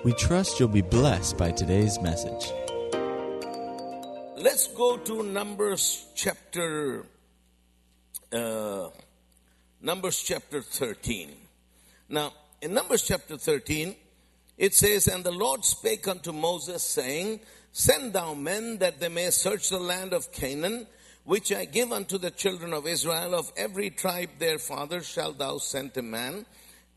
We 0.04 0.14
trust 0.16 0.60
you'll 0.60 0.68
be 0.68 0.82
blessed 0.82 1.38
by 1.38 1.52
today's 1.52 1.98
message. 2.02 2.52
Let's 4.36 4.68
go 4.68 4.98
to 4.98 5.24
Numbers 5.24 6.08
chapter 6.14 7.06
uh, 8.34 8.90
Numbers 9.82 10.22
chapter 10.22 10.62
13. 10.62 11.30
Now, 12.10 12.34
in 12.62 12.74
Numbers 12.74 13.04
chapter 13.04 13.38
13, 13.38 13.96
it 14.58 14.74
says, 14.74 15.08
And 15.08 15.24
the 15.24 15.32
Lord 15.32 15.66
spake 15.66 16.08
unto 16.08 16.32
Moses, 16.32 16.84
saying, 16.84 17.42
Send 17.72 18.14
thou 18.14 18.34
men 18.34 18.78
that 18.78 19.00
they 19.00 19.10
may 19.10 19.30
search 19.30 19.70
the 19.70 19.80
land 19.80 20.14
of 20.14 20.32
Canaan, 20.32 20.88
which 21.26 21.52
I 21.52 21.66
give 21.66 21.92
unto 21.92 22.18
the 22.18 22.32
children 22.32 22.74
of 22.74 22.88
Israel. 22.88 23.36
Of 23.36 23.52
every 23.58 23.90
tribe 23.90 24.30
their 24.40 24.60
father 24.60 25.02
shalt 25.02 25.40
thou 25.40 25.58
send 25.58 25.98
a 25.98 26.02
man, 26.02 26.46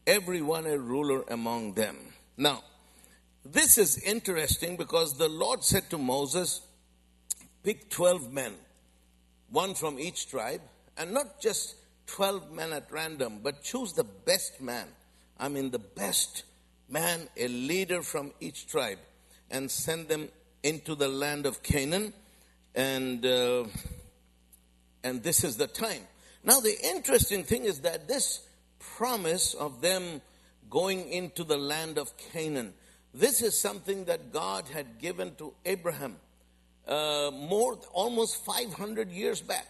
every 0.07 0.41
one 0.41 0.67
a 0.67 0.79
ruler 0.79 1.25
among 1.29 1.75
them. 1.75 1.97
Now, 2.37 2.63
this 3.45 3.79
is 3.79 3.99
interesting 3.99 4.77
because 4.77 5.17
the 5.17 5.29
Lord 5.29 5.65
said 5.65 5.91
to 5.91 5.99
Moses, 5.99 6.61
Pick 7.65 7.91
12 7.91 8.33
men, 8.33 8.53
one 9.51 9.75
from 9.75 9.99
each 9.99 10.31
tribe, 10.31 10.61
and 10.97 11.13
not 11.13 11.41
just 11.41 11.75
12 12.07 12.53
men 12.53 12.73
at 12.73 12.91
random, 12.93 13.41
but 13.43 13.63
choose 13.63 13.93
the 13.93 14.05
best 14.05 14.61
man. 14.61 14.87
I 15.39 15.49
mean, 15.49 15.71
the 15.71 15.79
best 15.79 16.45
man, 16.89 17.29
a 17.37 17.49
leader 17.49 18.03
from 18.03 18.33
each 18.41 18.67
tribe, 18.67 18.99
and 19.51 19.71
send 19.71 20.09
them 20.09 20.29
into 20.63 20.95
the 20.95 21.09
land 21.09 21.47
of 21.47 21.63
Canaan. 21.63 22.13
And, 22.75 23.25
uh, 23.25 23.65
and 25.03 25.23
this 25.23 25.45
is 25.45 25.57
the 25.57 25.67
time. 25.67 26.03
Now, 26.45 26.61
the 26.61 26.77
interesting 26.95 27.45
thing 27.45 27.65
is 27.65 27.81
that 27.81 28.09
this 28.09 28.47
promise 28.79 29.55
of 29.55 29.81
them 29.81 30.23
going 30.71 31.09
into 31.09 31.45
the 31.45 31.57
land 31.57 31.99
of 31.99 32.17
Canaan, 32.17 32.75
this 33.13 33.43
is 33.43 33.59
something 33.59 34.05
that 34.05 34.33
God 34.33 34.67
had 34.73 34.99
given 34.99 35.35
to 35.37 35.55
Abraham 35.65 36.17
uh, 36.87 37.31
more, 37.33 37.79
almost 37.93 38.45
500 38.45 39.11
years 39.11 39.41
back. 39.41 39.67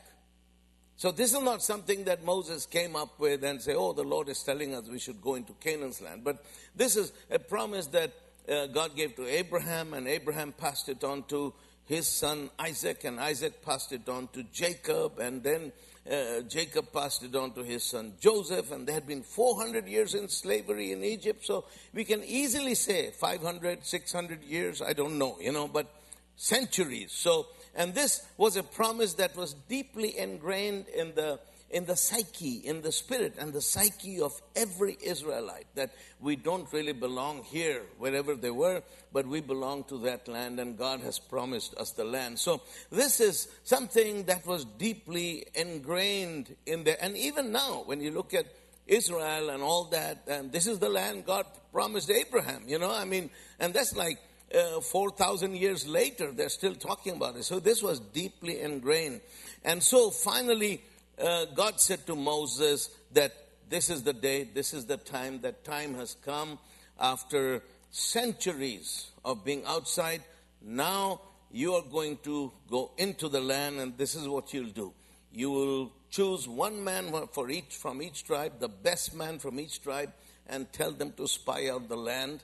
So 0.98 1.12
this 1.12 1.32
is 1.32 1.40
not 1.40 1.62
something 1.62 2.02
that 2.04 2.24
Moses 2.24 2.66
came 2.66 2.96
up 2.96 3.20
with 3.20 3.44
and 3.44 3.62
say, 3.62 3.72
"Oh, 3.72 3.92
the 3.92 4.02
Lord 4.02 4.28
is 4.28 4.42
telling 4.42 4.74
us 4.74 4.88
we 4.88 4.98
should 4.98 5.22
go 5.22 5.36
into 5.36 5.52
Canaan's 5.52 6.00
land." 6.00 6.24
But 6.24 6.44
this 6.74 6.96
is 6.96 7.12
a 7.30 7.38
promise 7.38 7.86
that 7.86 8.10
uh, 8.48 8.66
God 8.66 8.96
gave 8.96 9.14
to 9.14 9.24
Abraham, 9.24 9.94
and 9.94 10.08
Abraham 10.08 10.50
passed 10.50 10.88
it 10.88 11.04
on 11.04 11.22
to 11.28 11.54
his 11.84 12.08
son 12.08 12.50
Isaac, 12.58 13.04
and 13.04 13.20
Isaac 13.20 13.64
passed 13.64 13.92
it 13.92 14.08
on 14.08 14.26
to 14.32 14.42
Jacob, 14.52 15.20
and 15.20 15.40
then 15.40 15.70
uh, 16.10 16.40
Jacob 16.48 16.92
passed 16.92 17.22
it 17.22 17.36
on 17.36 17.52
to 17.52 17.62
his 17.62 17.84
son 17.84 18.14
Joseph, 18.18 18.72
and 18.72 18.84
there 18.84 18.94
had 18.94 19.06
been 19.06 19.22
400 19.22 19.86
years 19.86 20.14
in 20.14 20.28
slavery 20.28 20.90
in 20.90 21.04
Egypt. 21.04 21.46
So 21.46 21.66
we 21.94 22.02
can 22.02 22.24
easily 22.24 22.74
say 22.74 23.12
500, 23.12 23.86
600 23.86 24.42
years, 24.42 24.82
I 24.82 24.94
don't 24.94 25.16
know, 25.16 25.38
you 25.40 25.52
know, 25.52 25.68
but 25.68 25.86
centuries. 26.34 27.12
So 27.12 27.46
and 27.74 27.94
this 27.94 28.26
was 28.36 28.56
a 28.56 28.62
promise 28.62 29.14
that 29.14 29.36
was 29.36 29.54
deeply 29.68 30.18
ingrained 30.18 30.88
in 30.88 31.14
the 31.14 31.38
in 31.70 31.84
the 31.84 31.96
psyche, 31.96 32.56
in 32.64 32.80
the 32.80 32.92
spirit 32.92 33.34
and 33.38 33.52
the 33.52 33.60
psyche 33.60 34.20
of 34.20 34.32
every 34.56 34.96
Israelite 35.02 35.66
that 35.74 35.90
we 36.20 36.34
don't 36.34 36.72
really 36.72 36.92
belong 36.92 37.42
here, 37.42 37.82
wherever 37.98 38.34
they 38.34 38.50
were, 38.50 38.82
but 39.12 39.26
we 39.26 39.40
belong 39.40 39.84
to 39.84 39.98
that 39.98 40.26
land 40.28 40.58
and 40.60 40.78
God 40.78 41.00
has 41.00 41.18
promised 41.18 41.74
us 41.76 41.90
the 41.92 42.04
land. 42.04 42.38
So 42.38 42.62
this 42.90 43.20
is 43.20 43.48
something 43.64 44.24
that 44.24 44.46
was 44.46 44.64
deeply 44.64 45.46
ingrained 45.54 46.54
in 46.64 46.84
there. 46.84 46.96
And 47.00 47.16
even 47.16 47.52
now, 47.52 47.82
when 47.84 48.00
you 48.00 48.12
look 48.12 48.32
at 48.32 48.46
Israel 48.86 49.50
and 49.50 49.62
all 49.62 49.84
that, 49.84 50.22
and 50.26 50.50
this 50.50 50.66
is 50.66 50.78
the 50.78 50.88
land 50.88 51.26
God 51.26 51.44
promised 51.72 52.10
Abraham, 52.10 52.62
you 52.66 52.78
know, 52.78 52.90
I 52.90 53.04
mean, 53.04 53.28
and 53.60 53.74
that's 53.74 53.94
like 53.94 54.18
uh, 54.54 54.80
4,000 54.80 55.56
years 55.56 55.86
later, 55.86 56.32
they're 56.32 56.48
still 56.48 56.74
talking 56.74 57.16
about 57.16 57.36
it. 57.36 57.44
So 57.44 57.60
this 57.60 57.82
was 57.82 58.00
deeply 58.00 58.60
ingrained. 58.60 59.20
And 59.64 59.82
so 59.82 60.10
finally, 60.10 60.82
uh, 61.22 61.46
God 61.54 61.80
said 61.80 62.06
to 62.06 62.14
Moses 62.14 62.90
that 63.12 63.32
this 63.68 63.90
is 63.90 64.02
the 64.02 64.12
day, 64.12 64.44
this 64.44 64.72
is 64.72 64.86
the 64.86 64.96
time, 64.96 65.40
that 65.42 65.64
time 65.64 65.94
has 65.94 66.16
come 66.24 66.58
after 66.98 67.62
centuries 67.90 69.10
of 69.24 69.44
being 69.44 69.64
outside. 69.66 70.22
Now 70.62 71.20
you 71.50 71.74
are 71.74 71.82
going 71.82 72.18
to 72.24 72.52
go 72.70 72.90
into 72.96 73.28
the 73.28 73.40
land, 73.40 73.80
and 73.80 73.96
this 73.96 74.14
is 74.14 74.28
what 74.28 74.52
you'll 74.52 74.70
do. 74.70 74.92
You 75.32 75.50
will 75.50 75.92
choose 76.10 76.48
one 76.48 76.82
man 76.82 77.12
for 77.32 77.50
each 77.50 77.76
from 77.76 78.00
each 78.02 78.24
tribe, 78.24 78.60
the 78.60 78.68
best 78.68 79.14
man 79.14 79.38
from 79.38 79.60
each 79.60 79.82
tribe, 79.82 80.12
and 80.46 80.72
tell 80.72 80.92
them 80.92 81.12
to 81.12 81.28
spy 81.28 81.68
out 81.68 81.88
the 81.88 81.96
land. 81.96 82.42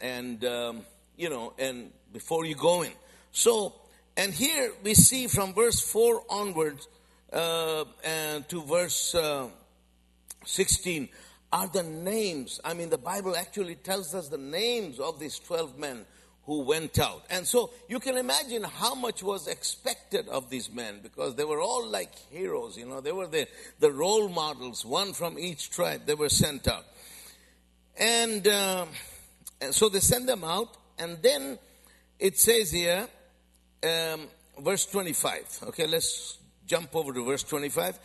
And 0.00 0.44
um, 0.44 0.82
you 1.16 1.30
know, 1.30 1.52
and 1.58 1.90
before 2.12 2.44
you 2.44 2.54
go 2.54 2.82
in. 2.82 2.92
So, 3.32 3.74
and 4.16 4.32
here 4.32 4.72
we 4.82 4.94
see 4.94 5.26
from 5.26 5.54
verse 5.54 5.80
4 5.80 6.22
onwards 6.30 6.88
uh, 7.32 7.84
and 8.04 8.48
to 8.48 8.62
verse 8.62 9.14
uh, 9.14 9.48
16 10.44 11.08
are 11.52 11.68
the 11.68 11.82
names. 11.82 12.60
I 12.64 12.74
mean, 12.74 12.90
the 12.90 12.98
Bible 12.98 13.36
actually 13.36 13.76
tells 13.76 14.14
us 14.14 14.28
the 14.28 14.38
names 14.38 14.98
of 14.98 15.20
these 15.20 15.38
12 15.38 15.78
men 15.78 16.04
who 16.46 16.60
went 16.60 16.98
out. 16.98 17.24
And 17.28 17.46
so 17.46 17.70
you 17.88 17.98
can 17.98 18.16
imagine 18.16 18.62
how 18.62 18.94
much 18.94 19.22
was 19.22 19.48
expected 19.48 20.28
of 20.28 20.48
these 20.48 20.70
men 20.72 21.00
because 21.02 21.34
they 21.34 21.44
were 21.44 21.60
all 21.60 21.86
like 21.86 22.14
heroes, 22.30 22.76
you 22.78 22.86
know, 22.86 23.00
they 23.00 23.12
were 23.12 23.26
the, 23.26 23.48
the 23.80 23.90
role 23.90 24.28
models, 24.28 24.84
one 24.84 25.12
from 25.12 25.38
each 25.38 25.70
tribe, 25.70 26.02
they 26.06 26.14
were 26.14 26.28
sent 26.28 26.68
out. 26.68 26.84
And, 27.98 28.46
uh, 28.46 28.86
and 29.60 29.74
so 29.74 29.88
they 29.88 30.00
sent 30.00 30.26
them 30.26 30.44
out 30.44 30.76
and 30.98 31.22
then 31.22 31.58
it 32.18 32.38
says 32.38 32.70
here, 32.70 33.08
um, 33.82 34.28
verse 34.60 34.86
25. 34.86 35.60
Okay, 35.68 35.86
let's 35.86 36.38
jump 36.66 36.94
over 36.96 37.12
to 37.12 37.24
verse 37.24 37.42
25. 37.42 37.98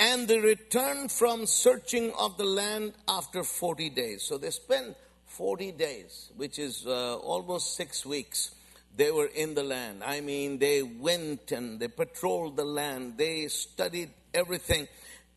And 0.00 0.26
they 0.26 0.38
returned 0.38 1.12
from 1.12 1.46
searching 1.46 2.12
of 2.18 2.36
the 2.36 2.44
land 2.44 2.94
after 3.06 3.42
40 3.42 3.90
days. 3.90 4.22
So 4.22 4.38
they 4.38 4.50
spent 4.50 4.96
40 5.26 5.72
days, 5.72 6.30
which 6.36 6.58
is 6.58 6.86
uh, 6.86 7.16
almost 7.16 7.76
six 7.76 8.06
weeks. 8.06 8.54
They 8.96 9.10
were 9.10 9.26
in 9.26 9.54
the 9.54 9.62
land. 9.62 10.02
I 10.04 10.20
mean, 10.20 10.58
they 10.58 10.82
went 10.82 11.52
and 11.52 11.78
they 11.78 11.88
patrolled 11.88 12.56
the 12.56 12.64
land. 12.64 13.14
They 13.16 13.46
studied 13.48 14.10
everything. 14.34 14.88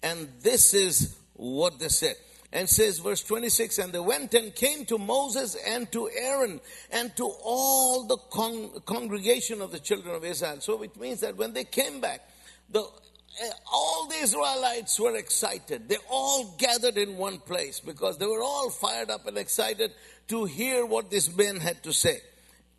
And 0.01 0.29
this 0.41 0.73
is 0.73 1.15
what 1.35 1.79
they 1.79 1.89
said 1.89 2.15
and 2.53 2.69
says 2.69 2.99
verse 2.99 3.23
26 3.23 3.77
and 3.79 3.93
they 3.93 3.99
went 3.99 4.33
and 4.33 4.53
came 4.55 4.85
to 4.85 4.97
moses 4.97 5.55
and 5.67 5.91
to 5.91 6.09
aaron 6.09 6.59
and 6.91 7.15
to 7.15 7.25
all 7.43 8.03
the 8.03 8.17
con- 8.29 8.69
congregation 8.85 9.61
of 9.61 9.71
the 9.71 9.79
children 9.79 10.15
of 10.15 10.23
israel. 10.23 10.57
So 10.59 10.81
it 10.83 10.95
means 10.97 11.21
that 11.21 11.37
when 11.37 11.53
they 11.53 11.63
came 11.63 12.01
back 12.01 12.27
the 12.69 12.81
eh, 12.81 13.49
all 13.71 14.07
the 14.07 14.15
israelites 14.15 14.99
were 14.99 15.15
excited. 15.15 15.87
They 15.87 15.97
all 16.09 16.55
gathered 16.57 16.97
in 16.97 17.17
one 17.17 17.39
place 17.39 17.79
because 17.79 18.17
they 18.17 18.25
were 18.25 18.43
all 18.43 18.69
fired 18.69 19.09
up 19.09 19.27
and 19.27 19.37
excited 19.37 19.91
to 20.29 20.45
hear 20.45 20.85
what 20.85 21.09
this 21.09 21.35
man 21.35 21.59
had 21.59 21.83
to 21.83 21.93
say. 21.93 22.19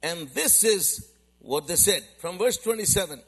And 0.02 0.28
this 0.30 0.64
is 0.64 1.08
what 1.40 1.66
they 1.66 1.76
said 1.76 2.02
from 2.18 2.38
verse 2.38 2.56
27 2.58 3.20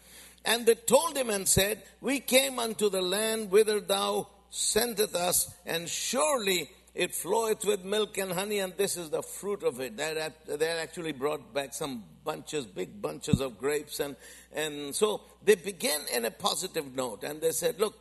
and 0.45 0.67
they 0.67 0.75
told 0.75 1.17
him 1.17 1.31
and 1.31 1.49
said 1.49 1.83
we 2.01 2.21
came 2.21 2.59
unto 2.59 2.91
the 2.91 3.03
land 3.03 3.51
whither 3.51 3.81
thou 3.81 4.27
sendeth 4.55 5.17
us, 5.17 5.53
and 5.67 5.89
surely 5.89 6.71
it 6.95 7.13
floweth 7.13 7.65
with 7.65 7.85
milk 7.85 8.19
and 8.19 8.33
honey, 8.33 8.61
and 8.61 8.73
this 8.77 8.97
is 8.97 9.11
the 9.11 9.21
fruit 9.21 9.65
of 9.65 9.81
it. 9.81 9.97
They 9.97 10.15
had 10.15 10.79
actually 10.79 11.11
brought 11.11 11.53
back 11.53 11.75
some 11.75 12.05
bunches, 12.23 12.65
big 12.65 13.03
bunches 13.03 13.41
of 13.41 13.59
grapes, 13.59 13.99
and, 13.99 14.15
and 14.53 14.95
so 14.95 15.23
they 15.43 15.57
began 15.57 16.01
in 16.15 16.25
a 16.25 16.31
positive 16.31 16.95
note, 16.95 17.25
and 17.25 17.41
they 17.41 17.51
said, 17.51 17.81
look, 17.81 17.97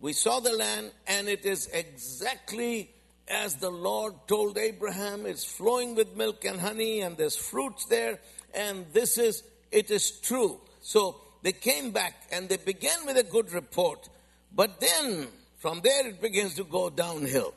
we 0.00 0.12
saw 0.12 0.40
the 0.40 0.52
land, 0.52 0.90
and 1.06 1.28
it 1.28 1.46
is 1.46 1.68
exactly 1.72 2.90
as 3.28 3.54
the 3.56 3.70
Lord 3.70 4.14
told 4.26 4.58
Abraham, 4.58 5.26
it's 5.26 5.44
flowing 5.44 5.94
with 5.94 6.16
milk 6.16 6.44
and 6.44 6.60
honey, 6.60 7.02
and 7.02 7.16
there's 7.16 7.36
fruits 7.36 7.84
there, 7.86 8.18
and 8.52 8.84
this 8.92 9.16
is, 9.16 9.44
it 9.70 9.92
is 9.92 10.10
true. 10.10 10.60
So 10.80 11.20
they 11.42 11.52
came 11.52 11.92
back, 11.92 12.14
and 12.32 12.48
they 12.48 12.56
began 12.56 13.06
with 13.06 13.16
a 13.16 13.22
good 13.22 13.52
report, 13.52 14.08
but 14.52 14.80
then 14.80 15.28
from 15.64 15.80
there 15.80 16.08
it 16.08 16.20
begins 16.20 16.56
to 16.56 16.64
go 16.64 16.90
downhill. 16.90 17.54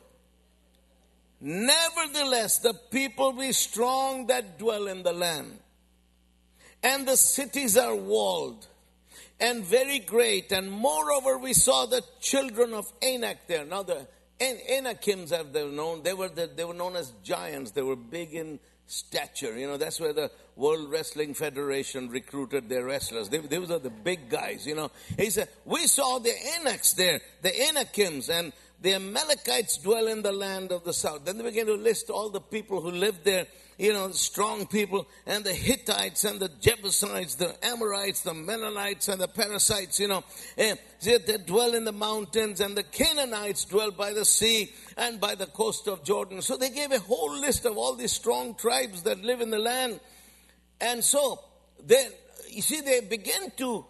Nevertheless, 1.41 2.59
the 2.59 2.73
people 2.89 3.33
be 3.33 3.51
strong 3.51 4.27
that 4.27 4.57
dwell 4.57 4.87
in 4.87 5.03
the 5.03 5.11
land, 5.11 5.59
and 6.81 7.05
the 7.05 7.17
cities 7.17 7.75
are 7.75 7.93
walled 7.93 8.65
and 9.41 9.61
very 9.65 9.99
great. 9.99 10.53
And 10.53 10.71
moreover, 10.71 11.37
we 11.37 11.51
saw 11.51 11.85
the 11.85 12.01
children 12.21 12.73
of 12.73 12.89
Anak 13.01 13.45
there. 13.47 13.65
Now, 13.65 13.83
the 13.83 14.07
Anakims, 14.39 15.33
as 15.33 15.47
they 15.51 15.65
were 15.65 15.71
known, 15.71 16.01
they 16.01 16.13
were, 16.13 16.29
the, 16.29 16.47
they 16.47 16.63
were 16.63 16.73
known 16.73 16.95
as 16.95 17.11
giants. 17.25 17.71
They 17.71 17.81
were 17.81 17.97
big 17.97 18.33
in 18.33 18.61
stature. 18.87 19.57
You 19.57 19.67
know, 19.67 19.77
that's 19.77 19.99
where 19.99 20.13
the 20.13 20.31
World 20.55 20.89
Wrestling 20.89 21.33
Federation 21.33 22.09
recruited 22.09 22.67
their 22.69 22.85
wrestlers. 22.85 23.29
They, 23.29 23.37
those 23.37 23.69
are 23.69 23.79
the 23.79 23.89
big 23.89 24.29
guys, 24.29 24.65
you 24.65 24.75
know. 24.75 24.91
He 25.17 25.29
said, 25.29 25.49
we 25.65 25.85
saw 25.87 26.19
the 26.19 26.31
Anaks 26.59 26.95
there, 26.95 27.19
the 27.41 27.49
Anakims, 27.49 28.29
and 28.29 28.53
the 28.81 28.95
Amalekites 28.95 29.77
dwell 29.77 30.07
in 30.07 30.21
the 30.21 30.31
land 30.31 30.71
of 30.71 30.83
the 30.83 30.93
south. 30.93 31.25
Then 31.25 31.37
they 31.37 31.43
began 31.43 31.65
to 31.67 31.75
list 31.75 32.09
all 32.09 32.29
the 32.29 32.41
people 32.41 32.81
who 32.81 32.91
lived 32.91 33.23
there, 33.25 33.45
you 33.77 33.93
know, 33.93 34.11
strong 34.11 34.65
people, 34.65 35.07
and 35.25 35.43
the 35.43 35.53
Hittites 35.53 36.23
and 36.23 36.39
the 36.39 36.49
Jebusites, 36.59 37.35
the 37.35 37.55
Amorites, 37.63 38.21
the 38.21 38.33
Mennonites 38.33 39.07
and 39.07 39.21
the 39.21 39.27
Parasites, 39.27 39.99
you 39.99 40.07
know, 40.07 40.23
eh, 40.57 40.71
and 40.71 40.79
they 41.25 41.37
dwell 41.37 41.75
in 41.75 41.85
the 41.85 41.91
mountains, 41.91 42.59
and 42.59 42.75
the 42.75 42.83
Canaanites 42.83 43.65
dwell 43.65 43.91
by 43.91 44.13
the 44.13 44.25
sea 44.25 44.71
and 44.97 45.19
by 45.19 45.35
the 45.35 45.45
coast 45.45 45.87
of 45.87 46.03
Jordan. 46.03 46.41
So 46.41 46.57
they 46.57 46.71
gave 46.71 46.91
a 46.91 46.99
whole 46.99 47.37
list 47.37 47.65
of 47.65 47.77
all 47.77 47.95
these 47.95 48.11
strong 48.11 48.55
tribes 48.55 49.03
that 49.03 49.21
live 49.23 49.41
in 49.41 49.51
the 49.51 49.59
land. 49.59 49.99
And 50.81 51.03
so, 51.03 51.39
then, 51.85 52.11
you 52.49 52.63
see, 52.63 52.81
they 52.81 53.01
begin 53.01 53.51
to 53.57 53.85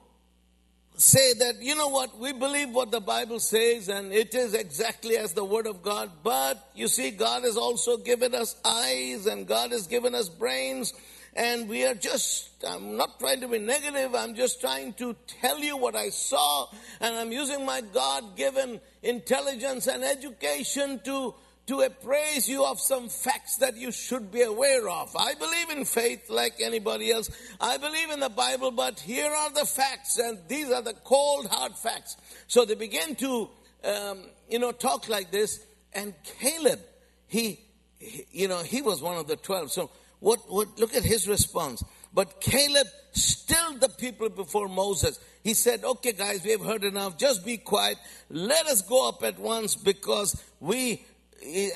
say 0.98 1.34
that, 1.34 1.62
you 1.62 1.76
know 1.76 1.90
what, 1.90 2.18
we 2.18 2.34
believe 2.34 2.72
what 2.72 2.92
the 2.92 3.00
Bible 3.00 3.40
says 3.40 3.88
and 3.88 4.12
it 4.12 4.34
is 4.34 4.56
exactly 4.56 5.16
as 5.16 5.34
the 5.34 5.46
Word 5.46 5.68
of 5.68 5.84
God, 5.84 6.12
but 6.24 6.72
you 6.74 6.88
see, 6.88 7.12
God 7.12 7.44
has 7.44 7.56
also 7.56 7.98
given 7.98 8.34
us 8.34 8.56
eyes 8.66 9.28
and 9.28 9.48
God 9.48 9.72
has 9.72 9.86
given 9.86 10.16
us 10.16 10.28
brains 10.28 10.94
and 11.36 11.70
we 11.70 11.86
are 11.86 11.94
just, 11.94 12.50
I'm 12.68 12.98
not 12.98 13.20
trying 13.20 13.42
to 13.42 13.48
be 13.48 13.60
negative, 13.60 14.16
I'm 14.16 14.34
just 14.34 14.60
trying 14.60 14.94
to 14.94 15.16
tell 15.40 15.60
you 15.60 15.78
what 15.78 15.96
I 15.96 16.10
saw 16.10 16.68
and 17.00 17.16
I'm 17.16 17.32
using 17.32 17.64
my 17.64 17.82
God 17.82 18.36
given 18.36 18.82
intelligence 19.04 19.86
and 19.86 20.04
education 20.04 21.00
to 21.06 21.36
to 21.68 21.82
appraise 21.82 22.48
you 22.48 22.66
of 22.66 22.80
some 22.80 23.10
facts 23.10 23.58
that 23.58 23.76
you 23.76 23.92
should 23.92 24.32
be 24.32 24.42
aware 24.42 24.88
of. 24.90 25.16
I 25.16 25.34
believe 25.36 25.70
in 25.70 25.86
faith 25.86 26.30
like 26.30 26.56
anybody 26.62 27.12
else. 27.12 27.30
I 27.60 27.78
believe 27.78 28.10
in 28.10 28.22
the 28.22 28.30
Bible, 28.30 28.72
but 28.72 29.00
here 29.00 29.30
are 29.30 29.52
the 29.52 29.66
facts, 29.66 30.18
and 30.18 30.40
these 30.48 30.72
are 30.72 30.82
the 30.82 30.94
cold, 30.94 31.48
hard 31.48 31.78
facts. 31.78 32.16
So 32.48 32.64
they 32.64 32.76
began 32.76 33.16
to, 33.16 33.50
um, 33.84 34.20
you 34.50 34.60
know, 34.60 34.72
talk 34.72 35.10
like 35.10 35.30
this. 35.32 35.60
And 35.94 36.14
Caleb, 36.40 36.80
he, 37.28 37.60
he, 38.00 38.26
you 38.32 38.48
know, 38.48 38.64
he 38.64 38.82
was 38.82 39.02
one 39.02 39.18
of 39.18 39.28
the 39.28 39.36
twelve. 39.36 39.72
So 39.72 39.90
what, 40.20 40.40
what, 40.48 40.80
look 40.80 40.96
at 40.96 41.04
his 41.04 41.28
response. 41.28 41.84
But 42.14 42.40
Caleb 42.40 42.88
stilled 43.12 43.82
the 43.82 43.90
people 43.90 44.30
before 44.30 44.70
Moses. 44.70 45.20
He 45.44 45.54
said, 45.54 45.84
okay 45.84 46.14
guys, 46.14 46.44
we 46.44 46.52
have 46.52 46.66
heard 46.66 46.84
enough. 46.84 47.18
Just 47.18 47.46
be 47.46 47.58
quiet. 47.58 47.98
Let 48.30 48.68
us 48.68 48.82
go 48.82 49.10
up 49.10 49.24
at 49.24 49.38
once 49.38 49.76
because 49.76 50.42
we 50.60 51.06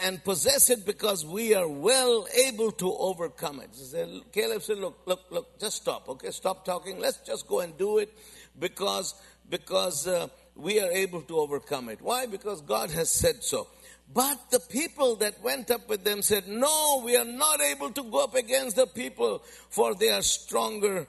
and 0.04 0.24
possess 0.24 0.70
it 0.70 0.86
because 0.86 1.26
we 1.26 1.54
are 1.54 1.68
well 1.68 2.28
able 2.46 2.72
to 2.74 2.94
overcome 2.94 3.60
it. 3.62 3.76
So 3.76 4.22
Caleb 4.32 4.62
said, 4.62 4.78
look, 4.78 5.00
look, 5.06 5.22
look, 5.30 5.60
just 5.60 5.78
stop, 5.78 6.10
okay? 6.10 6.32
Stop 6.32 6.66
talking. 6.66 7.00
Let's 7.00 7.18
just 7.20 7.48
go 7.48 7.60
and 7.60 7.78
do 7.78 8.00
it 8.00 8.12
because, 8.60 9.16
because 9.50 10.08
uh, 10.08 10.28
we 10.56 10.80
are 10.82 10.92
able 10.92 11.22
to 11.24 11.38
overcome 11.38 11.90
it. 11.90 12.02
Why? 12.02 12.26
Because 12.26 12.62
God 12.62 12.92
has 12.92 13.10
said 13.10 13.44
so. 13.44 13.68
But 14.14 14.52
the 14.52 14.60
people 14.60 15.16
that 15.18 15.42
went 15.42 15.72
up 15.72 15.88
with 15.88 16.04
them 16.04 16.22
said, 16.22 16.48
no, 16.48 17.02
we 17.06 17.16
are 17.16 17.26
not 17.26 17.62
able 17.62 17.92
to 17.92 18.04
go 18.04 18.24
up 18.24 18.36
against 18.36 18.76
the 18.76 18.88
people 18.88 19.42
for 19.70 19.96
they 19.96 20.10
are 20.10 20.22
stronger 20.22 21.08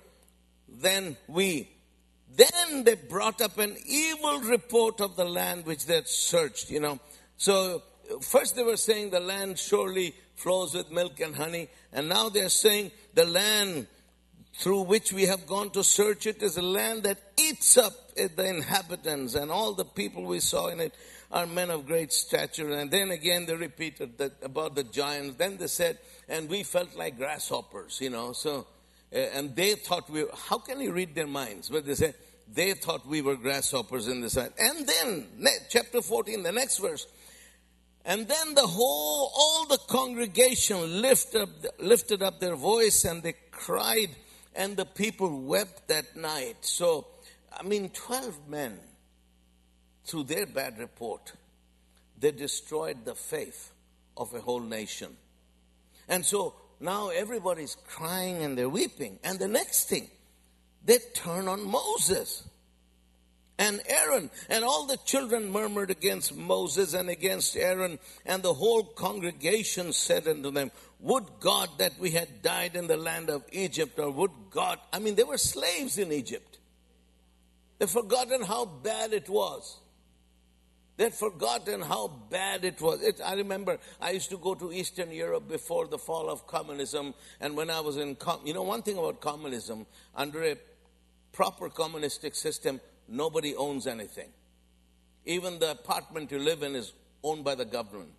than 0.69 1.16
we. 1.26 1.69
Then 2.34 2.84
they 2.84 2.94
brought 2.94 3.43
up 3.43 3.58
an 3.58 3.76
evil 3.87 4.40
report 4.40 5.00
of 5.00 5.16
the 5.16 5.25
land 5.25 5.66
which 5.66 5.87
they 5.87 5.96
had 5.96 6.08
searched, 6.08 6.70
you 6.70 6.81
know. 6.81 7.00
So 7.37 7.82
first 8.20 8.56
they 8.56 8.62
were 8.62 8.76
saying 8.76 9.11
the 9.11 9.20
land 9.20 9.59
surely 9.59 10.14
flows 10.35 10.75
with 10.75 10.91
milk 10.91 11.20
and 11.20 11.37
honey, 11.37 11.69
and 11.93 12.09
now 12.09 12.29
they're 12.29 12.49
saying 12.49 12.91
the 13.14 13.25
land 13.25 13.87
through 14.55 14.82
which 14.82 15.12
we 15.12 15.26
have 15.26 15.47
gone 15.47 15.70
to 15.70 15.82
search 15.82 16.26
it 16.26 16.43
is 16.43 16.56
a 16.59 16.62
land 16.62 17.05
that 17.05 17.19
eats 17.38 17.79
up 17.79 17.93
the 18.14 18.47
inhabitants, 18.47 19.35
and 19.35 19.50
all 19.50 19.73
the 19.73 19.85
people 19.85 20.25
we 20.25 20.41
saw 20.41 20.69
in 20.69 20.81
it 20.81 20.94
are 21.31 21.47
men 21.47 21.70
of 21.70 21.87
great 21.87 22.12
stature. 22.12 22.70
And 22.70 22.91
then 22.91 23.11
again 23.11 23.47
they 23.47 23.55
repeated 23.55 24.19
that 24.19 24.32
about 24.43 24.75
the 24.75 24.85
giants. 24.85 25.37
Then 25.38 25.56
they 25.56 25.69
said, 25.69 25.99
and 26.29 26.49
we 26.50 26.62
felt 26.62 26.94
like 26.94 27.17
grasshoppers, 27.17 28.00
you 28.03 28.11
know. 28.11 28.32
So, 28.32 28.67
uh, 29.14 29.17
and 29.17 29.56
they 29.56 29.75
thought 29.75 30.11
we. 30.11 30.26
How 30.49 30.59
can 30.59 30.81
you 30.81 30.93
read 30.93 31.14
their 31.14 31.26
minds? 31.26 31.70
But 31.70 31.87
they 31.87 31.94
said 31.94 32.14
they 32.53 32.75
thought 32.75 33.06
we 33.06 33.23
were 33.23 33.37
grasshoppers 33.37 34.09
in 34.09 34.20
the 34.20 34.29
sight. 34.29 34.53
And 34.59 34.87
then 34.87 35.26
chapter 35.70 36.03
fourteen, 36.03 36.43
the 36.43 36.53
next 36.53 36.79
verse. 36.79 37.06
And 38.04 38.26
then 38.26 38.54
the 38.54 38.66
whole, 38.66 39.32
all 39.34 39.66
the 39.66 39.78
congregation 39.78 41.00
lifted 41.00 41.43
up, 41.43 41.49
lifted 41.78 42.22
up 42.22 42.40
their 42.40 42.56
voice 42.56 43.04
and 43.04 43.22
they 43.22 43.34
cried 43.50 44.10
and 44.54 44.76
the 44.76 44.84
people 44.84 45.43
wept 45.43 45.88
that 45.88 46.16
night. 46.16 46.56
So, 46.60 47.06
I 47.52 47.62
mean, 47.62 47.90
12 47.90 48.49
men, 48.49 48.78
through 50.04 50.25
their 50.25 50.46
bad 50.46 50.78
report, 50.78 51.32
they 52.19 52.32
destroyed 52.32 53.04
the 53.04 53.14
faith 53.14 53.72
of 54.16 54.34
a 54.34 54.40
whole 54.40 54.60
nation. 54.60 55.16
And 56.08 56.26
so 56.26 56.54
now 56.81 57.10
everybody's 57.10 57.76
crying 57.87 58.43
and 58.43 58.58
they're 58.58 58.69
weeping. 58.69 59.20
And 59.22 59.38
the 59.38 59.49
next 59.49 59.88
thing, 59.88 60.10
they 60.84 60.99
turn 61.14 61.49
on 61.49 61.64
Moses 61.64 62.43
and 63.58 63.81
Aaron. 63.87 64.31
And 64.49 64.64
all 64.64 64.87
the 64.87 64.96
children 64.99 65.50
murmured 65.50 65.90
against 65.90 66.34
Moses 66.37 66.94
and 66.94 67.08
against 67.08 67.56
Aaron. 67.56 67.99
And 68.26 68.43
the 68.43 68.54
whole 68.54 68.84
congregation 68.84 69.93
said 69.93 70.26
unto 70.26 70.50
them, 70.50 70.70
Would 71.00 71.25
God 71.40 71.70
that 71.78 71.99
we 71.99 72.10
had 72.10 72.43
died 72.43 72.76
in 72.76 72.87
the 72.87 72.96
land 72.96 73.31
of 73.31 73.44
Egypt, 73.52 73.99
or 73.99 74.10
would 74.10 74.31
God, 74.50 74.78
I 74.93 74.99
mean, 74.99 75.14
they 75.14 75.25
were 75.25 75.38
slaves 75.38 75.99
in 75.99 76.12
Egypt. 76.12 76.58
They'd 77.78 77.90
forgotten 77.90 78.43
how 78.43 78.64
bad 78.64 79.12
it 79.12 79.28
was. 79.28 79.78
They'd 80.96 81.14
forgotten 81.14 81.81
how 81.81 82.08
bad 82.31 82.64
it 82.64 82.81
was. 82.81 83.02
It, 83.02 83.20
I 83.25 83.34
remember 83.34 83.78
I 84.00 84.10
used 84.10 84.31
to 84.31 84.38
go 84.38 84.54
to 84.54 84.72
Eastern 84.72 85.10
Europe 85.10 85.49
before 85.49 85.87
the 85.87 85.99
fall 85.99 86.28
of 86.28 86.46
communism. 86.46 87.14
And 87.40 87.56
when 87.56 87.70
I 87.70 87.81
was 87.81 87.96
in, 87.96 88.14
com- 88.14 88.43
you 88.44 88.54
know, 88.54 88.62
one 88.62 88.82
thing 88.82 88.99
about 88.99 89.20
communism, 89.20 89.87
under 90.14 90.44
a 90.44 90.56
proper 91.32 91.70
communistic 91.70 92.34
system, 92.34 92.81
nobody 93.08 93.54
owns 93.54 93.87
anything. 93.87 94.28
Even 95.25 95.58
the 95.58 95.70
apartment 95.70 96.31
you 96.31 96.38
live 96.38 96.62
in 96.62 96.75
is 96.75 96.93
owned 97.22 97.44
by 97.44 97.54
the 97.54 97.64
government. 97.64 98.10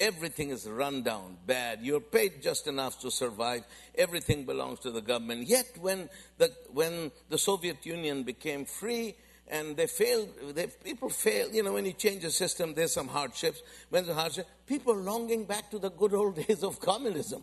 Everything 0.00 0.50
is 0.50 0.66
run 0.68 1.02
down, 1.02 1.36
bad. 1.44 1.80
You're 1.82 2.00
paid 2.00 2.40
just 2.40 2.68
enough 2.68 3.00
to 3.00 3.10
survive. 3.10 3.64
Everything 3.96 4.44
belongs 4.44 4.78
to 4.80 4.92
the 4.92 5.00
government. 5.00 5.48
Yet 5.48 5.66
when 5.80 6.08
the, 6.38 6.52
when 6.72 7.10
the 7.28 7.38
Soviet 7.38 7.84
Union 7.84 8.22
became 8.22 8.64
free 8.64 9.16
and 9.48 9.76
they 9.76 9.88
failed, 9.88 10.28
they, 10.54 10.68
people 10.68 11.08
fail, 11.08 11.50
you 11.50 11.64
know, 11.64 11.72
when 11.72 11.84
you 11.84 11.92
change 11.92 12.22
the 12.22 12.30
system, 12.30 12.74
there's 12.74 12.92
some 12.92 13.08
hardships. 13.08 13.60
When 13.90 14.04
there's 14.04 14.16
hardship, 14.16 14.46
people 14.66 14.94
longing 14.94 15.44
back 15.46 15.68
to 15.72 15.80
the 15.80 15.90
good 15.90 16.14
old 16.14 16.36
days 16.46 16.62
of 16.62 16.78
communism. 16.78 17.42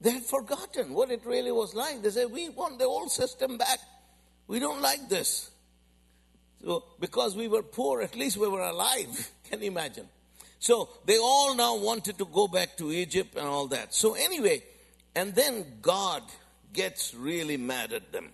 They 0.00 0.10
had 0.10 0.24
forgotten 0.24 0.92
what 0.92 1.10
it 1.10 1.24
really 1.24 1.50
was 1.50 1.74
like. 1.74 2.02
They 2.02 2.10
say, 2.10 2.26
we 2.26 2.50
want 2.50 2.78
the 2.78 2.84
old 2.84 3.10
system 3.10 3.56
back. 3.56 3.80
We 4.48 4.58
don't 4.58 4.80
like 4.80 5.08
this. 5.08 5.50
So, 6.64 6.82
because 6.98 7.36
we 7.36 7.46
were 7.46 7.62
poor, 7.62 8.02
at 8.02 8.16
least 8.16 8.36
we 8.38 8.48
were 8.48 8.62
alive. 8.62 9.30
Can 9.50 9.60
you 9.60 9.68
imagine? 9.68 10.08
So, 10.58 10.88
they 11.04 11.18
all 11.18 11.54
now 11.54 11.76
wanted 11.76 12.18
to 12.18 12.24
go 12.24 12.48
back 12.48 12.76
to 12.78 12.90
Egypt 12.90 13.36
and 13.36 13.46
all 13.46 13.68
that. 13.68 13.94
So, 13.94 14.14
anyway, 14.14 14.64
and 15.14 15.34
then 15.34 15.64
God 15.80 16.22
gets 16.72 17.14
really 17.14 17.56
mad 17.56 17.92
at 17.92 18.10
them. 18.10 18.30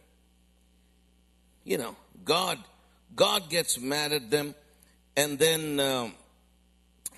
You 1.65 1.79
know, 1.79 1.97
God, 2.25 2.59
God 3.15 3.51
gets 3.51 3.79
mad 3.79 4.13
at 4.13 4.31
them, 4.31 4.55
and 5.17 5.39
then, 5.39 5.81
um, 5.81 6.15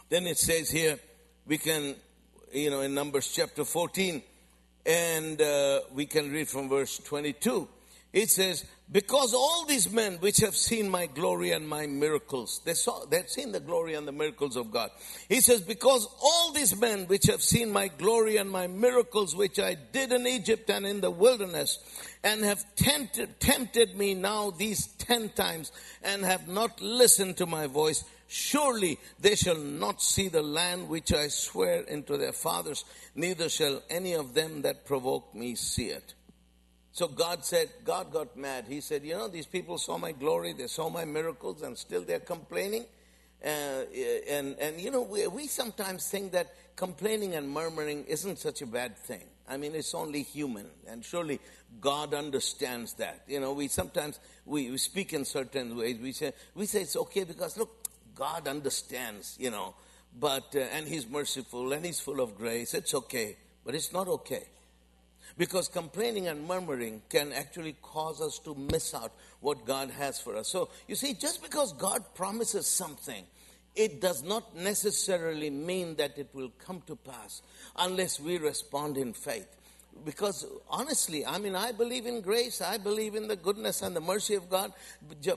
then 0.09 0.27
it 0.27 0.39
says 0.39 0.71
here, 0.71 0.99
we 1.47 1.59
can, 1.59 1.95
you 2.53 2.71
know, 2.71 2.81
in 2.81 2.95
Numbers 2.95 3.31
chapter 3.33 3.65
14, 3.65 4.23
and 4.85 5.41
uh, 5.41 5.81
we 5.93 6.07
can 6.07 6.33
read 6.33 6.49
from 6.49 6.69
verse 6.69 6.99
22. 6.99 7.69
It 8.17 8.31
says, 8.31 8.65
because 8.91 9.35
all 9.35 9.67
these 9.67 9.93
men 9.93 10.15
which 10.21 10.39
have 10.39 10.57
seen 10.57 10.89
my 10.89 11.05
glory 11.05 11.51
and 11.51 11.69
my 11.69 11.87
miracles, 11.87 12.63
they 12.65 12.73
saw, 12.73 13.05
they've 13.05 13.29
seen 13.29 13.53
the 13.53 13.61
glory 13.61 13.93
and 13.93 14.09
the 14.09 14.13
miracles 14.13 14.57
of 14.57 14.71
God. 14.71 14.91
He 15.29 15.43
says, 15.43 15.61
because 15.61 16.09
all 16.23 16.51
these 16.53 16.75
men 16.81 17.09
which 17.09 17.27
have 17.27 17.43
seen 17.43 17.71
my 17.71 17.89
glory 17.89 18.39
and 18.39 18.51
my 18.51 18.69
miracles 18.69 19.37
which 19.37 19.59
I 19.59 19.75
did 19.75 20.13
in 20.13 20.27
Egypt 20.27 20.71
and 20.71 20.87
in 20.87 21.03
the 21.03 21.11
wilderness 21.11 21.79
and 22.25 22.43
have 22.43 22.65
tempted, 22.75 23.39
tempted 23.39 23.95
me 23.95 24.15
now 24.15 24.51
these 24.51 24.87
ten 24.97 25.29
times 25.29 25.71
and 26.03 26.25
have 26.25 26.49
not 26.49 26.81
listened 26.81 27.37
to 27.37 27.45
my 27.45 27.67
voice, 27.67 28.03
surely 28.29 28.99
they 29.21 29.35
shall 29.35 29.59
not 29.59 30.01
see 30.01 30.29
the 30.29 30.43
land 30.43 30.89
which 30.89 31.13
I 31.13 31.29
swear 31.29 31.85
unto 31.93 32.17
their 32.17 32.33
fathers, 32.33 32.87
neither 33.15 33.51
shall 33.51 33.83
any 33.91 34.15
of 34.15 34.33
them 34.33 34.63
that 34.63 34.87
provoke 34.87 35.35
me 35.35 35.55
see 35.55 35.89
it. 35.89 36.15
So 36.97 37.09
God 37.09 37.45
said, 37.45 37.69
God 37.85 38.11
got 38.11 38.39
mad. 38.39 38.65
He 38.67 38.81
said, 38.81 39.05
You 39.05 39.19
know, 39.19 39.29
these 39.29 39.45
people 39.45 39.77
saw 39.77 39.99
my 39.99 40.13
glory, 40.13 40.55
they 40.55 40.67
saw 40.67 40.89
my 40.89 41.05
miracles, 41.05 41.61
and 41.61 41.77
still 41.77 42.01
they're 42.01 42.21
complaining. 42.21 42.87
Uh, 43.45 43.85
and, 44.31 44.57
and, 44.59 44.81
you 44.81 44.91
know, 44.91 45.03
we, 45.03 45.27
we 45.27 45.47
sometimes 45.47 46.09
think 46.09 46.33
that 46.33 46.55
complaining 46.75 47.35
and 47.35 47.51
murmuring 47.51 48.07
isn't 48.07 48.39
such 48.39 48.63
a 48.63 48.67
bad 48.67 48.97
thing. 48.97 49.21
I 49.47 49.59
mean, 49.59 49.75
it's 49.75 49.95
only 49.95 50.23
human, 50.23 50.71
and 50.89 51.05
surely 51.05 51.39
God 51.83 52.15
understands 52.15 52.95
that. 52.95 53.25
You 53.29 53.41
know, 53.41 53.53
we 53.53 53.69
sometimes 53.69 54.19
we, 54.47 54.71
we 54.71 54.79
speak 54.79 55.13
in 55.13 55.27
certain 55.27 55.77
ways. 55.77 55.99
We 56.01 56.13
say 56.13 56.33
we 56.55 56.65
say 56.65 56.81
it's 56.81 56.97
okay 56.97 57.25
because 57.25 57.59
look, 57.59 57.91
God 58.15 58.49
understands. 58.49 59.37
You 59.39 59.51
know, 59.51 59.75
but 60.19 60.57
uh, 60.57 60.61
and 60.61 60.89
He's 60.89 61.07
merciful 61.07 61.75
and 61.75 61.85
He's 61.85 62.01
full 62.01 62.23
of 62.23 62.39
grace. 62.39 62.73
It's 62.73 62.95
okay, 62.95 63.37
but 63.67 63.75
it's 63.75 63.93
not 63.93 64.09
okay 64.09 64.47
because 65.37 65.69
complaining 65.69 66.29
and 66.29 66.47
murmuring 66.47 67.03
can 67.09 67.33
actually 67.33 67.77
cause 67.83 68.21
us 68.21 68.39
to 68.41 68.55
miss 68.55 68.95
out 68.95 69.13
what 69.41 69.67
God 69.67 69.91
has 69.91 70.21
for 70.21 70.37
us. 70.37 70.49
So 70.49 70.71
you 70.89 70.95
see, 70.95 71.15
just 71.15 71.43
because 71.43 71.73
God 71.75 72.03
promises 72.15 72.67
something 72.67 73.25
it 73.77 74.01
does 74.01 74.23
not 74.23 74.57
necessarily 74.57 75.51
mean 75.51 75.97
that 75.97 76.17
it 76.19 76.31
will 76.33 76.51
come 76.59 76.83
to 76.87 76.97
pass 76.97 77.43
unless 77.77 78.19
we 78.19 78.39
respond 78.39 78.97
in 78.97 79.13
faith 79.13 79.47
because 80.05 80.47
honestly, 80.69 81.25
I 81.25 81.39
mean, 81.39 81.55
I 81.55 81.73
believe 81.73 82.07
in 82.07 82.21
grace, 82.21 82.61
I 82.61 82.79
believe 82.79 83.15
in 83.15 83.29
the 83.29 83.37
goodness 83.37 83.83
and 83.83 83.95
the 83.95 84.01
mercy 84.01 84.35
of 84.35 84.49
God, 84.49 84.73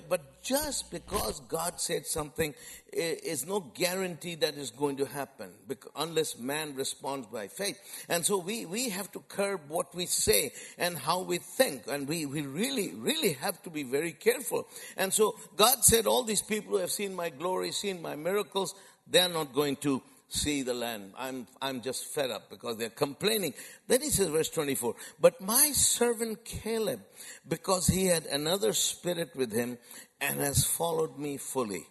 but 0.09 0.41
just 0.43 0.91
because 0.91 1.39
God 1.41 1.79
said 1.79 2.05
something 2.05 2.53
is 2.91 3.45
no 3.45 3.59
guarantee 3.59 4.35
that 4.35 4.55
is 4.55 4.71
going 4.71 4.97
to 4.97 5.05
happen 5.05 5.51
unless 5.95 6.37
man 6.37 6.75
responds 6.75 7.27
by 7.27 7.47
faith. 7.47 7.79
And 8.09 8.25
so 8.25 8.37
we, 8.37 8.65
we 8.65 8.89
have 8.89 9.11
to 9.13 9.19
curb 9.19 9.61
what 9.67 9.93
we 9.95 10.05
say 10.05 10.51
and 10.77 10.97
how 10.97 11.21
we 11.21 11.37
think, 11.37 11.83
and 11.87 12.07
we, 12.07 12.25
we 12.25 12.41
really, 12.41 12.93
really 12.93 13.33
have 13.33 13.61
to 13.63 13.69
be 13.69 13.83
very 13.83 14.11
careful. 14.13 14.67
And 14.97 15.13
so 15.13 15.35
God 15.55 15.83
said, 15.83 16.05
All 16.07 16.23
these 16.23 16.41
people 16.41 16.71
who 16.71 16.77
have 16.77 16.91
seen 16.91 17.15
my 17.15 17.29
glory, 17.29 17.71
seen 17.71 18.01
my 18.01 18.15
miracles, 18.15 18.73
they're 19.07 19.29
not 19.29 19.53
going 19.53 19.75
to 19.77 20.01
see 20.29 20.61
the 20.61 20.73
land. 20.73 21.13
I'm, 21.17 21.47
I'm 21.61 21.81
just 21.81 22.05
fed 22.05 22.31
up 22.31 22.49
because 22.49 22.77
they're 22.77 22.89
complaining. 22.89 23.53
Then 23.87 24.01
he 24.01 24.09
says, 24.09 24.27
verse 24.27 24.49
24, 24.49 24.95
but 25.19 25.41
my 25.41 25.71
servant 25.73 26.45
Caleb, 26.45 27.01
because 27.47 27.87
he 27.87 28.05
had 28.05 28.25
another 28.25 28.73
spirit 28.73 29.35
with 29.35 29.51
him 29.51 29.77
and 30.21 30.39
has 30.39 30.63
followed 30.63 31.17
me 31.17 31.37
fully, 31.37 31.85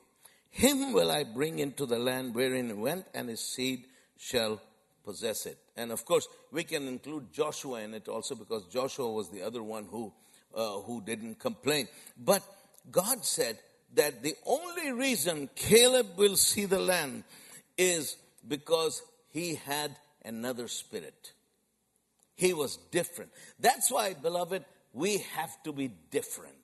him 0.51 0.93
will 0.93 1.11
I 1.11 1.25
bring 1.25 1.59
into 1.59 1.85
the 1.87 1.99
land 1.99 2.35
wherein 2.35 2.69
he 2.69 2.73
went 2.73 3.07
and 3.15 3.29
his 3.29 3.41
seed 3.41 3.85
shall 4.17 4.61
possess 5.05 5.47
it. 5.47 5.59
And 5.77 5.93
of 5.93 6.05
course, 6.05 6.29
we 6.53 6.65
can 6.65 6.89
include 6.89 7.33
Joshua 7.33 7.81
in 7.83 7.95
it 7.95 8.09
also 8.09 8.35
because 8.35 8.67
Joshua 8.67 9.11
was 9.11 9.31
the 9.31 9.43
other 9.43 9.63
one 9.63 9.87
who, 9.91 10.13
uh, 10.55 10.81
who 10.81 11.01
didn't 11.01 11.39
complain. 11.39 11.89
But 12.17 12.43
God 12.91 13.25
said 13.25 13.59
that 13.95 14.23
the 14.23 14.35
only 14.47 14.93
reason 14.93 15.49
Caleb 15.55 16.17
will 16.17 16.37
see 16.37 16.65
the 16.65 16.79
land 16.79 17.25
is 17.77 18.17
because 18.49 19.03
he 19.31 19.55
had 19.55 19.95
another 20.25 20.69
spirit. 20.69 21.33
He 22.35 22.53
was 22.55 22.77
different. 22.91 23.31
That's 23.59 23.91
why, 23.91 24.15
beloved, 24.15 24.65
we 24.93 25.19
have 25.35 25.63
to 25.65 25.73
be 25.73 25.91
different. 26.11 26.55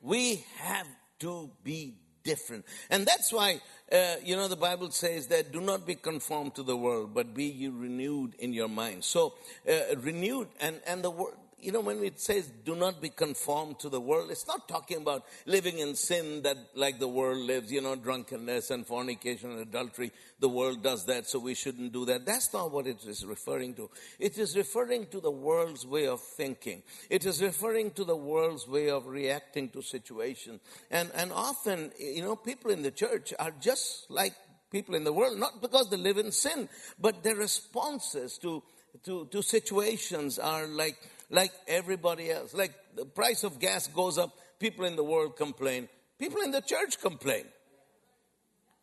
We 0.00 0.44
have 0.58 0.86
to 1.20 1.50
be 1.64 1.94
different. 2.22 2.64
And 2.90 3.06
that's 3.06 3.32
why, 3.32 3.60
uh, 3.90 4.16
you 4.24 4.36
know, 4.36 4.48
the 4.48 4.56
Bible 4.56 4.90
says 4.90 5.28
that 5.28 5.52
do 5.52 5.60
not 5.60 5.86
be 5.86 5.94
conformed 5.94 6.54
to 6.56 6.62
the 6.62 6.76
world, 6.76 7.14
but 7.14 7.34
be 7.34 7.44
you 7.44 7.72
renewed 7.72 8.34
in 8.38 8.52
your 8.52 8.68
mind. 8.68 9.04
So, 9.04 9.34
uh, 9.68 9.96
renewed, 9.98 10.48
and, 10.60 10.80
and 10.86 11.02
the 11.02 11.10
word, 11.10 11.34
you 11.62 11.70
know, 11.70 11.80
when 11.80 12.02
it 12.02 12.20
says 12.20 12.50
do 12.64 12.74
not 12.74 13.00
be 13.00 13.08
conformed 13.08 13.78
to 13.78 13.88
the 13.88 14.00
world, 14.00 14.30
it's 14.30 14.46
not 14.46 14.68
talking 14.68 14.98
about 14.98 15.24
living 15.46 15.78
in 15.78 15.94
sin 15.94 16.42
that 16.42 16.56
like 16.74 16.98
the 16.98 17.08
world 17.08 17.38
lives, 17.38 17.70
you 17.70 17.80
know, 17.80 17.94
drunkenness 17.94 18.70
and 18.70 18.86
fornication 18.86 19.52
and 19.52 19.60
adultery. 19.60 20.10
The 20.40 20.48
world 20.48 20.82
does 20.82 21.06
that, 21.06 21.28
so 21.28 21.38
we 21.38 21.54
shouldn't 21.54 21.92
do 21.92 22.04
that. 22.06 22.26
That's 22.26 22.52
not 22.52 22.72
what 22.72 22.86
it 22.86 23.04
is 23.06 23.24
referring 23.24 23.74
to. 23.74 23.90
It 24.18 24.38
is 24.38 24.56
referring 24.56 25.06
to 25.06 25.20
the 25.20 25.30
world's 25.30 25.86
way 25.86 26.08
of 26.08 26.20
thinking. 26.20 26.82
It 27.08 27.24
is 27.24 27.40
referring 27.40 27.92
to 27.92 28.04
the 28.04 28.16
world's 28.16 28.66
way 28.66 28.90
of 28.90 29.06
reacting 29.06 29.68
to 29.70 29.82
situations. 29.82 30.60
And, 30.90 31.10
and 31.14 31.32
often, 31.32 31.92
you 31.98 32.22
know, 32.22 32.34
people 32.34 32.72
in 32.72 32.82
the 32.82 32.90
church 32.90 33.32
are 33.38 33.52
just 33.60 34.10
like 34.10 34.34
people 34.72 34.94
in 34.94 35.04
the 35.04 35.12
world, 35.12 35.38
not 35.38 35.60
because 35.60 35.90
they 35.90 35.96
live 35.96 36.18
in 36.18 36.32
sin, 36.32 36.68
but 36.98 37.22
their 37.22 37.36
responses 37.36 38.38
to, 38.38 38.62
to, 39.04 39.26
to 39.26 39.42
situations 39.42 40.38
are 40.38 40.66
like, 40.66 40.96
like 41.32 41.50
everybody 41.66 42.30
else. 42.30 42.54
Like 42.54 42.72
the 42.94 43.04
price 43.04 43.42
of 43.42 43.58
gas 43.58 43.88
goes 43.88 44.18
up, 44.18 44.36
people 44.60 44.84
in 44.84 44.94
the 44.94 45.02
world 45.02 45.36
complain, 45.36 45.88
people 46.18 46.42
in 46.42 46.52
the 46.52 46.60
church 46.60 47.00
complain. 47.00 47.44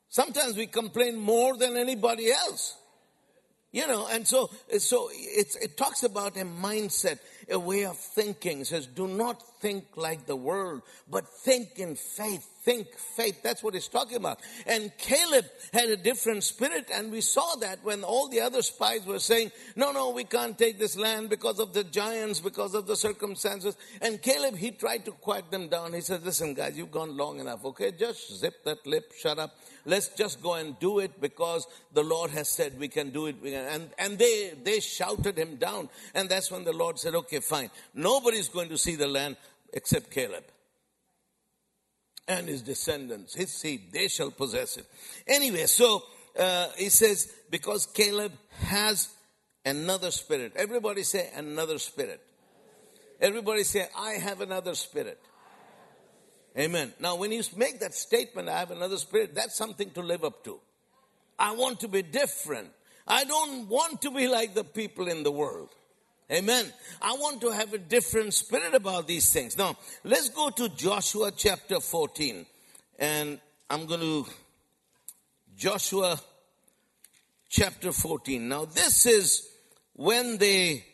Sometimes 0.09 0.57
we 0.57 0.65
complain 0.65 1.15
more 1.15 1.55
than 1.55 1.77
anybody 1.77 2.29
else. 2.31 2.75
You 3.71 3.87
know, 3.87 4.07
and 4.07 4.27
so, 4.27 4.49
so 4.79 5.09
it 5.13 5.77
talks 5.77 6.01
about 6.01 6.35
a 6.37 6.43
mindset, 6.43 7.19
a 7.49 7.59
way 7.59 7.85
of 7.85 7.97
thinking. 7.97 8.61
It 8.61 8.67
says, 8.67 8.87
do 8.87 9.07
not 9.07 9.41
think 9.59 9.85
like 9.95 10.25
the 10.25 10.35
world, 10.35 10.81
but 11.09 11.27
think 11.27 11.77
in 11.77 11.95
faith. 11.95 12.47
Think 12.63 12.87
faith. 12.95 13.41
That's 13.41 13.63
what 13.63 13.73
he's 13.73 13.87
talking 13.87 14.17
about. 14.17 14.39
And 14.65 14.91
Caleb 14.97 15.45
had 15.73 15.89
a 15.89 15.97
different 15.97 16.43
spirit, 16.43 16.89
and 16.93 17.11
we 17.11 17.21
saw 17.21 17.55
that 17.55 17.83
when 17.83 18.03
all 18.03 18.27
the 18.27 18.41
other 18.41 18.61
spies 18.61 19.05
were 19.05 19.19
saying, 19.19 19.51
no, 19.75 19.91
no, 19.91 20.11
we 20.11 20.23
can't 20.23 20.57
take 20.57 20.77
this 20.77 20.97
land 20.97 21.29
because 21.29 21.59
of 21.59 21.73
the 21.73 21.83
giants, 21.83 22.39
because 22.39 22.75
of 22.75 22.85
the 22.85 22.95
circumstances. 22.95 23.75
And 24.01 24.21
Caleb, 24.21 24.55
he 24.55 24.71
tried 24.71 25.05
to 25.05 25.11
quiet 25.11 25.51
them 25.51 25.69
down. 25.69 25.93
He 25.93 26.01
said, 26.01 26.23
listen, 26.23 26.53
guys, 26.53 26.77
you've 26.77 26.91
gone 26.91 27.15
long 27.15 27.39
enough, 27.39 27.65
okay? 27.65 27.91
Just 27.91 28.39
zip 28.39 28.63
that 28.65 28.85
lip, 28.85 29.11
shut 29.17 29.39
up 29.39 29.55
let's 29.89 30.09
just 30.09 30.41
go 30.41 30.53
and 30.53 30.79
do 30.79 30.99
it 30.99 31.19
because 31.19 31.67
the 31.93 32.03
Lord 32.03 32.31
has 32.31 32.47
said 32.47 32.79
we 32.79 32.87
can 32.87 33.09
do 33.09 33.27
it. 33.27 33.35
And, 33.43 33.89
and 33.97 34.17
they, 34.17 34.53
they 34.63 34.79
shouted 34.79 35.37
him 35.37 35.55
down. 35.55 35.89
And 36.13 36.29
that's 36.29 36.51
when 36.51 36.63
the 36.63 36.73
Lord 36.73 36.99
said, 36.99 37.15
okay, 37.39 37.45
fine. 37.45 37.71
Nobody's 37.93 38.49
going 38.49 38.69
to 38.69 38.77
see 38.77 38.95
the 38.95 39.07
land 39.07 39.37
except 39.73 40.11
Caleb 40.11 40.43
and 42.29 42.47
his 42.47 42.61
descendants, 42.61 43.33
his 43.33 43.51
seed, 43.51 43.91
they 43.91 44.07
shall 44.07 44.29
possess 44.29 44.77
it. 44.77 44.85
Anyway, 45.27 45.65
so 45.65 46.03
uh, 46.39 46.67
he 46.77 46.89
says, 46.89 47.33
because 47.49 47.87
Caleb 47.87 48.31
has 48.67 49.09
another 49.65 50.11
spirit. 50.11 50.53
Everybody 50.55 51.01
say 51.01 51.29
another 51.35 51.79
spirit. 51.79 52.21
Everybody 53.19 53.63
say, 53.63 53.87
I 53.97 54.11
have 54.11 54.41
another 54.41 54.75
spirit. 54.75 55.19
Amen. 56.57 56.93
Now, 56.99 57.15
when 57.15 57.31
you 57.31 57.41
make 57.57 57.79
that 57.79 57.95
statement, 57.95 58.47
I 58.47 58.59
have 58.59 58.71
another 58.71 58.97
spirit, 58.97 59.33
that's 59.33 59.57
something 59.57 59.89
to 59.91 60.01
live 60.01 60.23
up 60.23 60.43
to. 60.43 60.59
I 61.37 61.53
want 61.53 61.79
to 61.79 61.87
be 61.87 62.03
different. 62.03 62.69
I 63.07 63.23
don't 63.23 63.67
want 63.67 64.03
to 64.03 64.11
be 64.11 64.27
like 64.27 64.53
the 64.53 64.63
people 64.63 65.07
in 65.07 65.23
the 65.23 65.31
world. 65.31 65.69
Amen. 66.31 66.71
I 67.01 67.13
want 67.13 67.41
to 67.41 67.49
have 67.49 67.73
a 67.73 67.79
different 67.79 68.35
spirit 68.35 68.75
about 68.75 69.07
these 69.07 69.33
things. 69.33 69.57
Now, 69.57 69.77
let's 70.03 70.29
go 70.29 70.51
to 70.51 70.69
Joshua 70.69 71.31
chapter 71.35 71.79
14. 71.79 72.45
And 72.99 73.39
I'm 73.67 73.87
going 73.87 74.01
to, 74.01 74.25
Joshua 75.57 76.19
chapter 77.49 77.91
14. 77.91 78.47
Now, 78.47 78.65
this 78.65 79.07
is 79.07 79.49
when 79.93 80.37
they 80.37 80.85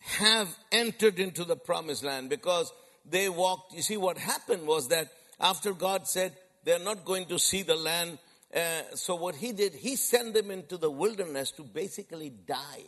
have 0.00 0.54
entered 0.70 1.18
into 1.20 1.44
the 1.44 1.56
promised 1.56 2.04
land 2.04 2.28
because 2.28 2.70
they 3.08 3.30
walked. 3.30 3.72
You 3.72 3.82
see, 3.82 3.96
what 3.96 4.18
happened 4.18 4.66
was 4.66 4.88
that 4.88 5.08
after 5.40 5.72
God 5.72 6.06
said 6.06 6.34
they're 6.64 6.78
not 6.78 7.06
going 7.06 7.26
to 7.26 7.38
see 7.38 7.62
the 7.62 7.76
land, 7.76 8.18
uh, 8.54 8.82
so 8.94 9.14
what 9.14 9.36
he 9.36 9.52
did, 9.52 9.74
he 9.74 9.96
sent 9.96 10.34
them 10.34 10.50
into 10.50 10.76
the 10.76 10.90
wilderness 10.90 11.50
to 11.52 11.62
basically 11.62 12.28
die. 12.28 12.84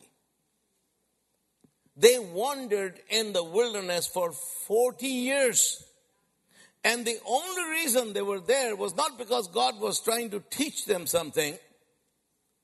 They 1.99 2.19
wandered 2.19 3.01
in 3.11 3.33
the 3.33 3.43
wilderness 3.43 4.07
for 4.07 4.31
40 4.33 5.07
years. 5.07 5.85
And 6.85 7.05
the 7.05 7.19
only 7.27 7.71
reason 7.73 8.13
they 8.13 8.23
were 8.23 8.39
there 8.39 8.77
was 8.77 8.95
not 8.95 9.19
because 9.19 9.49
God 9.49 9.81
was 9.81 10.01
trying 10.01 10.31
to 10.31 10.43
teach 10.49 10.87
them 10.87 11.09
something, 11.09 11.59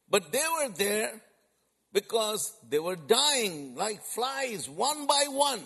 but 0.09 0.31
they 0.31 0.45
were 0.61 0.69
there 0.69 1.21
because 1.93 2.57
they 2.69 2.79
were 2.79 2.95
dying 2.95 3.75
like 3.75 4.05
flies 4.05 4.71
one 4.71 5.09
by 5.09 5.25
one. 5.29 5.63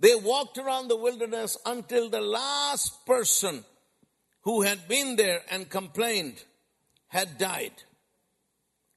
They 0.00 0.16
walked 0.16 0.58
around 0.58 0.88
the 0.88 0.96
wilderness 0.96 1.56
until 1.64 2.10
the 2.10 2.20
last 2.20 3.06
person 3.06 3.64
who 4.42 4.62
had 4.62 4.88
been 4.88 5.14
there 5.14 5.42
and 5.50 5.70
complained 5.70 6.42
had 7.06 7.38
died. 7.38 7.84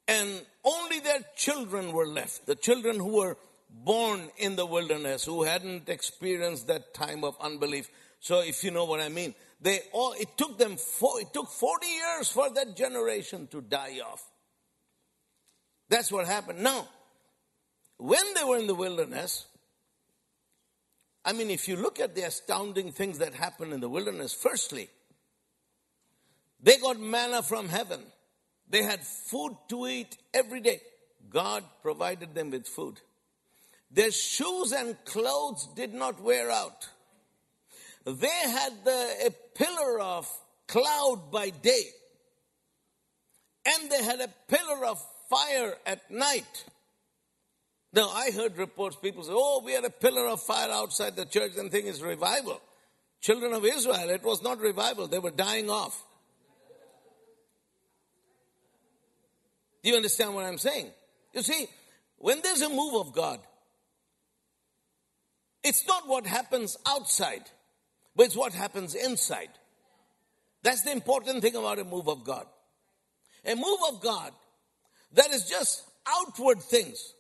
And 0.07 0.41
only 0.63 0.99
their 0.99 1.21
children 1.35 1.91
were 1.91 2.07
left. 2.07 2.47
The 2.47 2.55
children 2.55 2.97
who 2.97 3.17
were 3.17 3.37
born 3.71 4.29
in 4.37 4.55
the 4.55 4.65
wilderness, 4.65 5.25
who 5.25 5.43
hadn't 5.43 5.89
experienced 5.89 6.67
that 6.67 6.93
time 6.93 7.23
of 7.23 7.35
unbelief. 7.39 7.89
So 8.19 8.41
if 8.41 8.63
you 8.63 8.71
know 8.71 8.85
what 8.85 8.99
I 8.99 9.09
mean, 9.09 9.33
they 9.61 9.79
all, 9.93 10.13
it 10.19 10.37
took 10.37 10.57
them, 10.57 10.77
four, 10.77 11.21
it 11.21 11.33
took 11.33 11.49
40 11.49 11.87
years 11.87 12.29
for 12.29 12.49
that 12.51 12.75
generation 12.75 13.47
to 13.47 13.61
die 13.61 13.99
off. 14.05 14.23
That's 15.89 16.11
what 16.11 16.27
happened. 16.27 16.61
Now, 16.61 16.87
when 17.97 18.23
they 18.35 18.43
were 18.43 18.57
in 18.57 18.67
the 18.67 18.75
wilderness, 18.75 19.45
I 21.23 21.33
mean, 21.33 21.49
if 21.49 21.67
you 21.67 21.75
look 21.75 21.99
at 21.99 22.15
the 22.15 22.23
astounding 22.23 22.91
things 22.91 23.19
that 23.19 23.33
happened 23.33 23.73
in 23.73 23.79
the 23.79 23.89
wilderness, 23.89 24.33
firstly, 24.33 24.89
They 26.63 26.77
got 26.77 26.99
manna 26.99 27.41
from 27.41 27.69
heaven. 27.69 28.01
They 28.69 28.83
had 28.83 29.01
food 29.01 29.57
to 29.69 29.87
eat 29.87 30.17
every 30.33 30.61
day. 30.61 30.81
God 31.29 31.63
provided 31.81 32.35
them 32.35 32.51
with 32.51 32.67
food. 32.67 33.01
Their 33.93 34.11
shoes 34.11 34.71
and 34.71 34.95
clothes 35.05 35.67
did 35.75 35.93
not 35.93 36.21
wear 36.21 36.49
out. 36.49 36.87
They 38.05 38.27
had 38.27 38.73
the, 38.85 39.27
a 39.27 39.31
pillar 39.57 39.99
of 39.99 40.29
cloud 40.67 41.29
by 41.31 41.49
day, 41.49 41.83
and 43.65 43.91
they 43.91 44.03
had 44.03 44.21
a 44.21 44.29
pillar 44.47 44.85
of 44.85 45.03
fire 45.29 45.75
at 45.85 46.09
night. 46.09 46.65
Now, 47.93 48.09
I 48.09 48.31
heard 48.31 48.57
reports, 48.57 48.95
people 48.95 49.23
say, 49.23 49.33
oh, 49.33 49.61
we 49.65 49.73
had 49.73 49.83
a 49.83 49.89
pillar 49.89 50.27
of 50.27 50.41
fire 50.41 50.71
outside 50.71 51.17
the 51.17 51.25
church 51.25 51.51
and 51.57 51.69
think 51.69 51.85
it's 51.85 52.01
revival. 52.01 52.61
Children 53.19 53.53
of 53.53 53.65
Israel, 53.65 54.09
it 54.09 54.23
was 54.23 54.41
not 54.41 54.59
revival, 54.59 55.07
they 55.07 55.19
were 55.19 55.31
dying 55.31 55.69
off. 55.69 56.01
Do 59.83 59.89
you 59.89 59.95
understand 59.95 60.33
what 60.33 60.45
I'm 60.45 60.57
saying? 60.57 60.89
You 61.33 61.41
see, 61.41 61.67
when 62.17 62.39
there's 62.41 62.61
a 62.61 62.69
move 62.69 62.95
of 62.95 63.13
God, 63.13 63.39
it's 65.63 65.87
not 65.87 66.07
what 66.07 66.25
happens 66.25 66.77
outside, 66.87 67.43
but 68.15 68.27
it's 68.27 68.35
what 68.35 68.53
happens 68.53 68.95
inside. 68.95 69.49
That's 70.63 70.83
the 70.83 70.91
important 70.91 71.41
thing 71.41 71.55
about 71.55 71.79
a 71.79 71.83
move 71.83 72.07
of 72.07 72.23
God. 72.23 72.45
A 73.45 73.55
move 73.55 73.79
of 73.89 74.01
God 74.01 74.31
that 75.13 75.31
is 75.31 75.49
just 75.49 75.83
outward 76.07 76.61
things, 76.61 77.13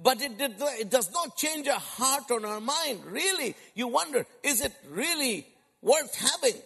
but 0.00 0.20
it, 0.22 0.38
did, 0.38 0.54
it 0.58 0.90
does 0.90 1.10
not 1.12 1.36
change 1.36 1.66
our 1.68 1.80
heart 1.80 2.30
or 2.30 2.44
our 2.46 2.60
mind. 2.60 3.04
Really, 3.06 3.54
you 3.74 3.88
wonder, 3.88 4.26
is 4.42 4.60
it 4.60 4.72
really 4.90 5.46
worth 5.82 6.14
having? 6.14 6.60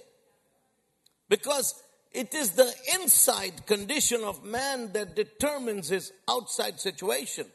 Because 1.29 1.75
it 2.13 2.35
is 2.35 2.51
the 2.51 2.71
inside 2.95 3.67
condition 3.67 4.23
of 4.23 4.45
man 4.45 4.93
that 4.93 5.17
determines 5.17 5.89
his 5.89 6.13
outside 6.29 6.79
situation. 6.79 7.47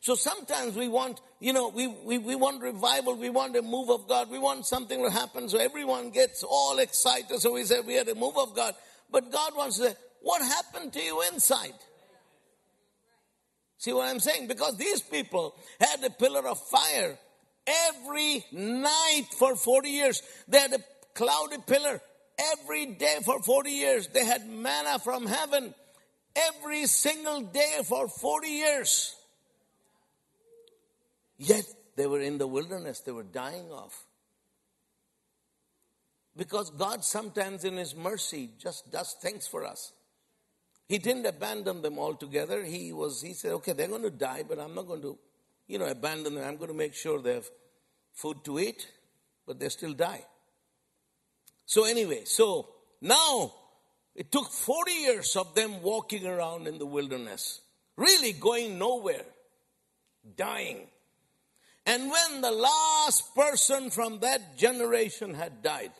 So 0.00 0.14
sometimes 0.14 0.76
we 0.76 0.88
want, 0.88 1.20
you 1.38 1.52
know, 1.52 1.68
we, 1.68 1.86
we, 1.86 2.18
we 2.18 2.34
want 2.34 2.62
revival, 2.62 3.14
we 3.14 3.28
want 3.28 3.56
a 3.56 3.62
move 3.62 3.90
of 3.90 4.08
God, 4.08 4.30
we 4.30 4.38
want 4.38 4.64
something 4.64 5.02
to 5.02 5.10
happen 5.10 5.48
so 5.48 5.58
everyone 5.58 6.10
gets 6.10 6.42
all 6.42 6.78
excited. 6.78 7.40
So 7.40 7.52
we 7.52 7.64
say 7.64 7.80
we 7.80 7.94
had 7.94 8.08
a 8.08 8.14
move 8.14 8.38
of 8.38 8.54
God. 8.54 8.74
But 9.10 9.30
God 9.30 9.52
wants 9.56 9.78
to 9.78 9.90
say, 9.90 9.94
what 10.22 10.42
happened 10.42 10.92
to 10.94 11.00
you 11.00 11.22
inside? 11.32 11.74
See 13.78 13.92
what 13.92 14.08
I'm 14.08 14.20
saying? 14.20 14.48
Because 14.48 14.76
these 14.78 15.02
people 15.02 15.54
had 15.78 16.02
a 16.02 16.10
pillar 16.10 16.46
of 16.48 16.58
fire 16.58 17.18
every 17.66 18.44
night 18.52 19.26
for 19.38 19.56
40 19.56 19.88
years. 19.90 20.22
They 20.48 20.58
had 20.58 20.72
a 20.72 20.78
cloudy 21.14 21.58
pillar 21.66 22.00
every 22.54 22.86
day 22.86 23.18
for 23.24 23.42
40 23.42 23.70
years. 23.70 24.08
They 24.08 24.24
had 24.24 24.48
manna 24.48 24.98
from 24.98 25.26
heaven 25.26 25.74
every 26.34 26.86
single 26.86 27.42
day 27.42 27.80
for 27.84 28.08
40 28.08 28.48
years. 28.48 29.14
Yet 31.38 31.66
they 31.96 32.06
were 32.06 32.20
in 32.20 32.38
the 32.38 32.46
wilderness, 32.46 33.00
they 33.00 33.12
were 33.12 33.22
dying 33.22 33.70
off. 33.70 34.04
Because 36.36 36.70
God 36.70 37.04
sometimes 37.04 37.64
in 37.64 37.76
His 37.76 37.94
mercy 37.94 38.50
just 38.58 38.90
does 38.90 39.16
things 39.20 39.46
for 39.46 39.64
us. 39.64 39.92
He 40.88 40.98
didn't 40.98 41.26
abandon 41.26 41.82
them 41.82 41.98
altogether. 41.98 42.62
He 42.62 42.92
was, 42.92 43.22
he 43.22 43.32
said, 43.32 43.52
okay, 43.52 43.72
they're 43.72 43.88
going 43.88 44.02
to 44.02 44.10
die, 44.10 44.44
but 44.46 44.58
I'm 44.58 44.74
not 44.74 44.86
going 44.86 45.02
to, 45.02 45.18
you 45.66 45.78
know, 45.78 45.86
abandon 45.86 46.34
them. 46.34 46.44
I'm 46.44 46.56
going 46.56 46.70
to 46.70 46.76
make 46.76 46.94
sure 46.94 47.20
they 47.20 47.34
have 47.34 47.48
food 48.12 48.44
to 48.44 48.60
eat, 48.60 48.86
but 49.46 49.58
they 49.58 49.68
still 49.68 49.94
die. 49.94 50.24
So 51.64 51.84
anyway, 51.84 52.22
so 52.24 52.68
now 53.00 53.52
it 54.14 54.30
took 54.30 54.50
40 54.50 54.92
years 54.92 55.34
of 55.36 55.54
them 55.54 55.82
walking 55.82 56.26
around 56.26 56.68
in 56.68 56.78
the 56.78 56.86
wilderness, 56.86 57.60
really 57.96 58.32
going 58.32 58.78
nowhere, 58.78 59.24
dying. 60.36 60.86
And 61.86 62.10
when 62.10 62.40
the 62.40 62.50
last 62.50 63.34
person 63.34 63.90
from 63.90 64.18
that 64.20 64.58
generation 64.58 65.34
had 65.34 65.62
died, 65.62 65.92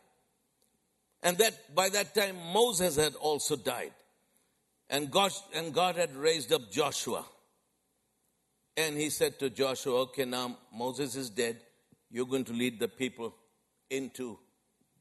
and 1.23 1.39
that 1.39 1.75
by 1.75 1.89
that 1.89 2.15
time 2.15 2.37
Moses 2.53 2.97
had 2.97 3.15
also 3.15 3.57
died, 3.57 3.93
and 4.91 5.11
God, 5.11 5.33
and 5.55 5.73
God 5.73 5.97
had 5.97 6.15
raised 6.15 6.53
up 6.53 6.71
Joshua. 6.71 7.25
And 8.77 8.97
he 8.97 9.11
said 9.11 9.39
to 9.39 9.51
Joshua, 9.51 10.01
okay, 10.03 10.25
now 10.25 10.59
Moses 10.73 11.17
is 11.17 11.31
dead. 11.31 11.57
You're 12.11 12.27
going 12.27 12.45
to 12.45 12.53
lead 12.53 12.79
the 12.79 12.89
people 12.89 13.35
into 13.91 14.39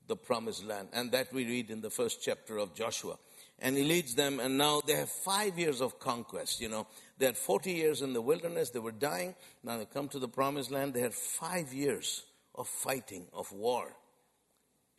the 0.08 0.16
promised 0.16 0.66
land. 0.66 0.90
And 0.94 1.12
that 1.12 1.34
we 1.34 1.46
read 1.46 1.70
in 1.70 1.82
the 1.82 1.90
first 1.90 2.24
chapter 2.24 2.58
of 2.58 2.74
Joshua. 2.74 3.18
And 3.60 3.78
he 3.78 3.84
leads 3.84 4.16
them, 4.16 4.40
and 4.40 4.58
now 4.58 4.82
they 4.86 4.94
have 4.94 5.10
five 5.10 5.58
years 5.60 5.82
of 5.82 6.00
conquest. 6.00 6.62
You 6.62 6.70
know, 6.70 6.88
they 7.18 7.28
had 7.28 7.38
40 7.38 7.72
years 7.72 8.02
in 8.02 8.14
the 8.14 8.22
wilderness, 8.22 8.72
they 8.72 8.80
were 8.80 8.92
dying. 8.92 9.36
Now 9.64 9.78
they 9.78 9.86
come 9.86 10.10
to 10.10 10.20
the 10.20 10.28
promised 10.28 10.72
land, 10.72 10.94
they 10.94 11.02
had 11.02 11.14
five 11.14 11.74
years 11.74 12.24
of 12.54 12.68
fighting, 12.68 13.28
of 13.34 13.52
war. 13.52 13.88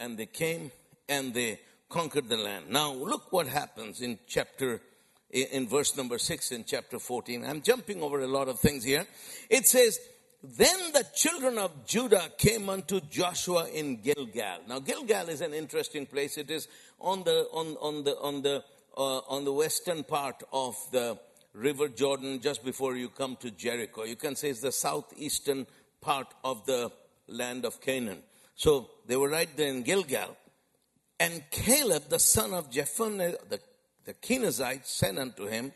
And 0.01 0.19
they 0.19 0.27
came 0.27 0.71
and 1.09 1.35
they 1.35 1.61
conquered 1.89 2.29
the 2.29 2.37
land. 2.37 2.67
Now, 2.71 2.93
look 2.93 3.33
what 3.33 3.47
happens 3.47 4.01
in 4.01 4.19
chapter, 4.27 4.81
in 5.31 5.69
verse 5.69 5.97
number 5.97 6.19
6 6.19 6.53
in 6.53 6.65
chapter 6.65 6.99
14. 6.99 7.45
I'm 7.45 7.63
jumping 7.63 8.03
over 8.03 8.21
a 8.21 8.27
lot 8.27 8.49
of 8.49 8.59
things 8.61 8.85
here. 8.85 9.07
It 9.49 9.67
says, 9.67 9.99
Then 10.43 10.93
the 10.93 11.05
children 11.15 11.59
of 11.59 11.87
Judah 11.87 12.31
came 12.37 12.69
unto 12.69 13.01
Joshua 13.01 13.69
in 13.69 14.03
Gilgal. 14.03 14.61
Now, 14.69 14.81
Gilgal 14.81 15.29
is 15.29 15.41
an 15.41 15.55
interesting 15.55 16.07
place. 16.07 16.39
It 16.39 16.51
is 16.51 16.69
on 17.01 17.25
the, 17.25 17.47
on, 17.53 17.77
on 17.81 18.05
the, 18.05 18.17
on 18.19 18.43
the, 18.43 18.65
uh, 18.97 19.19
on 19.29 19.45
the 19.45 19.53
western 19.53 20.03
part 20.03 20.43
of 20.53 20.77
the 20.93 21.19
river 21.57 21.89
Jordan 21.89 22.41
just 22.41 22.65
before 22.65 22.97
you 22.97 23.09
come 23.09 23.37
to 23.37 23.51
Jericho. 23.51 24.05
You 24.05 24.17
can 24.17 24.37
say 24.37 24.51
it's 24.51 24.61
the 24.61 24.73
southeastern 24.73 25.67
part 26.01 26.33
of 26.45 26.67
the 26.67 26.93
land 27.29 27.65
of 27.65 27.81
Canaan. 27.81 28.23
So 28.55 28.91
they 29.07 29.17
were 29.17 29.29
right 29.29 29.49
there 29.57 29.69
in 29.69 29.83
Gilgal. 29.83 30.37
And 31.19 31.43
Caleb, 31.51 32.05
the 32.09 32.19
son 32.19 32.53
of 32.53 32.71
Jephunneh, 32.71 33.37
the, 33.49 33.61
the 34.05 34.15
Kenizzite, 34.15 34.87
sent 34.87 35.19
unto 35.19 35.47
him. 35.47 35.73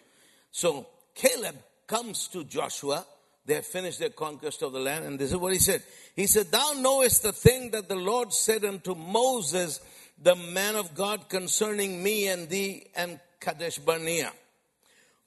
So 0.50 0.86
Caleb 1.14 1.56
comes 1.86 2.28
to 2.28 2.44
Joshua. 2.44 3.06
They 3.46 3.54
have 3.54 3.66
finished 3.66 3.98
their 3.98 4.10
conquest 4.10 4.62
of 4.62 4.72
the 4.72 4.80
land. 4.80 5.06
And 5.06 5.18
this 5.18 5.30
is 5.30 5.36
what 5.36 5.52
he 5.52 5.58
said. 5.58 5.82
He 6.14 6.26
said, 6.26 6.50
Thou 6.50 6.74
knowest 6.76 7.22
the 7.22 7.32
thing 7.32 7.70
that 7.70 7.88
the 7.88 7.96
Lord 7.96 8.32
said 8.32 8.64
unto 8.64 8.94
Moses, 8.94 9.80
the 10.22 10.36
man 10.36 10.76
of 10.76 10.94
God, 10.94 11.28
concerning 11.30 12.02
me 12.02 12.28
and 12.28 12.48
thee 12.50 12.86
and 12.94 13.18
Kadesh 13.40 13.78
Barnea. 13.78 14.30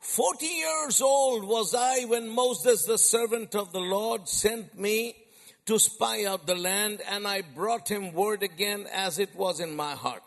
Forty 0.04 0.48
years 0.48 1.02
old 1.02 1.46
was 1.46 1.74
I 1.74 2.04
when 2.04 2.28
Moses, 2.28 2.84
the 2.84 2.98
servant 2.98 3.56
of 3.56 3.72
the 3.72 3.80
Lord, 3.80 4.28
sent 4.28 4.78
me 4.78 5.16
to 5.66 5.80
spy 5.80 6.26
out 6.26 6.46
the 6.46 6.56
land, 6.56 7.00
and 7.10 7.26
I 7.26 7.42
brought 7.42 7.90
him 7.90 8.12
word 8.12 8.44
again 8.44 8.86
as 8.94 9.18
it 9.18 9.34
was 9.34 9.62
in 9.62 9.78
my 9.78 9.94
heart. 9.94 10.24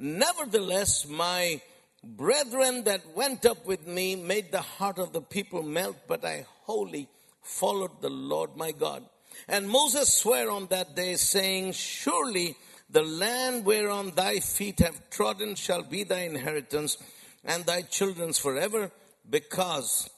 Nevertheless, 0.00 1.06
my 1.06 1.60
brethren 2.02 2.82
that 2.84 3.14
went 3.14 3.46
up 3.46 3.64
with 3.64 3.86
me 3.86 4.16
made 4.16 4.50
the 4.50 4.60
heart 4.60 4.98
of 4.98 5.12
the 5.12 5.22
people 5.22 5.62
melt, 5.62 5.96
but 6.08 6.24
I 6.24 6.44
wholly 6.64 7.08
followed 7.42 8.00
the 8.00 8.10
Lord 8.10 8.56
my 8.56 8.72
God. 8.72 9.04
And 9.46 9.68
Moses 9.68 10.12
swore 10.12 10.50
on 10.50 10.66
that 10.66 10.96
day, 10.96 11.14
saying, 11.14 11.72
Surely 11.72 12.56
the 12.90 13.04
land 13.04 13.64
whereon 13.64 14.10
thy 14.16 14.40
feet 14.40 14.80
have 14.80 15.10
trodden 15.10 15.54
shall 15.54 15.84
be 15.84 16.02
thy 16.02 16.22
inheritance, 16.22 16.98
and 17.46 17.64
thy 17.64 17.82
children's 17.82 18.38
forever, 18.38 18.90
because 19.30 20.10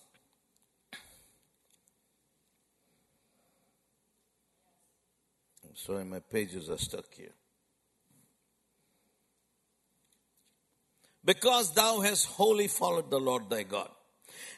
I'm 5.65 5.77
Sorry, 5.77 6.05
my 6.05 6.21
pages 6.21 6.69
are 6.69 6.79
stuck 6.79 7.15
here. 7.15 7.35
Because 11.25 11.73
thou 11.75 12.01
hast 12.01 12.27
wholly 12.27 12.69
followed 12.69 13.11
the 13.11 13.21
Lord 13.21 13.49
thy 13.49 13.63
God. 13.63 13.91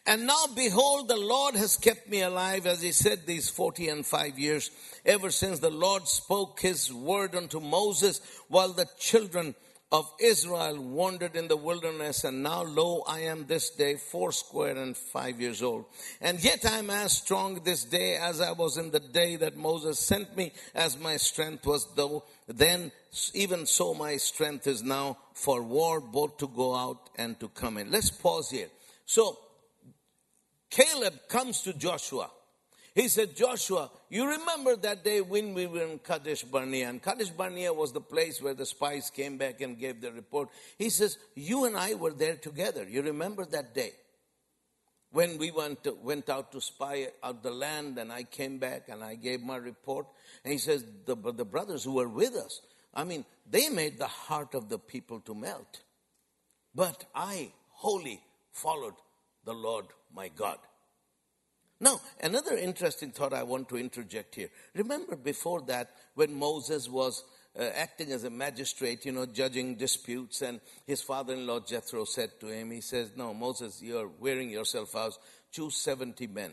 And 0.06 0.26
now 0.26 0.46
behold, 0.54 1.08
the 1.08 1.16
Lord 1.16 1.56
has 1.56 1.76
kept 1.76 2.08
me 2.08 2.22
alive, 2.22 2.66
as 2.66 2.80
he 2.80 2.92
said, 2.92 3.26
these 3.26 3.50
forty 3.50 3.88
and 3.88 4.06
five 4.06 4.38
years, 4.38 4.70
ever 5.04 5.30
since 5.30 5.58
the 5.58 5.70
Lord 5.70 6.08
spoke 6.08 6.60
his 6.60 6.92
word 6.92 7.34
unto 7.34 7.60
Moses, 7.60 8.20
while 8.48 8.72
the 8.72 8.88
children 8.98 9.54
of 9.92 10.08
Israel 10.20 10.80
wandered 10.80 11.34
in 11.34 11.48
the 11.48 11.56
wilderness, 11.56 12.22
and 12.22 12.44
now 12.44 12.62
lo, 12.62 13.02
I 13.08 13.20
am 13.20 13.46
this 13.46 13.70
day 13.70 13.96
foursquare 13.96 14.76
and 14.76 14.96
five 14.96 15.40
years 15.40 15.62
old. 15.62 15.86
And 16.20 16.42
yet 16.42 16.64
I 16.64 16.78
am 16.78 16.90
as 16.90 17.16
strong 17.16 17.60
this 17.64 17.84
day 17.84 18.16
as 18.16 18.40
I 18.40 18.52
was 18.52 18.76
in 18.76 18.92
the 18.92 19.00
day 19.00 19.34
that 19.36 19.56
Moses 19.56 19.98
sent 19.98 20.36
me, 20.36 20.52
as 20.74 20.96
my 20.98 21.16
strength 21.16 21.66
was 21.66 21.88
though 21.96 22.24
then, 22.46 22.92
even 23.34 23.66
so 23.66 23.94
my 23.94 24.16
strength 24.16 24.66
is 24.66 24.82
now 24.82 25.18
for 25.34 25.62
war, 25.62 26.00
both 26.00 26.38
to 26.38 26.48
go 26.48 26.74
out 26.74 27.10
and 27.16 27.38
to 27.40 27.48
come 27.48 27.78
in. 27.78 27.90
Let's 27.90 28.10
pause 28.10 28.50
here. 28.50 28.68
So, 29.06 29.38
Caleb 30.70 31.14
comes 31.28 31.62
to 31.62 31.72
Joshua. 31.72 32.30
He 32.94 33.08
said, 33.08 33.36
Joshua, 33.36 33.90
you 34.08 34.28
remember 34.28 34.74
that 34.76 35.04
day 35.04 35.20
when 35.20 35.54
we 35.54 35.66
were 35.66 35.84
in 35.84 35.98
Kadesh 36.00 36.42
Barnea, 36.42 36.88
and 36.88 37.00
Kadesh 37.00 37.30
Barnea 37.30 37.72
was 37.72 37.92
the 37.92 38.00
place 38.00 38.42
where 38.42 38.54
the 38.54 38.66
spies 38.66 39.10
came 39.10 39.38
back 39.38 39.60
and 39.60 39.78
gave 39.78 40.00
the 40.00 40.10
report. 40.10 40.48
He 40.76 40.90
says, 40.90 41.16
You 41.36 41.66
and 41.66 41.76
I 41.76 41.94
were 41.94 42.12
there 42.12 42.36
together. 42.36 42.84
You 42.88 43.02
remember 43.02 43.44
that 43.46 43.74
day? 43.74 43.92
When 45.12 45.38
we 45.38 45.50
went, 45.50 45.82
to, 45.84 45.96
went 46.02 46.28
out 46.28 46.52
to 46.52 46.60
spy 46.60 47.08
out 47.22 47.42
the 47.42 47.50
land, 47.50 47.98
and 47.98 48.12
I 48.12 48.22
came 48.24 48.58
back 48.58 48.88
and 48.88 49.02
I 49.02 49.16
gave 49.16 49.40
my 49.40 49.56
report. 49.56 50.06
And 50.44 50.52
he 50.52 50.58
says, 50.58 50.84
the, 51.06 51.16
the 51.16 51.44
brothers 51.44 51.82
who 51.82 51.94
were 51.94 52.08
with 52.08 52.34
us, 52.34 52.60
I 52.94 53.04
mean, 53.04 53.24
they 53.48 53.68
made 53.68 53.98
the 53.98 54.06
heart 54.06 54.54
of 54.54 54.68
the 54.68 54.78
people 54.78 55.20
to 55.20 55.34
melt. 55.34 55.80
But 56.74 57.04
I 57.14 57.52
wholly 57.70 58.20
followed 58.52 58.94
the 59.44 59.52
Lord 59.52 59.86
my 60.14 60.28
God. 60.28 60.58
Now, 61.80 62.00
another 62.22 62.56
interesting 62.56 63.10
thought 63.10 63.32
I 63.32 63.42
want 63.42 63.70
to 63.70 63.78
interject 63.78 64.34
here. 64.34 64.50
Remember 64.74 65.16
before 65.16 65.62
that, 65.62 65.90
when 66.14 66.34
Moses 66.34 66.88
was 66.90 67.24
uh, 67.58 67.62
acting 67.74 68.12
as 68.12 68.24
a 68.24 68.30
magistrate, 68.30 69.06
you 69.06 69.12
know, 69.12 69.24
judging 69.24 69.76
disputes, 69.76 70.42
and 70.42 70.60
his 70.86 71.00
father 71.00 71.32
in 71.32 71.46
law 71.46 71.60
Jethro 71.60 72.04
said 72.04 72.38
to 72.40 72.48
him, 72.48 72.70
He 72.70 72.82
says, 72.82 73.12
No, 73.16 73.32
Moses, 73.32 73.80
you're 73.82 74.10
wearing 74.20 74.50
yourself 74.50 74.94
out. 74.94 75.16
Choose 75.50 75.76
70 75.76 76.26
men 76.26 76.52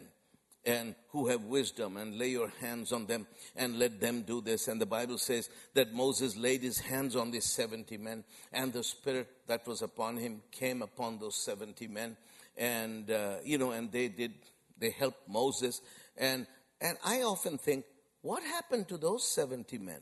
and 0.66 0.96
who 1.10 1.28
have 1.28 1.44
wisdom 1.44 1.98
and 1.98 2.18
lay 2.18 2.30
your 2.30 2.52
hands 2.60 2.92
on 2.92 3.06
them 3.06 3.26
and 3.56 3.80
let 3.80 4.02
them 4.02 4.24
do 4.24 4.42
this 4.42 4.68
and 4.68 4.82
the 4.82 4.86
bible 4.86 5.18
says 5.18 5.50
that 5.74 5.94
moses 5.94 6.36
laid 6.36 6.62
his 6.62 6.80
hands 6.80 7.16
on 7.16 7.32
these 7.32 7.46
70 7.46 7.98
men 7.98 8.24
and 8.52 8.74
the 8.74 8.84
spirit 8.84 9.30
that 9.48 9.66
was 9.66 9.82
upon 9.82 10.18
him 10.18 10.42
came 10.52 10.82
upon 10.82 11.20
those 11.20 11.38
70 11.38 11.88
men 11.88 12.18
and 12.58 13.10
uh, 13.10 13.36
you 13.46 13.58
know 13.58 13.72
and 13.72 13.92
they 13.92 14.10
did 14.10 14.34
they 14.80 14.92
helped 14.92 15.28
Moses. 15.28 15.82
And, 16.18 16.48
and 16.82 16.98
I 17.04 17.22
often 17.22 17.58
think, 17.58 17.86
what 18.22 18.44
happened 18.44 18.88
to 18.90 18.98
those 18.98 19.28
70 19.28 19.78
men? 19.78 20.02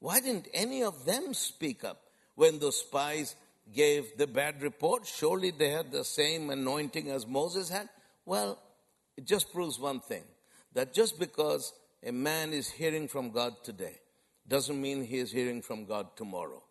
Why 0.00 0.20
didn't 0.20 0.48
any 0.54 0.82
of 0.82 1.04
them 1.04 1.34
speak 1.34 1.84
up 1.84 2.00
when 2.34 2.58
those 2.58 2.80
spies 2.80 3.34
gave 3.74 4.16
the 4.16 4.26
bad 4.26 4.62
report? 4.62 5.06
Surely 5.06 5.50
they 5.50 5.70
had 5.70 5.90
the 5.90 6.04
same 6.04 6.50
anointing 6.50 7.10
as 7.10 7.26
Moses 7.26 7.68
had. 7.68 7.88
Well, 8.24 8.58
it 9.16 9.26
just 9.26 9.52
proves 9.52 9.78
one 9.78 10.00
thing 10.00 10.24
that 10.74 10.94
just 10.94 11.18
because 11.18 11.72
a 12.04 12.12
man 12.12 12.52
is 12.52 12.70
hearing 12.70 13.08
from 13.08 13.30
God 13.30 13.54
today 13.64 13.98
doesn't 14.46 14.80
mean 14.80 15.04
he 15.04 15.18
is 15.18 15.32
hearing 15.32 15.62
from 15.62 15.84
God 15.84 16.16
tomorrow. 16.16 16.62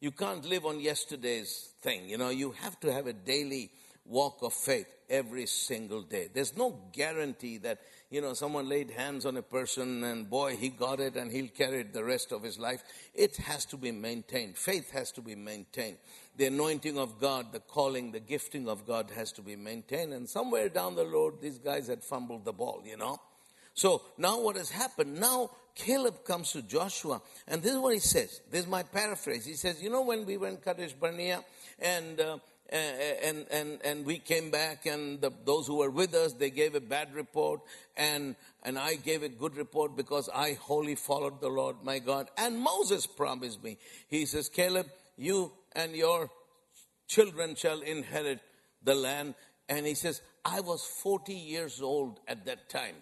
You 0.00 0.10
can't 0.10 0.44
live 0.44 0.66
on 0.66 0.80
yesterday's 0.80 1.70
thing. 1.82 2.08
You 2.08 2.18
know, 2.18 2.28
you 2.28 2.52
have 2.52 2.78
to 2.80 2.92
have 2.92 3.06
a 3.06 3.12
daily 3.12 3.70
walk 4.08 4.42
of 4.42 4.52
faith 4.52 4.86
every 5.08 5.46
single 5.46 6.02
day. 6.02 6.28
There's 6.32 6.56
no 6.56 6.78
guarantee 6.92 7.58
that, 7.58 7.78
you 8.10 8.20
know, 8.20 8.34
someone 8.34 8.68
laid 8.68 8.90
hands 8.90 9.24
on 9.26 9.36
a 9.36 9.42
person 9.42 10.04
and 10.04 10.28
boy, 10.28 10.56
he 10.56 10.68
got 10.68 11.00
it 11.00 11.16
and 11.16 11.30
he'll 11.30 11.48
carry 11.48 11.80
it 11.80 11.92
the 11.92 12.04
rest 12.04 12.32
of 12.32 12.42
his 12.42 12.58
life. 12.58 12.82
It 13.14 13.36
has 13.36 13.64
to 13.66 13.76
be 13.76 13.92
maintained. 13.92 14.56
Faith 14.56 14.90
has 14.92 15.12
to 15.12 15.20
be 15.20 15.34
maintained. 15.34 15.98
The 16.36 16.46
anointing 16.46 16.98
of 16.98 17.20
God, 17.20 17.52
the 17.52 17.60
calling, 17.60 18.12
the 18.12 18.20
gifting 18.20 18.68
of 18.68 18.86
God 18.86 19.10
has 19.14 19.32
to 19.32 19.42
be 19.42 19.56
maintained. 19.56 20.12
And 20.12 20.28
somewhere 20.28 20.68
down 20.68 20.96
the 20.96 21.06
road, 21.06 21.40
these 21.40 21.58
guys 21.58 21.88
had 21.88 22.02
fumbled 22.02 22.44
the 22.44 22.52
ball, 22.52 22.82
you 22.84 22.96
know. 22.96 23.20
So 23.74 24.02
now 24.16 24.40
what 24.40 24.56
has 24.56 24.70
happened? 24.70 25.20
Now 25.20 25.50
Caleb 25.74 26.24
comes 26.24 26.52
to 26.52 26.62
Joshua, 26.62 27.20
and 27.46 27.62
this 27.62 27.72
is 27.72 27.78
what 27.78 27.92
he 27.92 28.00
says. 28.00 28.40
This 28.50 28.62
is 28.62 28.66
my 28.66 28.82
paraphrase. 28.82 29.44
He 29.44 29.52
says, 29.52 29.82
You 29.82 29.90
know, 29.90 30.00
when 30.00 30.24
we 30.24 30.38
went 30.38 30.64
Kadesh 30.64 30.94
Barnea, 30.94 31.44
and 31.78 32.18
uh, 32.18 32.38
and, 32.70 33.46
and, 33.50 33.78
and 33.84 34.06
we 34.06 34.18
came 34.18 34.50
back 34.50 34.86
and 34.86 35.20
the, 35.20 35.32
those 35.44 35.66
who 35.66 35.76
were 35.76 35.90
with 35.90 36.14
us, 36.14 36.32
they 36.32 36.50
gave 36.50 36.74
a 36.74 36.80
bad 36.80 37.14
report 37.14 37.60
and, 37.96 38.36
and 38.62 38.78
I 38.78 38.96
gave 38.96 39.22
a 39.22 39.28
good 39.28 39.56
report 39.56 39.96
because 39.96 40.28
I 40.34 40.54
wholly 40.54 40.94
followed 40.94 41.40
the 41.40 41.48
Lord 41.48 41.76
my 41.82 41.98
God. 41.98 42.28
And 42.36 42.58
Moses 42.58 43.06
promised 43.06 43.62
me, 43.62 43.78
he 44.08 44.26
says, 44.26 44.48
Caleb, 44.48 44.86
you 45.16 45.52
and 45.74 45.94
your 45.94 46.30
children 47.06 47.54
shall 47.54 47.80
inherit 47.80 48.40
the 48.82 48.94
land. 48.94 49.34
And 49.68 49.86
he 49.86 49.94
says, 49.94 50.20
I 50.44 50.60
was 50.60 50.84
40 50.84 51.34
years 51.34 51.80
old 51.80 52.20
at 52.26 52.46
that 52.46 52.68
time. 52.68 52.96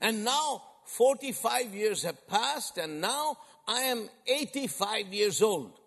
And 0.00 0.24
now 0.24 0.62
45 0.86 1.74
years 1.74 2.02
have 2.02 2.26
passed 2.26 2.78
and 2.78 3.00
now 3.00 3.36
I 3.68 3.82
am 3.82 4.08
85 4.26 5.12
years 5.12 5.42
old. 5.42 5.78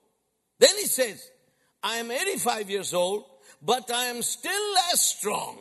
Then 0.59 0.75
he 0.79 0.85
says, 0.85 1.29
I 1.83 1.97
am 1.97 2.09
85 2.09 2.69
years 2.69 2.93
old, 2.93 3.25
but 3.61 3.91
I 3.91 4.05
am 4.05 4.21
still 4.21 4.73
as 4.93 5.01
strong 5.01 5.57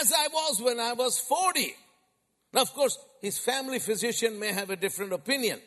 as 0.00 0.12
I 0.12 0.28
was 0.28 0.62
when 0.62 0.80
I 0.80 0.94
was 0.94 1.18
40. 1.18 1.74
Now, 2.54 2.62
of 2.62 2.72
course, 2.72 2.98
his 3.20 3.38
family 3.38 3.78
physician 3.78 4.38
may 4.38 4.52
have 4.52 4.70
a 4.70 4.76
different 4.76 5.12
opinion, 5.12 5.60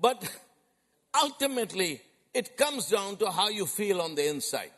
but 0.00 0.28
ultimately, 1.22 2.00
it 2.34 2.56
comes 2.56 2.88
down 2.88 3.16
to 3.18 3.30
how 3.30 3.48
you 3.48 3.66
feel 3.66 4.00
on 4.00 4.14
the 4.14 4.28
inside. 4.28 4.70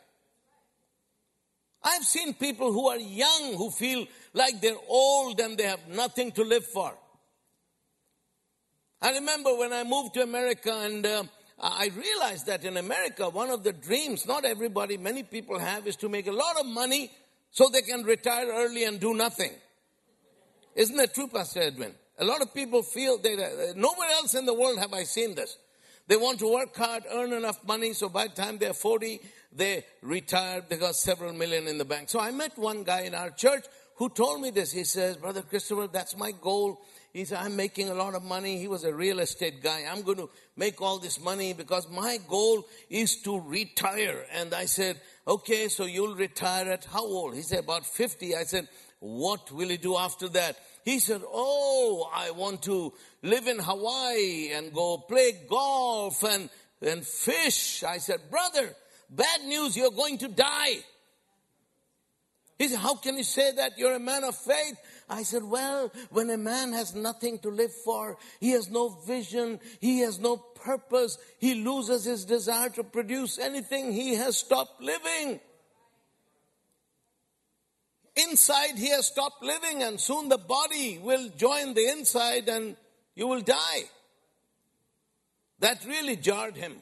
I've 1.83 2.03
seen 2.03 2.33
people 2.33 2.73
who 2.73 2.89
are 2.89 2.97
young 2.97 3.53
who 3.55 3.69
feel 3.69 4.07
like 4.33 4.59
they're 4.59 4.75
old 4.87 5.39
and 5.39 5.57
they 5.57 5.63
have 5.63 5.87
nothing 5.87 6.31
to 6.33 6.43
live 6.43 6.65
for. 6.65 6.93
I 9.01 9.11
remember 9.11 9.55
when 9.55 9.71
I 9.71 9.83
moved 9.83 10.15
to 10.15 10.23
America 10.23 10.73
and 10.73 11.05
uh, 11.05 11.23
I 11.59 11.89
realized 11.95 12.47
that 12.47 12.65
in 12.65 12.77
America, 12.77 13.29
one 13.29 13.49
of 13.49 13.63
the 13.63 13.71
dreams, 13.71 14.25
not 14.27 14.43
everybody, 14.43 14.97
many 14.97 15.23
people 15.23 15.57
have, 15.57 15.87
is 15.87 15.95
to 15.97 16.09
make 16.09 16.27
a 16.27 16.31
lot 16.31 16.59
of 16.59 16.65
money 16.65 17.11
so 17.51 17.69
they 17.69 17.81
can 17.81 18.03
retire 18.03 18.47
early 18.51 18.83
and 18.83 18.99
do 18.99 19.13
nothing. 19.13 19.51
Isn't 20.75 20.97
that 20.97 21.13
true, 21.13 21.27
Pastor 21.27 21.61
Edwin? 21.61 21.93
A 22.19 22.25
lot 22.25 22.41
of 22.41 22.53
people 22.53 22.83
feel 22.83 23.17
that 23.17 23.39
uh, 23.39 23.73
nowhere 23.75 24.09
else 24.09 24.35
in 24.35 24.45
the 24.45 24.53
world 24.53 24.79
have 24.79 24.93
I 24.93 25.03
seen 25.03 25.35
this. 25.35 25.57
They 26.07 26.17
want 26.17 26.39
to 26.39 26.53
work 26.53 26.75
hard, 26.75 27.03
earn 27.11 27.33
enough 27.33 27.65
money, 27.65 27.93
so 27.93 28.09
by 28.09 28.27
the 28.27 28.35
time 28.35 28.57
they're 28.57 28.73
40, 28.73 29.19
they 29.53 29.85
retire, 30.01 30.61
they 30.67 30.77
got 30.77 30.95
several 30.95 31.33
million 31.33 31.67
in 31.67 31.77
the 31.77 31.85
bank. 31.85 32.09
So 32.09 32.19
I 32.19 32.31
met 32.31 32.57
one 32.57 32.83
guy 32.83 33.01
in 33.01 33.15
our 33.15 33.31
church 33.31 33.65
who 33.95 34.09
told 34.09 34.41
me 34.41 34.51
this. 34.51 34.71
He 34.71 34.83
says, 34.83 35.17
Brother 35.17 35.41
Christopher, 35.41 35.87
that's 35.87 36.15
my 36.17 36.31
goal. 36.31 36.79
He 37.15 37.23
said, 37.23 37.37
I'm 37.37 37.55
making 37.55 37.87
a 37.87 37.93
lot 37.93 38.13
of 38.13 38.23
money. 38.23 38.57
He 38.57 38.67
was 38.67 38.83
a 38.83 38.93
real 38.93 39.19
estate 39.19 39.63
guy. 39.63 39.85
I'm 39.89 40.01
going 40.01 40.17
to 40.17 40.29
make 40.57 40.81
all 40.81 40.99
this 40.99 41.17
money 41.17 41.53
because 41.53 41.89
my 41.89 42.17
goal 42.27 42.67
is 42.89 43.21
to 43.21 43.39
retire. 43.39 44.25
And 44.33 44.53
I 44.53 44.65
said, 44.65 44.99
okay, 45.25 45.69
so 45.69 45.85
you'll 45.85 46.15
retire 46.15 46.69
at 46.69 46.83
how 46.83 47.05
old? 47.05 47.33
He 47.33 47.41
said, 47.41 47.59
about 47.59 47.85
50. 47.85 48.35
I 48.35 48.43
said, 48.43 48.67
what 48.99 49.49
will 49.53 49.71
you 49.71 49.77
do 49.77 49.95
after 49.95 50.27
that? 50.27 50.57
He 50.83 50.99
said, 50.99 51.21
oh, 51.25 52.11
I 52.13 52.31
want 52.31 52.63
to 52.63 52.91
live 53.21 53.47
in 53.47 53.59
Hawaii 53.59 54.51
and 54.51 54.73
go 54.73 54.97
play 54.97 55.39
golf 55.49 56.21
and, 56.21 56.49
and 56.81 57.07
fish. 57.07 57.81
I 57.85 57.99
said, 57.99 58.29
brother, 58.29 58.75
bad 59.09 59.45
news, 59.45 59.77
you're 59.77 59.89
going 59.91 60.17
to 60.17 60.27
die. 60.27 60.79
He 62.57 62.67
said, 62.67 62.79
how 62.79 62.95
can 62.95 63.17
you 63.17 63.23
say 63.23 63.53
that? 63.53 63.77
You're 63.77 63.95
a 63.95 63.99
man 63.99 64.23
of 64.25 64.35
faith. 64.35 64.77
I 65.07 65.23
said, 65.23 65.43
well, 65.43 65.91
when 66.09 66.29
a 66.31 66.37
man 66.37 66.73
has 66.73 66.95
nothing 66.95 67.37
to 67.39 67.49
live 67.49 67.73
for, 67.73 68.17
he 68.39 68.51
has 68.51 68.69
no 68.69 68.89
vision, 68.89 69.59
he 69.79 69.99
has 69.99 70.19
no 70.19 70.37
purpose, 70.37 71.17
he 71.37 71.63
loses 71.63 72.05
his 72.05 72.25
desire 72.25 72.69
to 72.69 72.83
produce 72.83 73.37
anything, 73.37 73.91
he 73.91 74.15
has 74.15 74.37
stopped 74.37 74.81
living. 74.81 75.39
Inside, 78.15 78.77
he 78.77 78.89
has 78.89 79.07
stopped 79.07 79.43
living, 79.43 79.83
and 79.83 79.99
soon 79.99 80.29
the 80.29 80.37
body 80.37 80.97
will 80.97 81.29
join 81.37 81.73
the 81.73 81.87
inside 81.89 82.47
and 82.47 82.75
you 83.13 83.27
will 83.27 83.41
die. 83.41 83.83
That 85.59 85.85
really 85.85 86.15
jarred 86.15 86.55
him. 86.55 86.77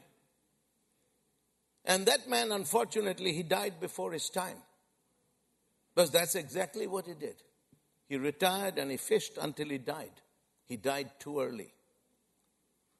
And 1.84 2.06
that 2.06 2.28
man, 2.28 2.52
unfortunately, 2.52 3.32
he 3.32 3.42
died 3.42 3.80
before 3.80 4.12
his 4.12 4.30
time. 4.30 4.56
Because 5.94 6.10
that's 6.10 6.34
exactly 6.34 6.86
what 6.86 7.06
he 7.06 7.14
did. 7.14 7.36
He 8.14 8.18
retired 8.18 8.78
and 8.78 8.92
he 8.92 8.96
fished 8.96 9.38
until 9.40 9.70
he 9.70 9.78
died. 9.78 10.12
He 10.66 10.76
died 10.76 11.10
too 11.18 11.40
early. 11.40 11.74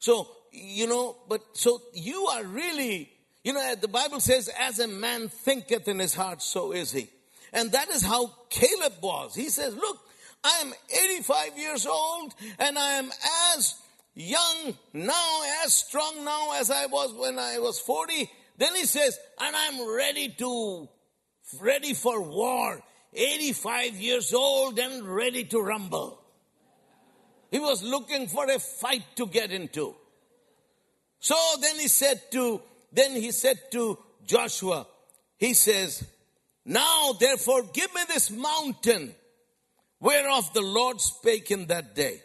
So, 0.00 0.26
you 0.50 0.88
know, 0.88 1.16
but 1.28 1.40
so 1.52 1.80
you 1.92 2.26
are 2.26 2.42
really, 2.42 3.12
you 3.44 3.52
know, 3.52 3.76
the 3.80 3.86
Bible 3.86 4.18
says, 4.18 4.50
as 4.58 4.80
a 4.80 4.88
man 4.88 5.28
thinketh 5.28 5.86
in 5.86 6.00
his 6.00 6.16
heart, 6.16 6.42
so 6.42 6.72
is 6.72 6.90
he. 6.90 7.08
And 7.52 7.70
that 7.70 7.90
is 7.90 8.02
how 8.02 8.34
Caleb 8.50 8.94
was. 9.02 9.36
He 9.36 9.50
says, 9.50 9.76
look, 9.76 10.00
I 10.42 10.62
am 10.62 10.74
85 11.04 11.58
years 11.58 11.86
old 11.86 12.34
and 12.58 12.76
I 12.76 12.94
am 12.94 13.08
as 13.54 13.76
young 14.16 14.76
now, 14.92 15.42
as 15.64 15.74
strong 15.74 16.24
now 16.24 16.58
as 16.58 16.72
I 16.72 16.86
was 16.86 17.14
when 17.14 17.38
I 17.38 17.60
was 17.60 17.78
40. 17.78 18.28
Then 18.58 18.74
he 18.74 18.84
says, 18.84 19.16
and 19.40 19.54
I'm 19.54 19.94
ready 19.94 20.30
to, 20.38 20.88
ready 21.60 21.94
for 21.94 22.20
war. 22.20 22.82
85 23.14 23.94
years 23.94 24.34
old 24.34 24.78
and 24.78 25.06
ready 25.06 25.44
to 25.44 25.60
rumble. 25.60 26.20
He 27.50 27.58
was 27.58 27.82
looking 27.82 28.26
for 28.26 28.46
a 28.46 28.58
fight 28.58 29.04
to 29.16 29.26
get 29.26 29.52
into. 29.52 29.94
So 31.20 31.36
then 31.60 31.78
he 31.78 31.88
said 31.88 32.20
to, 32.32 32.60
then 32.92 33.12
he 33.12 33.30
said 33.30 33.58
to 33.72 33.98
Joshua, 34.26 34.86
he 35.38 35.54
says, 35.54 36.04
Now 36.64 37.12
therefore 37.18 37.62
give 37.72 37.94
me 37.94 38.02
this 38.08 38.30
mountain 38.30 39.14
whereof 40.00 40.52
the 40.52 40.62
Lord 40.62 41.00
spake 41.00 41.50
in 41.50 41.66
that 41.66 41.94
day. 41.94 42.20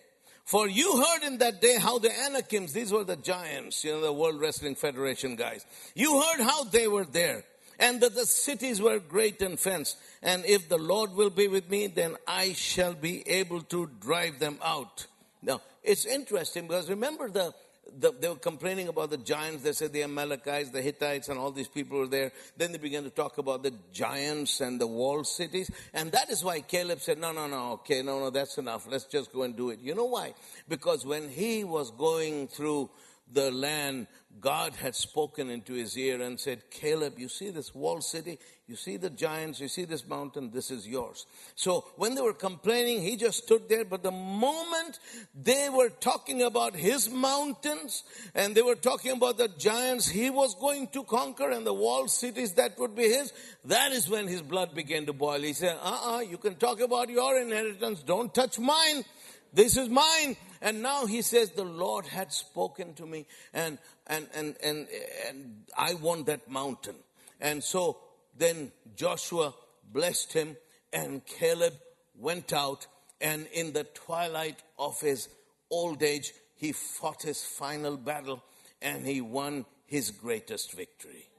For 0.46 0.68
you 0.68 0.98
heard 0.98 1.28
in 1.28 1.38
that 1.38 1.62
day 1.62 1.78
how 1.78 2.00
the 2.00 2.12
Anakims, 2.12 2.74
these 2.74 2.92
were 2.92 3.04
the 3.04 3.16
giants, 3.16 3.84
you 3.84 3.92
know, 3.92 4.02
the 4.02 4.12
World 4.12 4.42
Wrestling 4.42 4.74
Federation 4.74 5.36
guys. 5.36 5.64
You 5.94 6.22
heard 6.22 6.42
how 6.44 6.64
they 6.64 6.88
were 6.88 7.06
there 7.06 7.44
and 7.80 8.02
that 8.02 8.14
the 8.14 8.26
cities 8.26 8.82
were 8.82 9.00
great 9.00 9.42
and 9.42 9.60
fenced. 9.60 9.98
And 10.22 10.46
if 10.46 10.68
the 10.68 10.78
Lord 10.78 11.14
will 11.16 11.30
be 11.30 11.48
with 11.48 11.70
me, 11.70 11.88
then 11.88 12.18
I 12.28 12.54
shall 12.54 12.94
be 12.94 13.28
able 13.28 13.62
to 13.64 13.90
drive 14.00 14.40
them 14.40 14.60
out. 14.64 15.08
Now, 15.42 15.62
it's 15.84 16.06
interesting 16.06 16.68
because 16.68 16.90
remember 16.90 17.30
the, 17.30 17.54
the, 17.98 18.12
they 18.20 18.28
were 18.28 18.36
complaining 18.36 18.90
about 18.90 19.12
the 19.12 19.18
giants. 19.18 19.64
They 19.64 19.72
said 19.72 19.94
the 19.94 20.04
Amalekites, 20.04 20.72
the 20.72 20.82
Hittites, 20.82 21.30
and 21.30 21.40
all 21.40 21.52
these 21.52 21.70
people 21.70 22.00
were 22.00 22.08
there. 22.08 22.34
Then 22.58 22.74
they 22.74 22.78
began 22.78 23.04
to 23.04 23.10
talk 23.10 23.38
about 23.38 23.64
the 23.64 23.74
giants 23.94 24.60
and 24.60 24.80
the 24.80 24.88
walled 24.88 25.28
cities. 25.28 25.72
And 25.94 26.12
that 26.12 26.30
is 26.30 26.44
why 26.44 26.60
Caleb 26.60 27.00
said, 27.00 27.18
no, 27.18 27.32
no, 27.32 27.48
no, 27.48 27.72
okay, 27.74 28.02
no, 28.02 28.20
no, 28.20 28.30
that's 28.30 28.58
enough. 28.58 28.88
Let's 28.92 29.06
just 29.06 29.32
go 29.32 29.44
and 29.44 29.56
do 29.56 29.70
it. 29.70 29.80
You 29.80 29.96
know 29.96 30.06
why? 30.06 30.34
Because 30.68 31.06
when 31.06 31.30
he 31.30 31.64
was 31.64 31.92
going 31.92 32.50
through 32.50 32.90
the 33.32 33.52
land, 33.52 34.08
God 34.40 34.76
had 34.76 34.96
spoken 34.96 35.50
into 35.50 35.74
his 35.74 35.98
ear 35.98 36.22
and 36.22 36.40
said, 36.40 36.70
Caleb, 36.72 37.18
you 37.18 37.28
see 37.28 37.50
this 37.50 37.74
walled 37.74 38.04
city? 38.04 38.40
You 38.68 38.76
see 38.76 38.98
the 38.98 39.10
giants? 39.10 39.60
You 39.60 39.68
see 39.68 39.86
this 39.86 40.08
mountain? 40.08 40.52
This 40.52 40.70
is 40.70 40.88
yours. 40.88 41.26
So 41.56 41.86
when 41.96 42.14
they 42.14 42.22
were 42.22 42.34
complaining, 42.34 43.02
he 43.02 43.18
just 43.18 43.44
stood 43.44 43.68
there. 43.68 43.84
But 43.84 44.04
the 44.04 44.12
moment 44.12 45.00
they 45.34 45.70
were 45.70 45.90
talking 45.90 46.44
about 46.44 46.76
his 46.76 47.10
mountains 47.10 48.04
and 48.36 48.54
they 48.54 48.62
were 48.62 48.76
talking 48.76 49.14
about 49.14 49.38
the 49.40 49.48
giants 49.48 50.08
he 50.08 50.30
was 50.30 50.54
going 50.54 50.88
to 50.90 51.04
conquer 51.04 51.50
and 51.50 51.66
the 51.66 51.74
walled 51.74 52.12
cities 52.12 52.54
that 52.54 52.78
would 52.78 52.96
be 52.96 53.10
his, 53.10 53.34
that 53.66 53.92
is 53.92 54.08
when 54.08 54.28
his 54.28 54.44
blood 54.44 54.76
began 54.76 55.08
to 55.08 55.14
boil. 55.14 55.42
He 55.42 55.54
said, 55.54 55.76
uh 55.82 56.18
uh 56.18 56.20
you 56.20 56.38
can 56.38 56.56
talk 56.56 56.80
about 56.80 57.10
your 57.10 57.42
inheritance. 57.42 58.04
Don't 58.04 58.34
touch 58.34 58.60
mine. 58.60 59.04
This 59.54 59.78
is 59.78 59.90
mine. 59.90 60.36
And 60.62 60.82
now 60.82 61.06
he 61.06 61.22
says, 61.22 61.52
the 61.52 61.64
Lord 61.64 62.06
had 62.06 62.34
spoken 62.34 62.94
to 62.96 63.06
me 63.06 63.26
and, 63.54 63.78
and, 64.08 64.28
and, 64.34 64.56
and, 64.62 64.88
and 65.28 65.64
I 65.78 65.94
want 65.94 66.26
that 66.26 66.50
mountain. 66.50 66.96
And 67.40 67.64
so 67.64 67.98
then 68.38 68.72
Joshua 68.96 69.54
blessed 69.92 70.34
him 70.34 70.58
and 70.92 71.26
Caleb 71.26 71.74
went 72.18 72.52
out 72.52 72.88
and 73.22 73.48
in 73.54 73.74
the 73.74 73.84
twilight 73.84 74.62
of 74.78 75.00
his 75.02 75.30
old 75.70 76.04
age, 76.04 76.34
he 76.56 76.72
fought 76.72 77.24
his 77.24 77.44
final 77.44 77.96
battle 77.96 78.44
and 78.82 79.06
he 79.06 79.22
won 79.22 79.66
his 79.86 80.12
greatest 80.12 80.74
victory. 80.74 81.30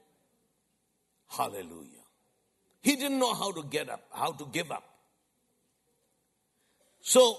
Hallelujah. 1.29 1.87
He 2.81 2.95
didn't 2.95 3.19
know 3.19 3.33
how 3.33 3.51
to 3.51 3.63
get 3.63 3.89
up, 3.89 4.03
how 4.11 4.31
to 4.31 4.45
give 4.51 4.71
up. 4.71 4.83
So 7.01 7.37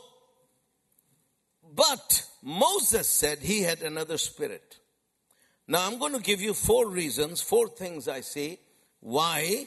but 1.74 2.24
Moses 2.42 3.08
said 3.08 3.38
he 3.38 3.62
had 3.62 3.82
another 3.82 4.18
spirit. 4.18 4.78
Now 5.68 5.87
I'm 5.87 5.98
going 5.98 6.12
to 6.12 6.20
give 6.20 6.40
you 6.40 6.54
four 6.54 6.88
reasons, 6.88 7.40
four 7.40 7.68
things 7.68 8.08
I 8.08 8.20
see 8.20 8.58
why 9.00 9.66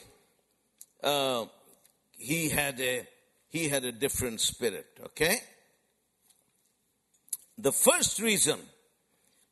uh, 1.03 1.45
he 2.11 2.49
had 2.49 2.79
a 2.79 3.07
he 3.47 3.69
had 3.69 3.85
a 3.85 3.91
different 3.91 4.41
spirit. 4.41 4.87
Okay. 5.05 5.37
The 7.57 7.71
first 7.71 8.19
reason 8.19 8.59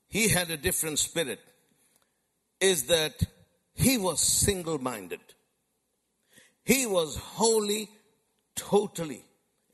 he 0.09 0.27
had 0.27 0.51
a 0.51 0.57
different 0.57 0.99
spirit 0.99 1.39
is 2.59 2.83
that 2.83 3.23
he 3.73 3.97
was 3.97 4.19
single 4.19 4.77
minded. 4.77 5.21
He 6.65 6.85
was 6.85 7.17
wholly, 7.17 7.89
totally 8.55 9.23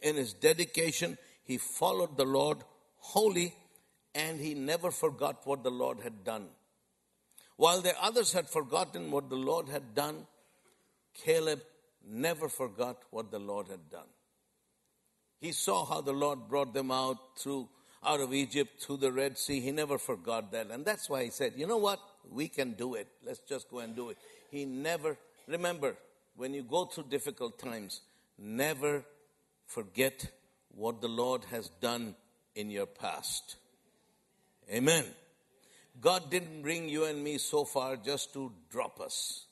in 0.02 0.16
his 0.16 0.34
dedication. 0.34 1.18
He 1.44 1.58
followed 1.58 2.18
the 2.18 2.26
Lord 2.26 2.60
wholly 3.14 3.54
and 4.16 4.40
he 4.40 4.54
never 4.54 4.92
forgot 4.92 5.42
what 5.46 5.64
the 5.64 5.72
Lord 5.72 6.00
had 6.02 6.24
done. 6.24 6.48
While 7.56 7.82
the 7.82 7.94
others 8.02 8.34
had 8.34 8.50
forgotten 8.50 9.12
what 9.12 9.30
the 9.30 9.36
Lord 9.36 9.70
had 9.70 9.94
done, 9.94 10.28
Caleb 11.14 11.62
never 12.08 12.48
forgot 12.50 13.04
what 13.12 13.32
the 13.32 13.40
Lord 13.40 13.68
had 13.68 13.90
done. 13.90 14.08
He 15.40 15.52
saw 15.52 15.86
how 15.86 16.02
the 16.02 16.14
Lord 16.14 16.48
brought 16.48 16.74
them 16.74 16.92
out 16.92 17.38
through 17.38 17.70
out 18.04 18.22
of 18.22 18.34
Egypt 18.34 18.82
through 18.82 18.98
the 18.98 19.12
Red 19.12 19.38
Sea. 19.38 19.60
He 19.60 19.72
never 19.72 19.98
forgot 19.98 20.52
that. 20.54 20.72
And 20.72 20.86
that's 20.86 21.10
why 21.10 21.26
he 21.26 21.30
said, 21.30 21.54
you 21.58 21.68
know 21.68 21.78
what? 21.78 22.00
We 22.30 22.48
can 22.48 22.74
do 22.74 22.96
it. 22.96 23.08
Let's 23.26 23.40
just 23.40 23.70
go 23.70 23.80
and 23.80 23.96
do 23.96 24.10
it. 24.10 24.18
He 24.50 24.66
never, 24.66 25.18
remember, 25.48 25.96
when 26.36 26.54
you 26.54 26.64
go 26.64 26.86
through 26.86 27.06
difficult 27.10 27.60
times, 27.60 28.02
never 28.38 29.04
forget 29.66 30.32
what 30.74 31.02
the 31.02 31.10
Lord 31.10 31.44
has 31.52 31.70
done 31.82 32.16
in 32.60 32.70
your 32.70 32.86
past. 32.86 33.56
Amen. 34.72 35.06
God 36.02 36.30
didn't 36.30 36.62
bring 36.62 36.90
you 36.90 37.06
and 37.06 37.24
me 37.24 37.38
so 37.38 37.64
far 37.64 37.96
just 37.96 38.34
to 38.34 38.52
drop 38.70 39.00
us. 39.00 39.46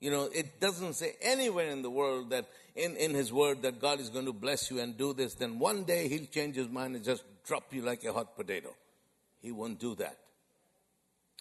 You 0.00 0.10
know, 0.10 0.28
it 0.34 0.60
doesn't 0.60 0.94
say 0.94 1.14
anywhere 1.22 1.70
in 1.70 1.82
the 1.82 1.90
world 1.90 2.30
that, 2.30 2.46
in, 2.74 2.96
in 2.96 3.14
His 3.14 3.32
Word, 3.32 3.62
that 3.62 3.80
God 3.80 4.00
is 4.00 4.10
going 4.10 4.26
to 4.26 4.32
bless 4.32 4.68
you 4.70 4.80
and 4.80 4.98
do 4.98 5.12
this. 5.12 5.34
Then 5.34 5.60
one 5.60 5.84
day 5.84 6.08
He'll 6.08 6.26
change 6.26 6.56
His 6.56 6.68
mind 6.68 6.96
and 6.96 7.04
just 7.04 7.22
drop 7.46 7.72
you 7.72 7.82
like 7.82 8.04
a 8.04 8.12
hot 8.12 8.36
potato. 8.36 8.74
He 9.40 9.52
won't 9.52 9.78
do 9.78 9.94
that. 9.96 10.18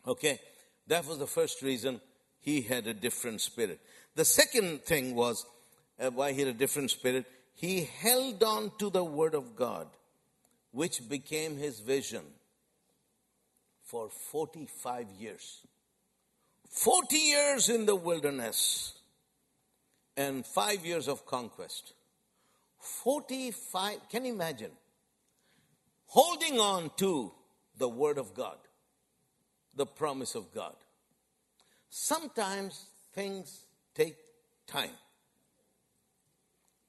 Okay? 0.07 0.39
That 0.87 1.07
was 1.07 1.17
the 1.17 1.27
first 1.27 1.63
reason 1.63 1.99
He 2.39 2.61
had 2.61 2.85
a 2.85 2.93
different 2.93 3.41
spirit. 3.41 3.79
The 4.15 4.25
second 4.25 4.83
thing 4.83 5.15
was 5.15 5.45
uh, 5.99 6.11
why 6.11 6.33
He 6.33 6.41
had 6.41 6.49
a 6.49 6.53
different 6.53 6.91
spirit 6.91 7.25
he 7.53 7.89
held 8.01 8.43
on 8.43 8.71
to 8.79 8.89
the 8.89 9.03
Word 9.03 9.35
of 9.35 9.55
God, 9.55 9.87
which 10.71 11.07
became 11.07 11.57
his 11.57 11.79
vision 11.79 12.23
for 13.83 14.09
45 14.09 15.07
years. 15.19 15.61
40 16.69 17.17
years 17.17 17.69
in 17.69 17.85
the 17.85 17.95
wilderness 17.95 18.93
and 20.15 20.45
five 20.45 20.85
years 20.85 21.07
of 21.07 21.25
conquest. 21.25 21.93
45, 22.79 24.09
can 24.09 24.25
you 24.25 24.33
imagine? 24.33 24.71
Holding 26.05 26.59
on 26.59 26.91
to 26.97 27.31
the 27.77 27.89
Word 27.89 28.17
of 28.17 28.33
God, 28.33 28.57
the 29.75 29.85
promise 29.85 30.35
of 30.35 30.53
God. 30.53 30.75
Sometimes 31.89 32.85
things 33.13 33.65
take 33.93 34.15
time. 34.67 34.91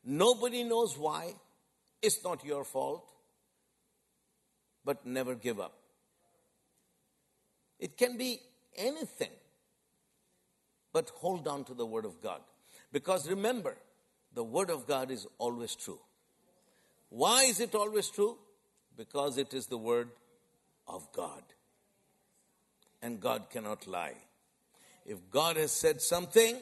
Nobody 0.04 0.64
knows 0.64 0.98
why. 0.98 1.34
It's 2.00 2.22
not 2.24 2.44
your 2.44 2.64
fault. 2.64 3.04
But 4.84 5.06
never 5.06 5.34
give 5.34 5.60
up. 5.60 5.74
It 7.78 7.96
can 7.96 8.16
be 8.16 8.40
anything. 8.76 9.30
But 10.92 11.10
hold 11.16 11.46
on 11.48 11.64
to 11.64 11.74
the 11.74 11.86
Word 11.86 12.04
of 12.04 12.20
God. 12.20 12.40
Because 12.92 13.28
remember, 13.28 13.76
the 14.34 14.44
Word 14.44 14.70
of 14.70 14.86
God 14.86 15.10
is 15.10 15.26
always 15.38 15.74
true. 15.74 16.00
Why 17.08 17.44
is 17.44 17.60
it 17.60 17.74
always 17.74 18.08
true? 18.08 18.38
Because 18.96 19.38
it 19.38 19.54
is 19.54 19.66
the 19.66 19.78
Word 19.78 20.10
of 20.86 21.06
God. 21.12 21.42
And 23.00 23.20
God 23.20 23.50
cannot 23.50 23.86
lie. 23.86 24.16
If 25.04 25.18
God 25.30 25.56
has 25.56 25.72
said 25.72 26.00
something, 26.00 26.56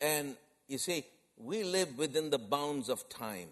and 0.00 0.36
you 0.68 0.78
see, 0.78 1.04
we 1.36 1.64
live 1.64 1.98
within 1.98 2.30
the 2.30 2.38
bounds 2.38 2.88
of 2.88 3.08
time. 3.08 3.48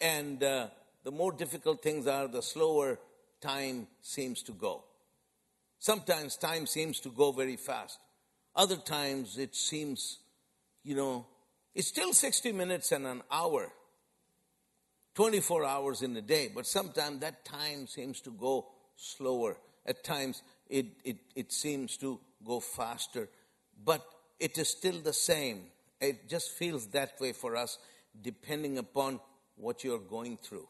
And 0.00 0.42
uh, 0.42 0.68
the 1.04 1.10
more 1.10 1.32
difficult 1.32 1.82
things 1.82 2.06
are, 2.06 2.28
the 2.28 2.42
slower 2.42 2.98
time 3.40 3.86
seems 4.02 4.42
to 4.44 4.52
go. 4.52 4.84
Sometimes 5.78 6.36
time 6.36 6.66
seems 6.66 7.00
to 7.00 7.10
go 7.10 7.32
very 7.32 7.56
fast. 7.56 7.98
Other 8.54 8.76
times 8.76 9.38
it 9.38 9.54
seems, 9.54 10.18
you 10.82 10.96
know, 10.96 11.26
it's 11.74 11.88
still 11.88 12.12
60 12.12 12.52
minutes 12.52 12.92
and 12.92 13.06
an 13.06 13.22
hour, 13.30 13.70
24 15.14 15.64
hours 15.64 16.02
in 16.02 16.16
a 16.16 16.22
day, 16.22 16.50
but 16.54 16.66
sometimes 16.66 17.20
that 17.20 17.44
time 17.44 17.86
seems 17.86 18.20
to 18.22 18.30
go 18.30 18.66
slower. 18.96 19.58
At 19.84 20.02
times 20.02 20.42
it, 20.68 20.86
it, 21.04 21.18
it 21.34 21.52
seems 21.52 21.98
to 21.98 22.18
go 22.44 22.60
faster, 22.60 23.28
but 23.84 24.02
it 24.40 24.56
is 24.56 24.68
still 24.68 25.00
the 25.00 25.12
same. 25.12 25.64
It 26.00 26.28
just 26.28 26.52
feels 26.52 26.86
that 26.88 27.20
way 27.20 27.32
for 27.32 27.56
us 27.56 27.78
depending 28.22 28.78
upon 28.78 29.20
what 29.56 29.84
you're 29.84 29.98
going 29.98 30.36
through. 30.36 30.68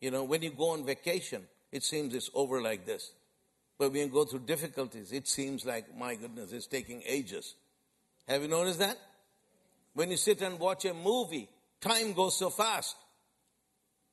You 0.00 0.10
know, 0.10 0.24
when 0.24 0.42
you 0.42 0.50
go 0.50 0.70
on 0.70 0.84
vacation, 0.84 1.42
it 1.70 1.82
seems 1.82 2.14
it's 2.14 2.30
over 2.34 2.60
like 2.60 2.86
this. 2.86 3.12
But 3.78 3.92
when 3.92 4.02
you 4.02 4.08
go 4.08 4.24
through 4.24 4.40
difficulties, 4.40 5.12
it 5.12 5.26
seems 5.28 5.64
like, 5.64 5.96
my 5.96 6.14
goodness, 6.14 6.52
it's 6.52 6.66
taking 6.66 7.02
ages. 7.06 7.54
Have 8.28 8.42
you 8.42 8.48
noticed 8.48 8.78
that? 8.78 8.96
When 9.94 10.10
you 10.10 10.16
sit 10.16 10.40
and 10.42 10.58
watch 10.58 10.84
a 10.84 10.94
movie, 10.94 11.48
time 11.80 12.12
goes 12.12 12.38
so 12.38 12.50
fast. 12.50 12.96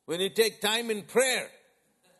When 0.05 0.19
you 0.19 0.29
take 0.29 0.59
time 0.59 0.89
in 0.89 1.03
prayer, 1.03 1.47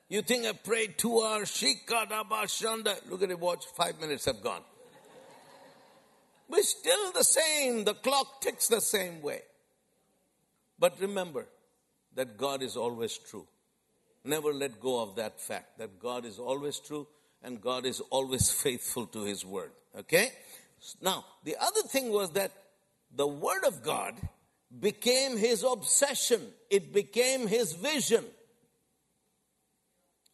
you 0.10 0.22
think 0.22 0.46
I 0.46 0.54
prayed 0.54 0.98
two 0.98 1.22
hours, 1.22 1.50
shikadabashanda. 1.52 3.10
Look 3.10 3.24
at 3.24 3.32
it, 3.32 3.40
watch, 3.40 3.66
five 3.76 4.00
minutes 4.00 4.26
have 4.26 4.42
gone. 4.42 4.62
We're 6.50 6.64
still 6.64 7.12
the 7.14 7.24
same. 7.24 7.84
The 7.84 7.94
clock 7.94 8.42
ticks 8.42 8.68
the 8.68 8.82
same 8.82 9.22
way. 9.22 9.42
But 10.78 11.00
remember 11.00 11.46
that 12.16 12.38
God 12.38 12.62
is 12.62 12.76
always 12.76 13.18
true. 13.18 13.48
Never 14.24 14.54
let 14.54 14.80
go 14.80 15.02
of 15.02 15.16
that 15.16 15.40
fact 15.40 15.78
that 15.78 16.00
God 16.00 16.26
is 16.26 16.40
always 16.40 16.80
true 16.80 17.08
and 17.44 17.62
God 17.62 17.86
is 17.86 18.02
always 18.10 18.52
faithful 18.64 19.06
to 19.08 19.24
His 19.24 19.46
word. 19.46 19.72
Okay? 19.98 20.32
Now, 21.02 21.26
the 21.44 21.56
other 21.60 21.82
thing 21.88 22.12
was 22.12 22.32
that 22.32 22.52
the 23.16 23.28
word 23.28 23.64
of 23.66 23.84
God 23.84 24.16
became 24.78 25.36
his 25.36 25.64
obsession, 25.64 26.42
it 26.70 26.94
became 26.94 27.48
his 27.48 27.74
vision. 27.74 28.24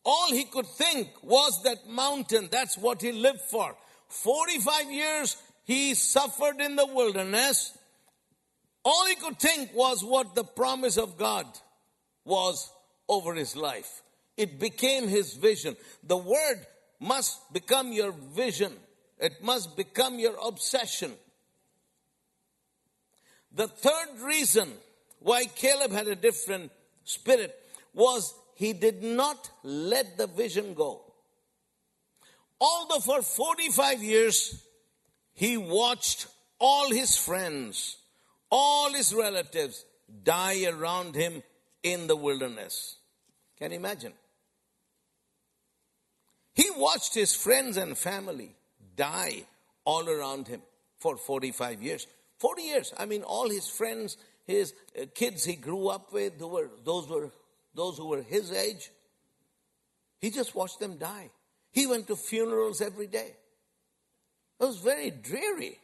All 0.04 0.32
he 0.32 0.44
could 0.44 0.68
think 0.68 1.08
was 1.24 1.64
that 1.64 1.90
mountain. 1.90 2.50
That's 2.52 2.78
what 2.78 3.02
he 3.02 3.12
lived 3.12 3.42
for. 3.42 3.76
45 4.10 4.92
years 4.92 5.36
he 5.66 5.96
suffered 5.96 6.62
in 6.62 6.76
the 6.76 6.86
wilderness. 6.86 7.78
All 8.84 9.06
he 9.08 9.16
could 9.16 9.40
think 9.40 9.74
was 9.74 10.04
what 10.04 10.36
the 10.36 10.44
promise 10.44 10.98
of 10.98 11.18
God 11.18 11.48
was 12.24 12.72
over 13.10 13.34
his 13.34 13.56
life. 13.56 14.04
It 14.38 14.60
became 14.60 15.08
his 15.08 15.34
vision. 15.34 15.76
The 16.04 16.18
word 16.18 16.66
must 17.00 17.52
become 17.52 17.92
your 17.92 18.12
vision. 18.12 18.74
It 19.20 19.44
must 19.44 19.76
become 19.76 20.20
your 20.20 20.36
obsession. 20.46 21.14
The 23.52 23.68
third 23.68 24.20
reason 24.22 24.72
why 25.20 25.46
Caleb 25.46 25.92
had 25.92 26.08
a 26.08 26.16
different 26.16 26.72
spirit 27.06 27.56
was 27.94 28.36
he 28.56 28.74
did 28.74 29.02
not 29.02 29.50
let 29.64 30.18
the 30.18 30.28
vision 30.28 30.76
go. 30.76 31.02
Although 32.60 33.00
for 33.00 33.22
45 33.22 34.04
years 34.04 34.65
he 35.36 35.58
watched 35.58 36.28
all 36.60 36.90
his 36.90 37.16
friends, 37.18 37.98
all 38.50 38.92
his 38.94 39.14
relatives 39.14 39.86
die 40.24 40.66
around 40.66 41.14
him 41.14 41.44
in 41.84 42.08
the 42.08 42.16
wilderness. 42.16 42.96
Can 43.60 43.72
you 43.72 43.78
imagine? 43.78 44.14
He 46.54 46.68
watched 46.78 47.14
his 47.14 47.36
friends 47.36 47.76
and 47.76 47.98
family 47.98 48.56
die 48.96 49.44
all 49.84 50.10
around 50.10 50.48
him 50.48 50.62
for 51.00 51.18
45 51.18 51.84
years. 51.84 52.08
40 52.40 52.62
years. 52.62 52.94
I 52.98 53.06
mean, 53.06 53.24
all 53.24 53.50
his 53.50 53.68
friends, 53.68 54.18
his 54.46 54.74
uh, 55.00 55.06
kids 55.14 55.44
he 55.44 55.56
grew 55.56 55.90
up 55.90 56.14
with, 56.14 56.40
who 56.40 56.48
were, 56.48 56.70
those, 56.86 57.10
were, 57.10 57.30
those 57.74 57.98
who 57.98 58.08
were 58.08 58.22
his 58.22 58.54
age, 58.54 58.90
he 60.20 60.30
just 60.32 60.56
watched 60.56 60.80
them 60.80 60.98
die. 60.98 61.30
He 61.72 61.88
went 61.88 62.08
to 62.08 62.16
funerals 62.16 62.80
every 62.80 63.08
day. 63.08 63.36
It 64.60 64.66
was 64.66 64.78
very 64.78 65.12
dreary. 65.12 65.78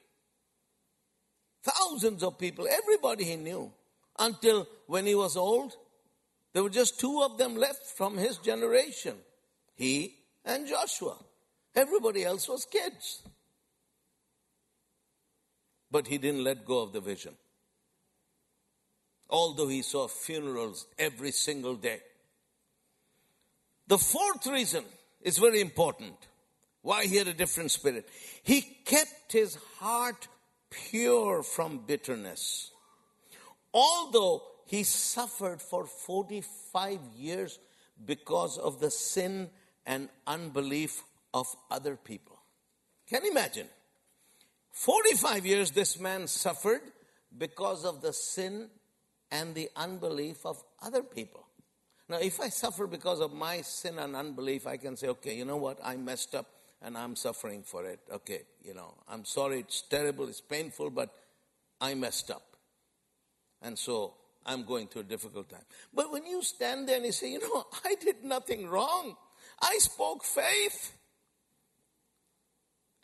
Thousands 1.64 2.24
of 2.24 2.40
people, 2.40 2.68
everybody 2.68 3.24
he 3.24 3.36
knew, 3.36 3.72
until 4.18 4.68
when 4.88 5.06
he 5.06 5.16
was 5.16 5.38
old, 5.38 5.76
there 6.54 6.64
were 6.64 6.70
just 6.70 7.00
two 7.00 7.22
of 7.22 7.38
them 7.38 7.56
left 7.56 7.86
from 7.86 8.18
his 8.18 8.38
generation 8.38 9.16
he 9.76 10.16
and 10.44 10.68
Joshua. 10.68 11.18
Everybody 11.76 12.26
else 12.26 12.48
was 12.48 12.66
kids 12.66 13.22
but 15.92 16.08
he 16.08 16.18
didn't 16.18 16.44
let 16.44 16.66
go 16.66 16.80
of 16.82 16.94
the 16.94 17.02
vision. 17.02 17.34
Although 19.30 19.68
he 19.68 19.82
saw 19.82 20.08
funerals 20.08 20.88
every 20.98 21.32
single 21.32 21.76
day. 21.76 22.00
The 23.88 23.98
fourth 23.98 24.48
reason 24.48 24.86
is 25.22 25.38
very 25.38 25.60
important 25.60 26.16
why 26.82 27.06
he 27.06 27.18
had 27.18 27.28
a 27.28 27.34
different 27.34 27.72
spirit. 27.72 28.08
He 28.44 28.62
kept 28.62 29.32
his 29.32 29.56
heart 29.80 30.28
pure 30.70 31.44
from 31.44 31.80
bitterness. 31.86 32.72
Although 33.74 34.44
he 34.66 34.84
suffered 34.84 35.62
for 35.62 35.86
45 35.86 37.00
years 37.18 37.60
because 38.04 38.58
of 38.58 38.80
the 38.80 38.90
sin 38.90 39.50
and 39.86 40.10
unbelief 40.26 41.04
of 41.34 41.48
other 41.70 41.96
people. 41.96 42.40
Can 43.08 43.26
you 43.26 43.32
imagine? 43.32 43.68
45 44.72 45.46
years 45.46 45.72
this 45.72 46.00
man 46.00 46.28
suffered 46.28 46.82
because 47.38 47.86
of 47.86 48.02
the 48.02 48.14
sin 48.14 48.70
and 49.30 49.54
the 49.56 49.70
unbelief 49.76 50.46
of 50.46 50.62
other 50.82 51.04
people. 51.04 51.46
Now, 52.10 52.18
if 52.18 52.42
I 52.42 52.50
suffer 52.50 52.88
because 52.88 53.22
of 53.22 53.32
my 53.34 53.62
sin 53.62 53.98
and 54.00 54.16
unbelief, 54.16 54.68
I 54.68 54.78
can 54.78 54.98
say, 54.98 55.08
okay, 55.08 55.36
you 55.36 55.46
know 55.46 55.58
what? 55.58 55.80
I 55.84 55.96
messed 55.96 56.36
up 56.36 56.48
and 56.82 56.98
I'm 56.98 57.16
suffering 57.16 57.64
for 57.64 57.86
it. 57.86 58.00
Okay, 58.12 58.42
you 58.64 58.74
know, 58.74 58.96
I'm 59.08 59.26
sorry, 59.26 59.60
it's 59.60 59.82
terrible, 59.84 60.28
it's 60.28 60.42
painful, 60.42 60.90
but 60.90 61.14
I 61.80 61.94
messed 61.94 62.32
up. 62.32 62.56
And 63.62 63.78
so 63.78 64.16
I'm 64.46 64.64
going 64.64 64.88
through 64.88 65.02
a 65.02 65.06
difficult 65.06 65.50
time. 65.50 65.66
But 65.94 66.12
when 66.12 66.26
you 66.26 66.42
stand 66.42 66.88
there 66.90 66.98
and 66.98 67.06
you 67.06 67.12
say, 67.12 67.32
you 67.32 67.40
know, 67.40 67.66
I 67.86 67.96
did 67.96 68.24
nothing 68.24 68.68
wrong, 68.68 69.16
I 69.62 69.78
spoke 69.78 70.24
faith. 70.24 70.94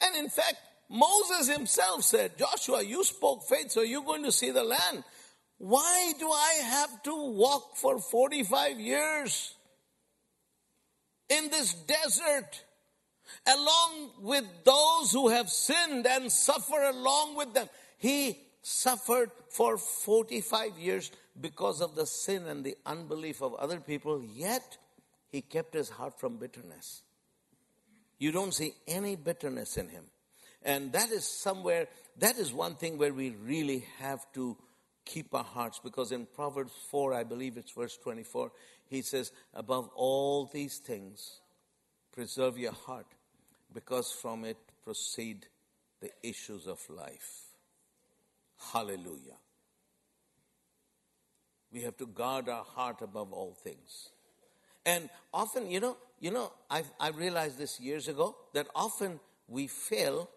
And 0.01 0.15
in 0.15 0.29
fact, 0.29 0.57
Moses 0.89 1.53
himself 1.53 2.03
said, 2.03 2.37
Joshua, 2.37 2.81
you 2.83 3.03
spoke 3.03 3.43
faith, 3.43 3.71
so 3.71 3.81
you're 3.81 4.03
going 4.03 4.23
to 4.23 4.31
see 4.31 4.51
the 4.51 4.63
land. 4.63 5.03
Why 5.57 6.13
do 6.19 6.29
I 6.29 6.61
have 6.63 7.03
to 7.03 7.31
walk 7.31 7.75
for 7.77 7.99
45 7.99 8.79
years 8.79 9.55
in 11.29 11.49
this 11.49 11.73
desert 11.73 12.63
along 13.45 14.11
with 14.21 14.45
those 14.63 15.11
who 15.11 15.29
have 15.29 15.49
sinned 15.49 16.05
and 16.07 16.31
suffer 16.31 16.81
along 16.81 17.35
with 17.35 17.53
them? 17.53 17.67
He 17.97 18.39
suffered 18.61 19.31
for 19.49 19.77
45 19.77 20.77
years 20.77 21.11
because 21.39 21.81
of 21.81 21.95
the 21.95 22.05
sin 22.05 22.47
and 22.47 22.63
the 22.63 22.75
unbelief 22.85 23.41
of 23.41 23.53
other 23.55 23.79
people, 23.79 24.23
yet 24.23 24.77
he 25.29 25.41
kept 25.41 25.73
his 25.73 25.89
heart 25.89 26.19
from 26.19 26.37
bitterness. 26.37 27.03
You 28.19 28.31
don't 28.31 28.53
see 28.53 28.73
any 28.87 29.15
bitterness 29.15 29.77
in 29.77 29.89
him. 29.89 30.05
And 30.63 30.91
that 30.93 31.11
is 31.11 31.25
somewhere, 31.25 31.87
that 32.17 32.37
is 32.37 32.51
one 32.51 32.75
thing 32.75 32.97
where 32.97 33.13
we 33.13 33.29
really 33.29 33.85
have 33.99 34.25
to 34.33 34.57
keep 35.05 35.33
our 35.33 35.43
hearts 35.43 35.79
because 35.81 36.11
in 36.11 36.25
Proverbs 36.25 36.73
4, 36.89 37.13
I 37.13 37.23
believe 37.23 37.57
it's 37.57 37.71
verse 37.71 37.97
24, 37.97 38.51
he 38.89 39.01
says, 39.01 39.31
Above 39.53 39.89
all 39.95 40.45
these 40.45 40.79
things, 40.79 41.39
preserve 42.11 42.57
your 42.57 42.73
heart 42.73 43.07
because 43.77 44.11
from 44.11 44.43
it 44.43 44.57
proceed 44.83 45.45
the 46.01 46.09
issues 46.23 46.65
of 46.65 46.79
life. 46.89 47.31
Hallelujah. 48.73 49.37
We 51.71 51.83
have 51.83 51.95
to 51.97 52.07
guard 52.07 52.49
our 52.49 52.63
heart 52.63 53.03
above 53.03 53.31
all 53.31 53.53
things. 53.53 54.09
And 54.83 55.11
often, 55.31 55.69
you 55.69 55.79
know, 55.79 55.95
you 56.19 56.31
know, 56.31 56.51
i 56.71 56.81
I 56.99 57.09
realized 57.09 57.59
this 57.59 57.79
years 57.79 58.07
ago 58.07 58.35
that 58.55 58.65
often 58.73 59.19
we 59.47 59.67
fail 59.67 60.27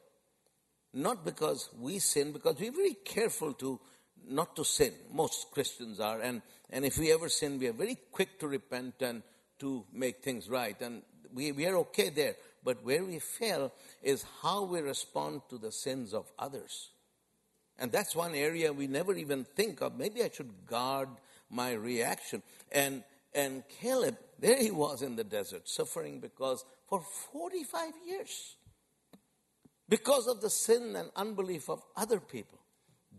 not 0.93 1.25
because 1.25 1.71
we 1.81 1.99
sin, 1.99 2.33
because 2.33 2.57
we're 2.61 2.79
very 2.83 2.97
careful 3.15 3.55
to 3.55 3.81
not 4.29 4.55
to 4.57 4.65
sin. 4.67 4.93
Most 5.15 5.51
Christians 5.51 5.99
are. 5.99 6.21
And, 6.21 6.43
and 6.69 6.85
if 6.85 6.99
we 6.99 7.11
ever 7.11 7.31
sin, 7.31 7.59
we 7.59 7.69
are 7.69 7.79
very 7.85 7.97
quick 8.13 8.39
to 8.41 8.49
repent 8.49 9.01
and 9.01 9.23
to 9.61 9.87
make 9.95 10.23
things 10.23 10.51
right. 10.51 10.79
And 10.83 11.03
we, 11.33 11.53
we 11.53 11.67
are 11.67 11.77
okay 11.77 12.11
there. 12.11 12.35
But 12.63 12.85
where 12.85 13.05
we 13.05 13.19
fail 13.19 13.73
is 14.03 14.25
how 14.43 14.65
we 14.65 14.81
respond 14.81 15.43
to 15.49 15.59
the 15.59 15.73
sins 15.73 16.13
of 16.13 16.31
others. 16.39 16.91
And 17.79 17.91
that's 17.91 18.15
one 18.15 18.35
area 18.35 18.73
we 18.73 18.87
never 18.87 19.15
even 19.15 19.45
think 19.45 19.81
of. 19.81 19.97
Maybe 19.97 20.23
I 20.23 20.31
should 20.31 20.67
guard 20.67 21.09
my 21.49 21.73
reaction. 21.73 22.43
And, 22.71 23.03
and 23.35 23.63
Caleb, 23.81 24.19
there 24.39 24.59
he 24.59 24.71
was 24.71 25.01
in 25.01 25.17
the 25.17 25.25
desert, 25.25 25.69
suffering 25.69 26.21
because 26.21 26.65
for 26.89 27.01
45 27.33 27.93
years 28.07 28.57
because 29.89 30.29
of 30.29 30.41
the 30.41 30.49
sin 30.49 30.95
and 30.97 31.11
unbelief 31.17 31.69
of 31.69 31.83
other 31.97 32.21
people. 32.21 32.61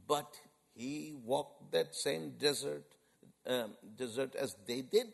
But 0.07 0.39
he 0.73 1.13
walked 1.23 1.71
that 1.73 1.93
same 1.93 2.33
desert, 2.39 2.85
um, 3.45 3.71
desert 3.97 4.35
as 4.35 4.55
they 4.65 4.81
did, 4.81 5.07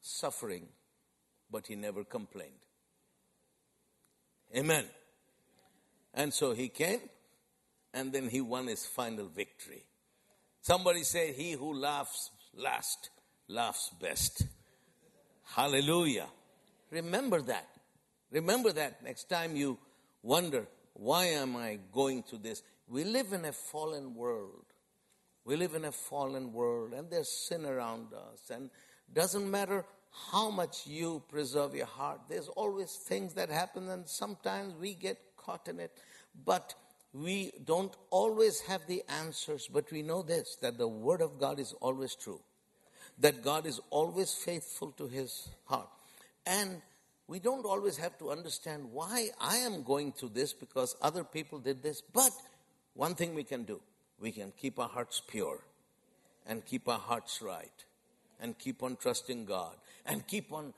suffering, 0.00 0.68
but 1.50 1.66
he 1.66 1.74
never 1.74 2.04
complained. 2.04 2.52
Amen. 4.56 4.84
And 6.14 6.32
so 6.32 6.52
he 6.52 6.68
came, 6.68 7.00
and 7.94 8.12
then 8.12 8.28
he 8.28 8.40
won 8.40 8.66
his 8.66 8.84
final 8.84 9.28
victory. 9.28 9.84
Somebody 10.60 11.02
said, 11.04 11.34
He 11.34 11.52
who 11.52 11.72
laughs 11.72 12.30
last 12.54 13.10
laughs 13.48 13.90
best. 14.00 14.46
Hallelujah. 15.44 16.26
Remember 16.90 17.40
that. 17.42 17.68
Remember 18.30 18.72
that 18.72 19.02
next 19.02 19.28
time 19.28 19.56
you 19.56 19.78
wonder, 20.22 20.66
why 20.94 21.26
am 21.26 21.56
I 21.56 21.78
going 21.92 22.22
through 22.22 22.38
this? 22.38 22.62
We 22.88 23.04
live 23.04 23.32
in 23.32 23.44
a 23.44 23.52
fallen 23.52 24.14
world. 24.14 24.64
We 25.44 25.56
live 25.56 25.74
in 25.74 25.84
a 25.84 25.92
fallen 25.92 26.52
world 26.52 26.92
and 26.92 27.10
there's 27.10 27.28
sin 27.28 27.66
around 27.66 28.12
us. 28.14 28.50
And 28.50 28.70
doesn't 29.12 29.50
matter 29.50 29.84
how 30.30 30.50
much 30.50 30.86
you 30.86 31.22
preserve 31.28 31.74
your 31.74 31.86
heart, 31.86 32.20
there's 32.28 32.48
always 32.48 32.92
things 32.92 33.34
that 33.34 33.50
happen 33.50 33.88
and 33.88 34.06
sometimes 34.08 34.74
we 34.74 34.94
get 34.94 35.18
caught 35.36 35.68
in 35.68 35.80
it. 35.80 35.92
But 36.44 36.74
we 37.12 37.52
don't 37.64 37.94
always 38.10 38.60
have 38.62 38.86
the 38.86 39.02
answers, 39.08 39.68
but 39.72 39.90
we 39.90 40.02
know 40.02 40.22
this 40.22 40.56
that 40.62 40.78
the 40.78 40.88
Word 40.88 41.20
of 41.20 41.38
God 41.38 41.58
is 41.58 41.74
always 41.80 42.14
true, 42.14 42.40
that 43.18 43.42
God 43.42 43.66
is 43.66 43.80
always 43.90 44.32
faithful 44.32 44.92
to 44.92 45.06
His 45.06 45.48
heart. 45.66 45.88
And 46.46 46.80
we 47.26 47.38
don't 47.38 47.64
always 47.64 47.96
have 47.98 48.18
to 48.18 48.30
understand 48.30 48.92
why 48.92 49.30
I 49.40 49.58
am 49.58 49.82
going 49.82 50.12
through 50.12 50.30
this 50.30 50.52
because 50.52 50.96
other 51.00 51.24
people 51.24 51.58
did 51.58 51.82
this. 51.82 52.02
But 52.02 52.32
one 52.94 53.14
thing 53.14 53.34
we 53.34 53.44
can 53.44 53.64
do 53.64 53.80
we 54.20 54.30
can 54.30 54.52
keep 54.56 54.78
our 54.78 54.88
hearts 54.88 55.20
pure 55.26 55.60
and 56.46 56.64
keep 56.64 56.88
our 56.88 56.98
hearts 56.98 57.42
right 57.42 57.84
and 58.40 58.58
keep 58.58 58.82
on 58.82 58.96
trusting 58.96 59.44
God 59.44 59.76
and 60.06 60.26
keep 60.26 60.52
on 60.52 60.72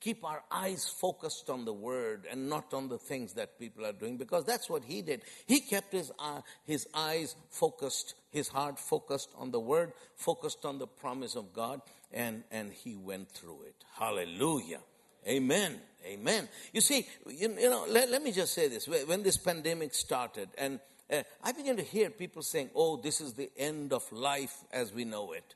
keep 0.00 0.24
our 0.24 0.42
eyes 0.50 0.88
focused 0.88 1.50
on 1.50 1.64
the 1.64 1.72
word 1.72 2.26
and 2.30 2.48
not 2.48 2.72
on 2.72 2.88
the 2.88 2.98
things 2.98 3.34
that 3.34 3.58
people 3.58 3.84
are 3.84 3.92
doing 3.92 4.16
because 4.16 4.44
that's 4.44 4.70
what 4.70 4.84
he 4.84 5.02
did. 5.02 5.22
He 5.46 5.60
kept 5.60 5.92
his 5.92 6.12
uh, 6.18 6.40
his 6.64 6.86
eyes 6.94 7.34
focused 7.50 8.14
his 8.30 8.48
heart 8.48 8.78
focused 8.78 9.30
on 9.36 9.50
the 9.50 9.60
word 9.60 9.92
focused 10.14 10.64
on 10.64 10.78
the 10.78 10.86
promise 10.86 11.34
of 11.34 11.52
god 11.52 11.80
and 12.12 12.44
and 12.50 12.72
he 12.72 12.94
went 12.94 13.30
through 13.30 13.62
it. 13.66 13.84
Hallelujah. 13.98 14.80
Amen. 15.26 15.80
Amen. 16.06 16.48
You 16.72 16.80
see 16.80 17.06
you, 17.26 17.54
you 17.58 17.70
know 17.70 17.84
let, 17.88 18.10
let 18.10 18.22
me 18.22 18.32
just 18.32 18.54
say 18.54 18.68
this. 18.68 18.88
When 18.88 19.22
this 19.22 19.36
pandemic 19.36 19.94
started 19.94 20.48
and 20.56 20.80
uh, 21.10 21.22
i 21.42 21.52
began 21.52 21.74
to 21.74 21.82
hear 21.82 22.10
people 22.10 22.42
saying 22.42 22.68
oh 22.74 22.98
this 22.98 23.20
is 23.20 23.32
the 23.32 23.50
end 23.56 23.92
of 23.92 24.10
life 24.12 24.58
as 24.72 24.92
we 24.92 25.04
know 25.04 25.32
it. 25.32 25.54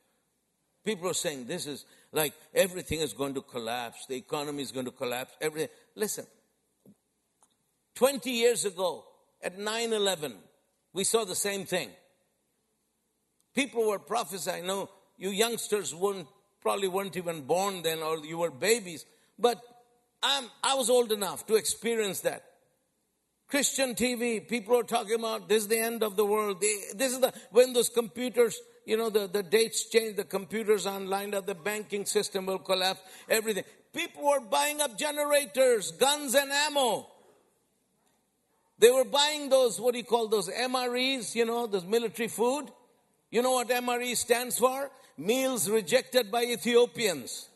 People 0.85 1.09
are 1.09 1.15
saying 1.15 1.45
this 1.45 1.69
is 1.69 1.85
like 2.13 2.35
everything 2.55 3.01
is 3.01 3.15
going 3.15 3.35
to 3.35 3.43
collapse, 3.43 4.07
the 4.07 4.17
economy 4.17 4.63
is 4.63 4.71
going 4.71 4.85
to 4.85 4.93
collapse, 4.93 5.35
everything. 5.41 5.69
Listen, 5.95 6.27
20 7.95 8.31
years 8.31 8.65
ago 8.65 9.05
at 9.43 9.59
9 9.59 9.93
11, 9.93 10.35
we 10.93 11.05
saw 11.05 11.25
the 11.25 11.35
same 11.35 11.65
thing. 11.65 11.89
People 13.55 13.89
were 13.89 13.99
prophesying. 13.99 14.67
No, 14.67 14.91
you 15.17 15.31
youngsters 15.31 15.95
weren't, 15.95 16.27
probably 16.61 16.89
weren't 16.89 17.17
even 17.17 17.43
born 17.43 17.83
then, 17.83 18.01
or 18.01 18.19
you 18.19 18.39
were 18.39 18.51
babies. 18.51 19.05
But 19.39 19.61
I'm, 20.23 20.45
I 20.63 20.75
was 20.75 20.89
old 20.91 21.13
enough 21.13 21.47
to 21.47 21.57
experience 21.57 22.21
that. 22.21 22.45
Christian 23.49 23.95
TV, 23.95 24.47
people 24.47 24.79
are 24.79 24.83
talking 24.83 25.17
about 25.17 25.49
this 25.49 25.65
is 25.65 25.69
the 25.69 25.79
end 25.79 26.03
of 26.03 26.17
the 26.17 26.25
world. 26.25 26.63
This 26.97 27.13
is 27.13 27.21
the 27.21 27.35
when 27.51 27.75
those 27.75 27.91
computers 27.91 28.59
you 28.85 28.97
know, 28.97 29.11
the, 29.11 29.27
the 29.27 29.43
dates 29.43 29.85
change, 29.85 30.17
the 30.17 30.25
computers 30.25 30.87
online, 30.87 31.31
the 31.31 31.55
banking 31.55 32.05
system 32.05 32.47
will 32.47 32.59
collapse, 32.59 33.01
everything. 33.29 33.65
People 33.93 34.25
were 34.25 34.41
buying 34.41 34.81
up 34.81 34.97
generators, 34.99 35.93
guns 35.93 36.35
and 36.35 36.51
ammo. 36.51 37.07
They 38.79 38.91
were 38.91 39.05
buying 39.05 39.49
those, 39.49 39.81
what 39.81 39.93
do 39.93 39.99
you 39.99 40.05
call 40.05 40.29
those, 40.29 40.49
MREs, 40.49 41.35
you 41.35 41.45
know, 41.45 41.67
those 41.67 41.85
military 41.85 42.29
food. 42.29 42.67
You 43.31 43.43
know 43.43 43.53
what 43.53 43.69
MRE 43.69 44.17
stands 44.17 44.59
for? 44.59 44.91
Meals 45.17 45.69
rejected 45.69 46.31
by 46.31 46.43
Ethiopians. 46.45 47.49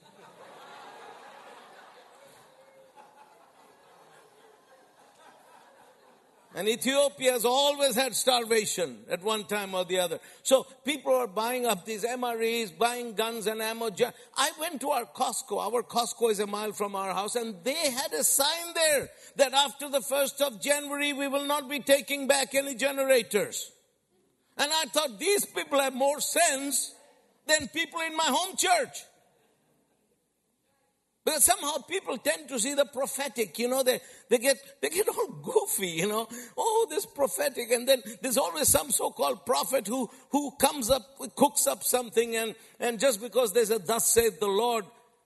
And 6.57 6.71
Ethiopia 6.71 7.33
has 7.33 7.45
always 7.45 7.95
had 7.97 8.15
starvation 8.15 9.01
at 9.11 9.23
one 9.23 9.45
time 9.45 9.75
or 9.75 9.85
the 9.85 9.99
other. 9.99 10.19
So 10.43 10.67
people 10.87 11.15
are 11.15 11.27
buying 11.27 11.67
up 11.67 11.85
these 11.85 12.03
MREs, 12.03 12.79
buying 12.79 13.13
guns 13.13 13.47
and 13.47 13.61
ammo. 13.61 13.91
I 14.35 14.51
went 14.59 14.81
to 14.81 14.89
our 14.89 15.05
Costco. 15.05 15.59
Our 15.59 15.83
Costco 15.83 16.31
is 16.31 16.41
a 16.41 16.47
mile 16.47 16.73
from 16.73 16.97
our 16.97 17.13
house 17.13 17.37
and 17.37 17.57
they 17.63 17.91
had 17.91 18.11
a 18.15 18.25
sign 18.25 18.73
there 18.75 19.11
that 19.37 19.53
after 19.53 19.91
the 19.91 20.01
1st 20.01 20.41
of 20.41 20.63
January 20.63 21.13
we 21.13 21.29
will 21.29 21.45
not 21.45 21.69
be 21.69 21.81
taking 21.81 22.27
back 22.27 22.55
any 22.55 22.75
generators. 22.75 23.71
And 24.57 24.73
I 24.73 24.87
thought 24.87 25.19
these 25.19 25.45
people 25.45 25.79
have 25.79 25.93
more 25.93 26.23
sense 26.23 26.95
than 27.47 27.69
people 27.69 28.01
in 28.01 28.17
my 28.17 28.29
home 28.29 28.57
church. 28.57 28.97
But 31.27 31.43
somehow 31.43 31.79
people 31.79 32.17
tend 32.19 32.49
to 32.51 32.61
see 32.61 32.75
the 32.75 32.85
prophetic, 32.85 33.59
you 33.59 33.67
know, 33.67 33.83
they, 33.83 33.99
they 34.31 34.39
get, 34.39 34.59
they 34.81 34.91
get 34.91 35.09
all 35.09 35.27
goofy, 35.43 35.89
you 35.89 36.07
know. 36.07 36.29
Oh, 36.57 36.87
this 36.89 37.05
prophetic. 37.05 37.73
And 37.73 37.87
then 37.87 38.01
there's 38.23 38.39
always 38.39 38.69
some 38.69 38.93
so-called 38.93 39.45
prophet 39.45 39.89
who, 39.89 40.09
who 40.31 40.53
comes 40.53 40.89
up, 40.89 41.03
cooks 41.35 41.67
up 41.67 41.83
something 41.83 42.37
and, 42.37 42.55
and 42.79 43.01
just 43.01 43.21
because 43.21 43.53
there's 43.53 43.73
a 43.73 43.81
thus 43.81 44.07
saith 44.07 44.39
the 44.39 44.47
Lord, 44.47 44.85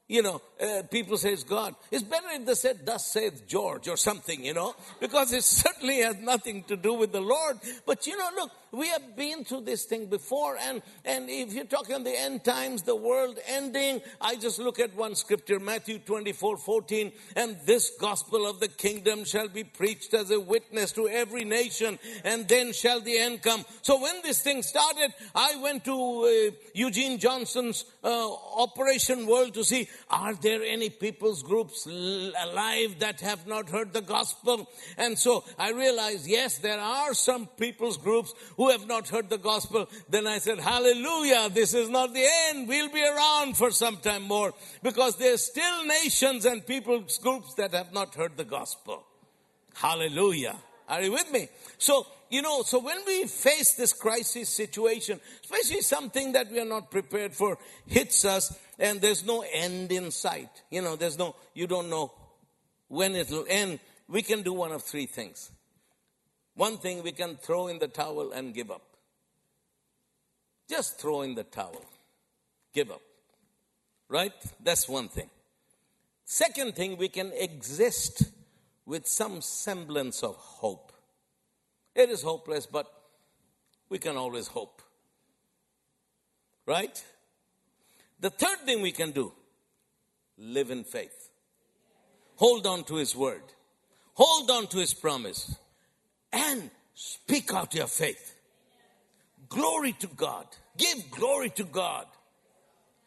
you 0.09 0.23
know, 0.23 0.41
uh, 0.59 0.85
people 0.91 1.19
say 1.19 1.35
it's 1.35 1.45
God. 1.45 1.75
It's 1.91 2.03
better 2.03 2.29
if 2.31 2.47
they 2.47 2.55
said, 2.55 2.87
thus 2.87 3.07
saith 3.13 3.47
George 3.47 3.87
or 3.87 3.99
something, 3.99 4.43
you 4.43 4.55
know, 4.55 4.75
because 5.01 5.35
it 5.35 5.45
certainly 5.45 5.99
has 5.99 6.17
nothing 6.17 6.65
to 6.65 6.77
do 6.77 6.95
with 6.95 7.13
the 7.13 7.21
Lord. 7.21 7.59
But 7.85 8.07
you 8.07 8.17
know, 8.17 8.29
look, 8.37 8.51
we 8.73 8.89
have 8.89 9.17
been 9.17 9.45
through 9.45 9.63
this 9.63 9.85
thing 9.85 10.07
before, 10.07 10.57
and, 10.57 10.83
and 11.05 11.29
if 11.29 11.53
you're 11.53 11.65
talking 11.65 12.05
the 12.05 12.19
end 12.19 12.45
times, 12.45 12.83
the 12.83 12.95
world 12.95 13.39
ending, 13.49 14.01
I 14.21 14.37
just 14.37 14.59
look 14.59 14.79
at 14.79 14.95
one 14.95 15.15
scripture, 15.15 15.59
Matthew 15.59 15.99
24, 15.99 16.57
14, 16.57 17.13
and 17.37 17.57
this 17.67 17.93
gospel 18.01 18.47
of 18.47 18.61
the 18.61 18.69
kingdom 18.69 19.25
shall 19.25 19.49
be 19.49 19.65
preached 19.65 20.15
as 20.15 20.31
a 20.31 20.39
witness 20.39 20.93
to 20.93 21.09
every 21.09 21.45
nation, 21.45 21.99
and 22.25 22.47
then 22.49 22.73
shall 22.73 23.01
the 23.01 23.19
end 23.19 23.43
come. 23.43 23.65
So 23.83 24.01
when 24.01 24.23
this 24.23 24.41
thing 24.43 24.63
started, 24.63 25.13
I 25.35 25.57
went 25.63 25.85
to 25.87 25.93
uh, 25.93 26.55
Eugene 26.75 27.19
Johnson's 27.19 27.85
uh, 28.05 28.33
Operation 28.57 29.27
World 29.27 29.55
to 29.55 29.65
see, 29.65 29.89
are 30.11 30.35
there 30.35 30.63
any 30.63 30.91
people's 30.91 31.43
groups 31.43 31.87
alive 31.87 32.97
that 33.01 33.21
have 33.21 33.47
not 33.47 33.69
heard 33.69 33.93
the 33.93 34.01
gospel? 34.01 34.69
And 34.97 35.19
so 35.19 35.45
I 35.59 35.73
realized, 35.73 36.27
yes, 36.27 36.59
there 36.59 36.79
are 36.79 37.15
some 37.15 37.47
people's 37.47 37.97
groups 37.97 38.33
who 38.61 38.69
have 38.69 38.87
not 38.87 39.09
heard 39.09 39.31
the 39.31 39.39
gospel, 39.39 39.89
then 40.11 40.27
I 40.27 40.37
said, 40.37 40.59
hallelujah, 40.59 41.49
this 41.49 41.73
is 41.73 41.89
not 41.89 42.13
the 42.13 42.27
end. 42.51 42.69
We'll 42.69 42.93
be 42.93 43.03
around 43.03 43.57
for 43.57 43.71
some 43.71 43.97
time 43.97 44.25
more 44.25 44.53
because 44.83 45.17
there's 45.17 45.43
still 45.43 45.87
nations 45.87 46.45
and 46.45 46.67
people 46.67 47.03
groups 47.23 47.55
that 47.55 47.73
have 47.73 47.95
not 47.95 48.15
heard 48.15 48.37
the 48.37 48.45
gospel. 48.45 49.03
Hallelujah. 49.73 50.57
Are 50.91 51.01
you 51.01 51.13
with 51.13 51.33
me? 51.33 51.49
So, 51.79 52.07
you 52.29 52.43
know, 52.43 52.61
so 52.61 52.81
when 52.81 52.99
we 53.07 53.25
face 53.25 53.73
this 53.77 53.95
crisis 53.95 54.51
situation, 54.51 55.21
especially 55.43 55.81
something 55.81 56.33
that 56.33 56.53
we 56.53 56.61
are 56.61 56.67
not 56.67 56.91
prepared 56.91 57.35
for 57.35 57.57
hits 57.87 58.27
us 58.27 58.55
and 58.79 59.01
there's 59.01 59.25
no 59.25 59.43
end 59.51 59.91
in 59.91 60.11
sight. 60.11 60.51
You 60.71 60.83
know, 60.83 60.97
there's 60.97 61.17
no, 61.17 61.35
you 61.55 61.67
don't 61.67 61.89
know 61.89 62.13
when 62.89 63.15
it'll 63.15 63.47
end. 63.49 63.81
We 64.07 64.21
can 64.21 64.43
do 64.43 64.53
one 64.53 64.73
of 64.73 64.83
three 64.83 65.07
things. 65.07 65.51
One 66.61 66.77
thing 66.77 67.03
we 67.03 67.13
can 67.13 67.37
throw 67.37 67.69
in 67.69 67.79
the 67.79 67.89
towel 67.89 68.33
and 68.33 68.53
give 68.53 68.71
up. 68.71 68.83
Just 70.69 71.01
throw 71.01 71.23
in 71.23 71.35
the 71.35 71.45
towel. 71.45 71.83
Give 72.75 72.91
up. 72.91 73.01
Right? 74.11 74.35
That's 74.63 74.87
one 74.87 75.09
thing. 75.09 75.31
Second 76.27 76.77
thing, 76.77 76.99
we 76.99 77.09
can 77.09 77.33
exist 77.33 78.25
with 78.85 79.07
some 79.07 79.41
semblance 79.41 80.23
of 80.23 80.37
hope. 80.37 80.93
It 81.95 82.11
is 82.11 82.21
hopeless, 82.21 82.67
but 82.67 82.93
we 83.89 83.99
can 83.99 84.19
always 84.19 84.49
hope. 84.49 84.83
Right? 86.67 87.03
The 88.21 88.29
third 88.29 88.59
thing 88.67 88.83
we 88.83 88.93
can 88.93 89.13
do, 89.13 89.33
live 90.37 90.71
in 90.71 90.85
faith. 90.85 91.31
Hold 92.37 92.67
on 92.67 92.85
to 92.85 92.97
His 92.97 93.17
word. 93.17 93.45
Hold 94.13 94.51
on 94.51 94.67
to 94.67 94.77
His 94.77 94.93
promise 94.93 95.57
and 96.33 96.71
speak 96.95 97.53
out 97.53 97.75
your 97.75 97.87
faith. 97.87 98.35
Glory 99.49 99.93
to 99.93 100.07
God. 100.07 100.47
Give 100.77 101.11
glory 101.11 101.51
to 101.51 101.65
God. 101.65 102.07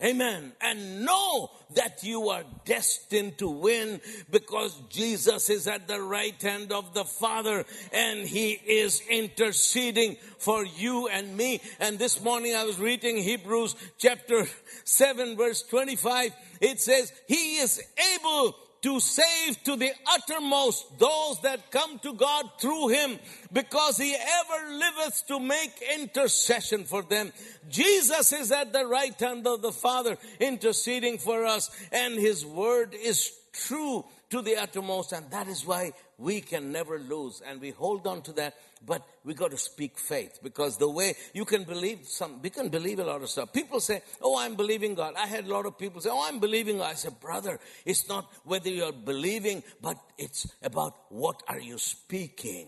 Amen. 0.03 0.51
And 0.59 1.05
know 1.05 1.49
that 1.75 2.03
you 2.03 2.29
are 2.29 2.43
destined 2.65 3.37
to 3.37 3.49
win 3.49 4.01
because 4.29 4.77
Jesus 4.89 5.49
is 5.49 5.65
at 5.65 5.87
the 5.87 6.01
right 6.01 6.39
hand 6.41 6.73
of 6.73 6.93
the 6.93 7.05
Father 7.05 7.63
and 7.93 8.27
He 8.27 8.51
is 8.51 9.01
interceding 9.09 10.17
for 10.39 10.65
you 10.65 11.07
and 11.07 11.37
me. 11.37 11.61
And 11.79 11.97
this 11.97 12.21
morning 12.21 12.53
I 12.53 12.65
was 12.65 12.79
reading 12.79 13.15
Hebrews 13.15 13.77
chapter 13.97 14.45
7 14.83 15.37
verse 15.37 15.63
25. 15.63 16.33
It 16.59 16.81
says, 16.81 17.13
He 17.27 17.57
is 17.59 17.81
able 18.15 18.55
to 18.83 18.99
save 18.99 19.63
to 19.63 19.77
the 19.77 19.91
uttermost 20.07 20.99
those 20.99 21.41
that 21.41 21.71
come 21.71 21.97
to 21.99 22.13
God 22.13 22.45
through 22.59 22.89
him 22.89 23.17
because 23.51 23.97
he 23.97 24.13
ever 24.13 24.73
liveth 24.73 25.23
to 25.27 25.39
make 25.39 25.71
intercession 25.95 26.83
for 26.83 27.01
them. 27.01 27.31
Jesus 27.69 28.33
is 28.33 28.51
at 28.51 28.73
the 28.73 28.85
right 28.85 29.17
hand 29.19 29.47
of 29.47 29.61
the 29.61 29.71
Father 29.71 30.17
interceding 30.39 31.17
for 31.17 31.45
us 31.45 31.71
and 31.93 32.15
his 32.15 32.45
word 32.45 32.93
is 32.93 33.31
true 33.53 34.03
to 34.29 34.41
the 34.41 34.57
uttermost 34.57 35.13
and 35.13 35.31
that 35.31 35.47
is 35.47 35.65
why 35.65 35.93
we 36.23 36.41
can 36.41 36.71
never 36.71 36.97
lose 36.97 37.41
and 37.45 37.61
we 37.61 37.71
hold 37.71 38.07
on 38.07 38.21
to 38.21 38.33
that 38.33 38.55
but 38.85 39.05
we 39.23 39.33
got 39.33 39.51
to 39.51 39.57
speak 39.57 39.97
faith 39.97 40.39
because 40.43 40.77
the 40.77 40.89
way 40.89 41.15
you 41.33 41.45
can 41.45 41.63
believe 41.63 41.99
some, 42.03 42.41
we 42.41 42.49
can 42.49 42.69
believe 42.69 42.99
a 42.99 43.03
lot 43.03 43.21
of 43.21 43.29
stuff. 43.29 43.53
People 43.53 43.79
say, 43.79 44.01
Oh, 44.21 44.37
I'm 44.37 44.55
believing 44.55 44.95
God. 44.95 45.13
I 45.17 45.27
had 45.27 45.45
a 45.45 45.49
lot 45.49 45.65
of 45.65 45.77
people 45.77 46.01
say, 46.01 46.09
Oh, 46.11 46.27
I'm 46.27 46.39
believing 46.39 46.77
God. 46.77 46.91
I 46.91 46.95
said, 46.95 47.19
Brother, 47.19 47.59
it's 47.85 48.07
not 48.09 48.29
whether 48.43 48.69
you're 48.69 48.91
believing, 48.91 49.63
but 49.81 49.97
it's 50.17 50.47
about 50.61 50.95
what 51.09 51.41
are 51.47 51.59
you 51.59 51.77
speaking. 51.77 52.67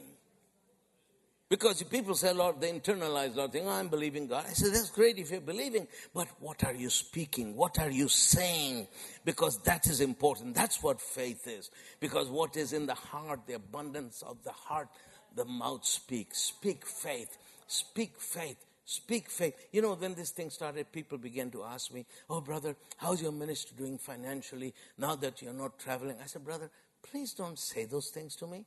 Because 1.48 1.84
people 1.84 2.16
say, 2.16 2.34
Lord, 2.34 2.60
they 2.60 2.72
internalize 2.72 3.36
Lord, 3.36 3.52
think, 3.52 3.66
oh, 3.68 3.72
I'm 3.72 3.88
believing 3.88 4.26
God. 4.26 4.46
I 4.48 4.54
say, 4.54 4.72
that's 4.72 4.90
great 4.90 5.20
if 5.20 5.30
you're 5.30 5.42
believing, 5.42 5.88
but 6.12 6.28
what 6.40 6.64
are 6.64 6.74
you 6.74 6.90
speaking? 6.90 7.56
What 7.56 7.78
are 7.78 7.92
you 7.92 8.08
saying? 8.08 8.88
Because 9.24 9.60
that 9.60 9.86
is 9.86 10.02
important. 10.02 10.56
That's 10.56 10.82
what 10.82 11.00
faith 11.00 11.48
is. 11.48 11.70
Because 12.00 12.30
what 12.30 12.58
is 12.58 12.74
in 12.74 12.88
the 12.88 12.96
heart, 12.96 13.42
the 13.46 13.54
abundance 13.54 14.24
of 14.24 14.44
the 14.44 14.52
heart, 14.52 14.88
the 15.36 15.46
mouth 15.46 15.86
speaks. 15.86 16.40
Speak 16.40 16.84
faith. 16.84 17.38
Speak 17.68 18.20
faith. 18.20 18.66
Speak 18.86 19.30
faith. 19.30 19.54
You 19.72 19.84
know, 19.84 19.94
when 19.94 20.16
this 20.16 20.32
thing 20.32 20.50
started, 20.50 20.92
people 20.92 21.18
began 21.20 21.52
to 21.52 21.64
ask 21.64 21.94
me, 21.94 22.06
Oh, 22.28 22.42
brother, 22.42 22.76
how's 22.98 23.22
your 23.22 23.32
ministry 23.32 23.76
doing 23.78 23.98
financially 24.00 24.74
now 24.98 25.16
that 25.18 25.42
you're 25.42 25.54
not 25.54 25.78
traveling? 25.78 26.18
I 26.24 26.26
said, 26.26 26.44
Brother, 26.44 26.72
please 27.04 27.34
don't 27.34 27.60
say 27.60 27.86
those 27.86 28.10
things 28.10 28.36
to 28.38 28.48
me. 28.48 28.66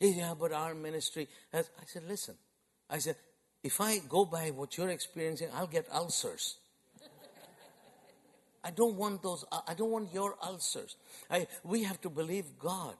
Yeah, 0.00 0.34
but 0.38 0.52
our 0.52 0.74
ministry 0.74 1.28
has. 1.52 1.70
I 1.78 1.84
said, 1.86 2.04
Listen, 2.08 2.34
I 2.88 2.98
said, 2.98 3.16
if 3.62 3.80
I 3.80 3.98
go 3.98 4.24
by 4.24 4.50
what 4.50 4.76
you're 4.78 4.88
experiencing, 4.88 5.48
I'll 5.54 5.66
get 5.66 5.86
ulcers. 5.92 6.56
I 8.64 8.70
don't 8.70 8.96
want 8.96 9.22
those, 9.22 9.44
I 9.68 9.74
don't 9.74 9.90
want 9.90 10.12
your 10.12 10.36
ulcers. 10.42 10.96
I, 11.30 11.46
we 11.62 11.82
have 11.84 12.00
to 12.00 12.08
believe 12.08 12.58
God. 12.58 12.96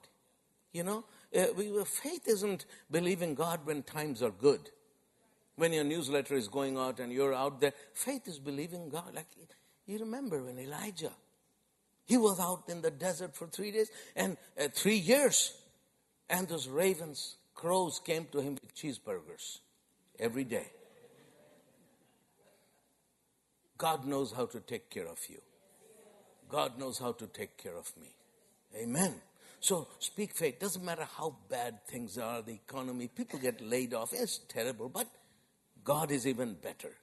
You 0.71 0.83
know, 0.83 1.03
uh, 1.35 1.47
we, 1.57 1.71
faith 1.83 2.27
isn't 2.27 2.65
believing 2.89 3.35
God 3.35 3.65
when 3.65 3.83
times 3.83 4.21
are 4.21 4.31
good 4.31 4.69
when 5.61 5.73
your 5.73 5.83
newsletter 5.83 6.35
is 6.35 6.47
going 6.47 6.75
out 6.75 6.99
and 6.99 7.11
you're 7.11 7.35
out 7.35 7.61
there, 7.61 7.73
faith 7.93 8.27
is 8.27 8.39
believing 8.39 8.89
God. 8.89 9.13
Like 9.13 9.27
you 9.85 9.99
remember 9.99 10.41
when 10.41 10.57
Elijah, 10.57 11.11
he 12.05 12.17
was 12.17 12.39
out 12.39 12.63
in 12.67 12.81
the 12.81 12.89
desert 12.89 13.35
for 13.35 13.47
three 13.47 13.71
days 13.71 13.89
and 14.15 14.37
uh, 14.59 14.69
three 14.73 14.95
years, 14.95 15.53
and 16.31 16.47
those 16.47 16.67
ravens, 16.67 17.35
crows 17.53 17.99
came 18.03 18.25
to 18.31 18.39
him 18.39 18.57
with 18.61 18.73
cheeseburgers 18.73 19.59
every 20.17 20.45
day. 20.45 20.71
God 23.77 24.05
knows 24.05 24.31
how 24.31 24.45
to 24.45 24.59
take 24.61 24.89
care 24.89 25.07
of 25.07 25.19
you. 25.27 25.41
God 26.49 26.79
knows 26.79 26.99
how 26.99 27.11
to 27.11 27.27
take 27.27 27.57
care 27.57 27.75
of 27.75 27.91
me. 27.99 28.15
Amen. 28.75 29.15
So 29.59 29.87
speak 29.99 30.33
faith. 30.33 30.59
Doesn't 30.59 30.83
matter 30.83 31.07
how 31.17 31.35
bad 31.49 31.85
things 31.85 32.17
are, 32.17 32.41
the 32.41 32.53
economy, 32.53 33.07
people 33.07 33.37
get 33.37 33.61
laid 33.61 33.93
off. 33.93 34.13
It's 34.13 34.39
terrible, 34.47 34.87
but 34.87 35.07
God 35.83 36.11
is 36.11 36.25
even 36.25 36.53
better. 36.55 36.93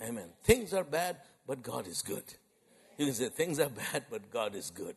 Amen. 0.00 0.28
Things 0.44 0.72
are 0.72 0.84
bad, 0.84 1.16
but 1.46 1.62
God 1.62 1.86
is 1.88 2.02
good. 2.02 2.24
You 2.96 3.06
can 3.06 3.14
say 3.14 3.28
things 3.28 3.58
are 3.58 3.70
bad, 3.70 4.04
but 4.10 4.30
God 4.30 4.54
is 4.54 4.70
good. 4.70 4.96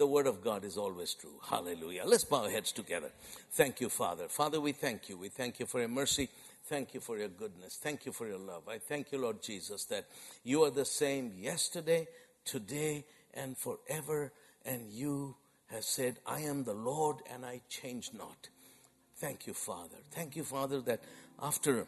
The 0.00 0.06
word 0.06 0.26
of 0.26 0.42
God 0.42 0.64
is 0.64 0.78
always 0.78 1.12
true. 1.12 1.38
Hallelujah. 1.46 2.04
Let's 2.06 2.24
bow 2.24 2.44
our 2.44 2.48
heads 2.48 2.72
together. 2.72 3.10
Thank 3.50 3.82
you, 3.82 3.90
Father. 3.90 4.28
Father, 4.28 4.58
we 4.58 4.72
thank 4.72 5.10
you. 5.10 5.18
We 5.18 5.28
thank 5.28 5.60
you 5.60 5.66
for 5.66 5.78
your 5.78 5.90
mercy. 5.90 6.30
Thank 6.64 6.94
you 6.94 7.00
for 7.00 7.18
your 7.18 7.28
goodness. 7.28 7.76
Thank 7.76 8.06
you 8.06 8.12
for 8.12 8.26
your 8.26 8.38
love. 8.38 8.62
I 8.66 8.78
thank 8.78 9.12
you, 9.12 9.18
Lord 9.18 9.42
Jesus, 9.42 9.84
that 9.84 10.06
you 10.42 10.64
are 10.64 10.70
the 10.70 10.86
same 10.86 11.34
yesterday, 11.36 12.08
today, 12.46 13.04
and 13.34 13.58
forever. 13.58 14.32
And 14.64 14.90
you 14.90 15.36
have 15.66 15.84
said, 15.84 16.16
I 16.26 16.40
am 16.40 16.64
the 16.64 16.72
Lord 16.72 17.16
and 17.30 17.44
I 17.44 17.60
change 17.68 18.12
not. 18.16 18.48
Thank 19.18 19.46
you, 19.46 19.52
Father. 19.52 19.98
Thank 20.12 20.34
you, 20.34 20.44
Father, 20.44 20.80
that 20.80 21.02
after 21.42 21.86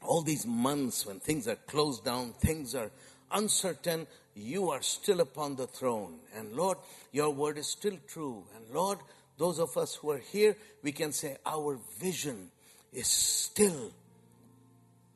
all 0.00 0.22
these 0.22 0.46
months 0.46 1.04
when 1.04 1.18
things 1.18 1.48
are 1.48 1.56
closed 1.56 2.04
down, 2.04 2.34
things 2.34 2.76
are 2.76 2.92
uncertain, 3.30 4.06
you 4.34 4.70
are 4.70 4.82
still 4.82 5.20
upon 5.20 5.56
the 5.56 5.66
throne. 5.66 6.20
And 6.34 6.52
Lord, 6.54 6.78
your 7.12 7.30
word 7.30 7.58
is 7.58 7.68
still 7.68 7.98
true. 8.06 8.44
And 8.54 8.74
Lord, 8.74 8.98
those 9.38 9.58
of 9.58 9.76
us 9.76 9.94
who 9.94 10.10
are 10.10 10.18
here, 10.18 10.56
we 10.82 10.92
can 10.92 11.12
say 11.12 11.36
our 11.44 11.78
vision 11.98 12.50
is 12.92 13.08
still 13.08 13.92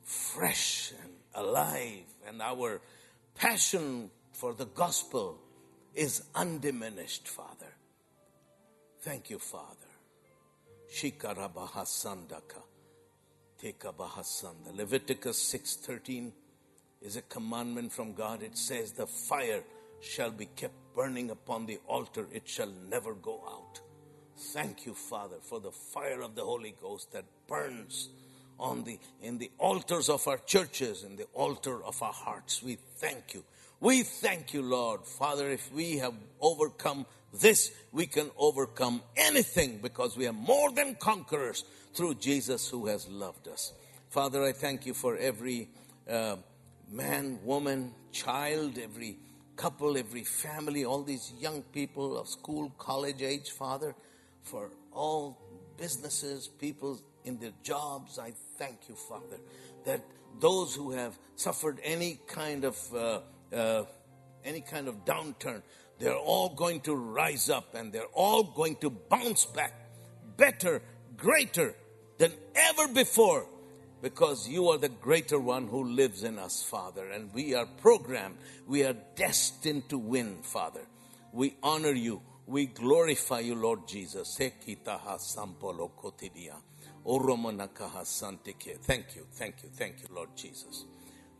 fresh 0.02 0.92
and 1.02 1.12
alive, 1.34 2.04
and 2.26 2.42
our 2.42 2.80
passion 3.34 4.10
for 4.32 4.54
the 4.54 4.66
gospel 4.66 5.38
is 5.94 6.22
undiminished, 6.34 7.28
Father. 7.28 7.72
Thank 9.02 9.30
you, 9.30 9.38
Father. 9.38 9.76
Shikarabahasandaka. 10.92 12.62
The 13.60 14.72
Leviticus 14.72 15.38
6:13 15.42 16.32
is 17.00 17.16
a 17.16 17.22
commandment 17.22 17.92
from 17.92 18.14
God. 18.14 18.42
It 18.42 18.56
says, 18.56 18.92
"The 18.92 19.06
fire 19.06 19.64
shall 20.00 20.30
be 20.30 20.46
kept 20.46 20.74
burning 20.94 21.30
upon 21.30 21.66
the 21.66 21.78
altar; 21.86 22.28
it 22.32 22.48
shall 22.48 22.70
never 22.88 23.14
go 23.14 23.42
out." 23.48 23.80
Thank 24.36 24.86
you, 24.86 24.94
Father, 24.94 25.36
for 25.42 25.60
the 25.60 25.72
fire 25.72 26.22
of 26.22 26.34
the 26.34 26.44
Holy 26.44 26.74
Ghost 26.80 27.12
that 27.12 27.24
burns 27.46 28.08
on 28.58 28.84
the 28.84 28.98
in 29.20 29.38
the 29.38 29.50
altars 29.58 30.08
of 30.08 30.26
our 30.28 30.38
churches, 30.38 31.04
in 31.04 31.16
the 31.16 31.26
altar 31.34 31.82
of 31.84 32.02
our 32.02 32.12
hearts. 32.12 32.62
We 32.62 32.76
thank 32.76 33.34
you. 33.34 33.44
We 33.80 34.02
thank 34.02 34.52
you, 34.52 34.62
Lord. 34.62 35.06
Father, 35.06 35.50
if 35.50 35.72
we 35.72 35.96
have 35.98 36.14
overcome 36.40 37.06
this, 37.32 37.72
we 37.92 38.06
can 38.06 38.30
overcome 38.36 39.02
anything 39.16 39.78
because 39.78 40.16
we 40.16 40.26
are 40.26 40.32
more 40.32 40.70
than 40.72 40.96
conquerors 40.96 41.64
through 41.94 42.14
Jesus 42.14 42.68
who 42.68 42.86
has 42.86 43.08
loved 43.08 43.48
us. 43.48 43.72
Father, 44.10 44.44
I 44.44 44.52
thank 44.52 44.86
you 44.86 44.94
for 44.94 45.16
every 45.16 45.68
uh, 46.08 46.36
man, 46.90 47.38
woman, 47.44 47.94
child, 48.12 48.78
every 48.78 49.16
couple, 49.56 49.96
every 49.96 50.24
family, 50.24 50.84
all 50.84 51.02
these 51.02 51.32
young 51.38 51.62
people 51.62 52.18
of 52.18 52.28
school, 52.28 52.72
college 52.78 53.22
age, 53.22 53.50
Father, 53.50 53.94
for 54.42 54.70
all 54.92 55.38
businesses, 55.76 56.48
people 56.48 57.00
in 57.24 57.38
their 57.38 57.52
jobs. 57.62 58.18
I 58.18 58.32
thank 58.58 58.88
you, 58.88 58.94
Father, 58.94 59.38
that 59.84 60.00
those 60.40 60.74
who 60.74 60.92
have 60.92 61.18
suffered 61.36 61.78
any 61.82 62.18
kind 62.26 62.64
of 62.64 62.94
uh, 62.94 63.20
uh, 63.54 63.84
any 64.44 64.60
kind 64.60 64.88
of 64.88 65.04
downturn, 65.04 65.62
they're 65.98 66.14
all 66.14 66.48
going 66.54 66.80
to 66.80 66.94
rise 66.94 67.50
up 67.50 67.74
and 67.74 67.92
they're 67.92 68.14
all 68.14 68.42
going 68.42 68.76
to 68.76 68.90
bounce 68.90 69.44
back 69.44 69.74
better, 70.36 70.82
greater 71.16 71.74
than 72.18 72.32
ever 72.54 72.88
before 72.92 73.46
because 74.02 74.48
you 74.48 74.68
are 74.68 74.78
the 74.78 74.88
greater 74.88 75.38
one 75.38 75.66
who 75.66 75.84
lives 75.84 76.22
in 76.24 76.38
us, 76.38 76.62
Father. 76.62 77.10
And 77.10 77.32
we 77.34 77.54
are 77.54 77.66
programmed, 77.66 78.36
we 78.66 78.84
are 78.84 78.96
destined 79.14 79.88
to 79.90 79.98
win, 79.98 80.42
Father. 80.42 80.82
We 81.32 81.56
honor 81.62 81.92
you, 81.92 82.22
we 82.46 82.66
glorify 82.66 83.40
you, 83.40 83.54
Lord 83.54 83.86
Jesus. 83.86 84.36
Thank 84.36 84.66
you, 84.66 84.76
thank 89.32 89.62
you, 89.62 89.68
thank 89.72 90.02
you, 90.02 90.08
Lord 90.14 90.28
Jesus. 90.36 90.84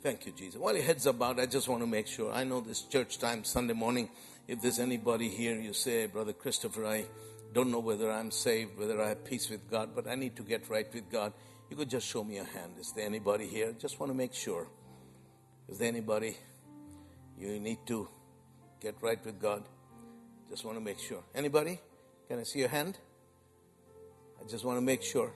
Thank 0.03 0.25
you, 0.25 0.33
Jesus. 0.33 0.59
While 0.59 0.75
your 0.75 0.85
heads 0.85 1.07
about, 1.07 1.39
I 1.39 1.45
just 1.47 1.69
want 1.69 1.83
to 1.83 1.87
make 1.87 2.07
sure. 2.07 2.33
I 2.33 2.45
know 2.45 2.61
this 2.61 2.83
church 2.83 3.19
time, 3.19 3.45
Sunday 3.45 3.75
morning, 3.75 4.09
if 4.49 4.63
there's 4.63 4.79
anybody 4.79 5.29
here, 5.29 5.61
you 5.61 5.75
say, 5.75 6.07
Brother 6.07 6.33
Christopher, 6.33 6.87
I 6.87 7.05
don't 7.53 7.71
know 7.71 7.81
whether 7.81 8.11
I'm 8.11 8.31
saved, 8.31 8.79
whether 8.79 9.01
I 9.03 9.09
have 9.11 9.25
peace 9.25 9.51
with 9.51 9.71
God, 9.71 9.91
but 9.95 10.07
I 10.07 10.15
need 10.15 10.37
to 10.37 10.43
get 10.43 10.71
right 10.71 10.87
with 10.95 11.11
God. 11.11 11.35
You 11.71 11.77
could 11.77 11.89
just 11.89 12.07
show 12.07 12.25
me 12.25 12.39
a 12.39 12.45
hand. 12.45 12.73
Is 12.81 12.93
there 12.93 13.07
anybody 13.07 13.47
here? 13.47 13.73
Just 13.79 14.01
want 14.01 14.11
to 14.11 14.17
make 14.17 14.35
sure. 14.35 14.67
Is 15.69 15.79
there 15.79 15.89
anybody 15.89 16.37
you 17.39 17.61
need 17.61 17.79
to 17.87 18.09
get 18.81 18.97
right 19.01 19.25
with 19.25 19.41
God? 19.41 19.63
Just 20.51 20.65
want 20.65 20.77
to 20.77 20.81
make 20.81 20.99
sure. 20.99 21.23
Anybody? 21.33 21.81
Can 22.29 22.41
I 22.41 22.43
see 22.43 22.59
your 22.59 22.69
hand? 22.69 22.99
I 24.41 24.49
just 24.49 24.65
want 24.65 24.79
to 24.79 24.83
make 24.83 25.03
sure. 25.03 25.33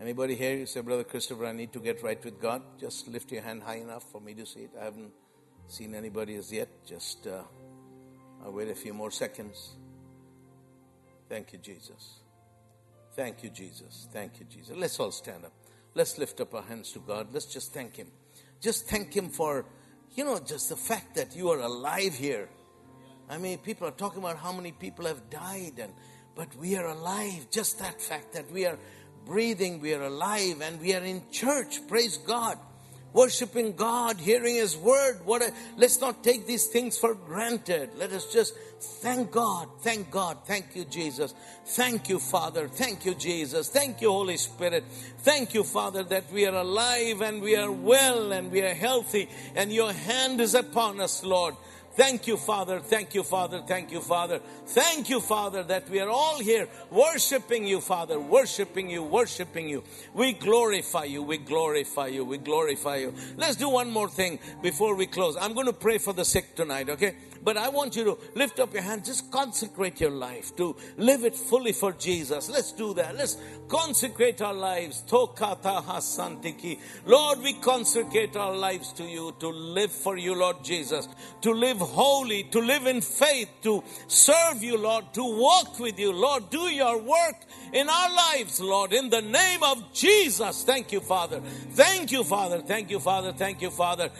Anybody 0.00 0.36
here? 0.36 0.56
You 0.56 0.66
say, 0.66 0.80
Brother 0.82 1.04
Christopher, 1.04 1.46
I 1.46 1.52
need 1.52 1.72
to 1.72 1.80
get 1.80 2.00
right 2.02 2.24
with 2.24 2.40
God. 2.40 2.62
Just 2.78 3.08
lift 3.08 3.32
your 3.32 3.42
hand 3.42 3.64
high 3.64 3.78
enough 3.78 4.04
for 4.12 4.20
me 4.20 4.34
to 4.34 4.46
see 4.46 4.60
it. 4.60 4.70
I 4.80 4.84
haven't 4.84 5.10
seen 5.66 5.96
anybody 5.96 6.36
as 6.36 6.52
yet. 6.52 6.68
Just 6.86 7.26
uh, 7.26 7.42
I'll 8.44 8.52
wait 8.52 8.68
a 8.68 8.74
few 8.74 8.94
more 8.94 9.10
seconds. 9.10 9.72
Thank 11.28 11.52
you, 11.52 11.58
Jesus. 11.58 12.19
Thank 13.14 13.42
you, 13.42 13.50
Jesus. 13.50 14.08
Thank 14.12 14.40
you, 14.40 14.46
Jesus. 14.46 14.76
Let's 14.76 14.98
all 15.00 15.10
stand 15.10 15.44
up. 15.44 15.52
Let's 15.94 16.18
lift 16.18 16.40
up 16.40 16.54
our 16.54 16.62
hands 16.62 16.92
to 16.92 17.00
God. 17.00 17.28
Let's 17.32 17.46
just 17.46 17.72
thank 17.72 17.96
Him. 17.96 18.06
Just 18.60 18.86
thank 18.86 19.14
Him 19.14 19.28
for, 19.28 19.66
you 20.14 20.24
know, 20.24 20.38
just 20.38 20.68
the 20.68 20.76
fact 20.76 21.16
that 21.16 21.34
you 21.34 21.50
are 21.50 21.60
alive 21.60 22.14
here. 22.14 22.48
I 23.28 23.38
mean, 23.38 23.58
people 23.58 23.86
are 23.86 23.92
talking 23.92 24.20
about 24.20 24.36
how 24.36 24.52
many 24.52 24.72
people 24.72 25.06
have 25.06 25.28
died, 25.30 25.74
and 25.78 25.92
but 26.36 26.54
we 26.56 26.76
are 26.76 26.86
alive. 26.86 27.48
Just 27.50 27.78
that 27.80 28.00
fact 28.00 28.32
that 28.32 28.50
we 28.50 28.66
are 28.66 28.78
breathing, 29.24 29.80
we 29.80 29.94
are 29.94 30.02
alive, 30.02 30.60
and 30.62 30.80
we 30.80 30.94
are 30.94 31.02
in 31.02 31.22
church. 31.30 31.86
Praise 31.88 32.16
God 32.16 32.58
worshiping 33.12 33.74
God, 33.74 34.18
hearing 34.18 34.56
His 34.56 34.76
word. 34.76 35.20
What 35.24 35.42
a, 35.42 35.52
let's 35.76 36.00
not 36.00 36.22
take 36.22 36.46
these 36.46 36.66
things 36.66 36.98
for 36.98 37.14
granted. 37.14 37.90
Let 37.96 38.12
us 38.12 38.32
just 38.32 38.54
thank 38.80 39.30
God, 39.30 39.68
thank 39.80 40.10
God, 40.10 40.38
thank 40.46 40.74
you, 40.74 40.84
Jesus. 40.84 41.34
Thank 41.66 42.08
you, 42.08 42.18
Father. 42.18 42.68
Thank 42.68 43.04
you, 43.04 43.14
Jesus. 43.14 43.68
Thank 43.68 44.00
you, 44.00 44.10
Holy 44.10 44.36
Spirit. 44.36 44.84
Thank 45.18 45.54
you, 45.54 45.64
Father, 45.64 46.02
that 46.04 46.32
we 46.32 46.46
are 46.46 46.54
alive 46.54 47.20
and 47.20 47.42
we 47.42 47.56
are 47.56 47.70
well 47.70 48.32
and 48.32 48.50
we 48.50 48.62
are 48.62 48.74
healthy 48.74 49.28
and 49.54 49.72
your 49.72 49.92
hand 49.92 50.40
is 50.40 50.54
upon 50.54 51.00
us, 51.00 51.22
Lord. 51.22 51.54
Thank 52.00 52.26
you, 52.28 52.38
Father. 52.38 52.80
Thank 52.80 53.14
you, 53.14 53.22
Father. 53.22 53.60
Thank 53.66 53.92
you, 53.92 54.00
Father. 54.00 54.40
Thank 54.68 55.10
you, 55.10 55.20
Father, 55.20 55.62
that 55.64 55.86
we 55.90 56.00
are 56.00 56.08
all 56.08 56.38
here 56.38 56.66
worshiping 56.90 57.66
you, 57.66 57.82
Father, 57.82 58.18
worshiping 58.18 58.88
you, 58.88 59.02
worshiping 59.02 59.68
you. 59.68 59.84
We 60.14 60.32
glorify 60.32 61.04
you. 61.04 61.22
We 61.22 61.36
glorify 61.36 62.06
you. 62.06 62.24
We 62.24 62.38
glorify 62.38 62.96
you. 62.96 63.12
Let's 63.36 63.56
do 63.56 63.68
one 63.68 63.90
more 63.90 64.08
thing 64.08 64.38
before 64.62 64.94
we 64.94 65.08
close. 65.08 65.36
I'm 65.38 65.52
going 65.52 65.66
to 65.66 65.74
pray 65.74 65.98
for 65.98 66.14
the 66.14 66.24
sick 66.24 66.54
tonight, 66.54 66.88
okay? 66.88 67.16
But 67.42 67.56
I 67.56 67.68
want 67.68 67.96
you 67.96 68.04
to 68.04 68.18
lift 68.34 68.60
up 68.60 68.72
your 68.72 68.82
hand, 68.82 69.04
just 69.04 69.30
consecrate 69.30 70.00
your 70.00 70.10
life 70.10 70.54
to 70.56 70.76
live 70.96 71.24
it 71.24 71.34
fully 71.36 71.72
for 71.72 71.92
Jesus. 71.92 72.50
Let's 72.50 72.72
do 72.72 72.94
that. 72.94 73.16
Let's 73.16 73.36
consecrate 73.68 74.42
our 74.42 74.54
lives. 74.54 75.02
Lord, 77.06 77.38
we 77.42 77.52
consecrate 77.54 78.36
our 78.36 78.54
lives 78.54 78.92
to 78.94 79.04
you 79.04 79.34
to 79.40 79.48
live 79.48 79.92
for 79.92 80.16
you, 80.16 80.34
Lord 80.34 80.62
Jesus, 80.62 81.08
to 81.42 81.52
live 81.52 81.78
holy, 81.78 82.44
to 82.44 82.60
live 82.60 82.86
in 82.86 83.00
faith, 83.00 83.48
to 83.62 83.82
serve 84.06 84.62
you, 84.62 84.76
Lord, 84.76 85.12
to 85.14 85.22
walk 85.22 85.78
with 85.78 85.98
you, 85.98 86.12
Lord. 86.12 86.50
Do 86.50 86.68
your 86.68 86.98
work 86.98 87.36
in 87.72 87.88
our 87.88 88.14
lives, 88.14 88.60
Lord, 88.60 88.92
in 88.92 89.10
the 89.10 89.22
name 89.22 89.62
of 89.62 89.92
Jesus. 89.92 90.64
Thank 90.64 90.92
you, 90.92 91.00
Father. 91.00 91.40
Thank 91.72 92.12
you, 92.12 92.24
Father. 92.24 92.60
Thank 92.60 92.90
you, 92.90 93.00
Father. 93.00 93.32
Thank 93.32 93.62
you, 93.62 93.70
Father. 93.70 94.10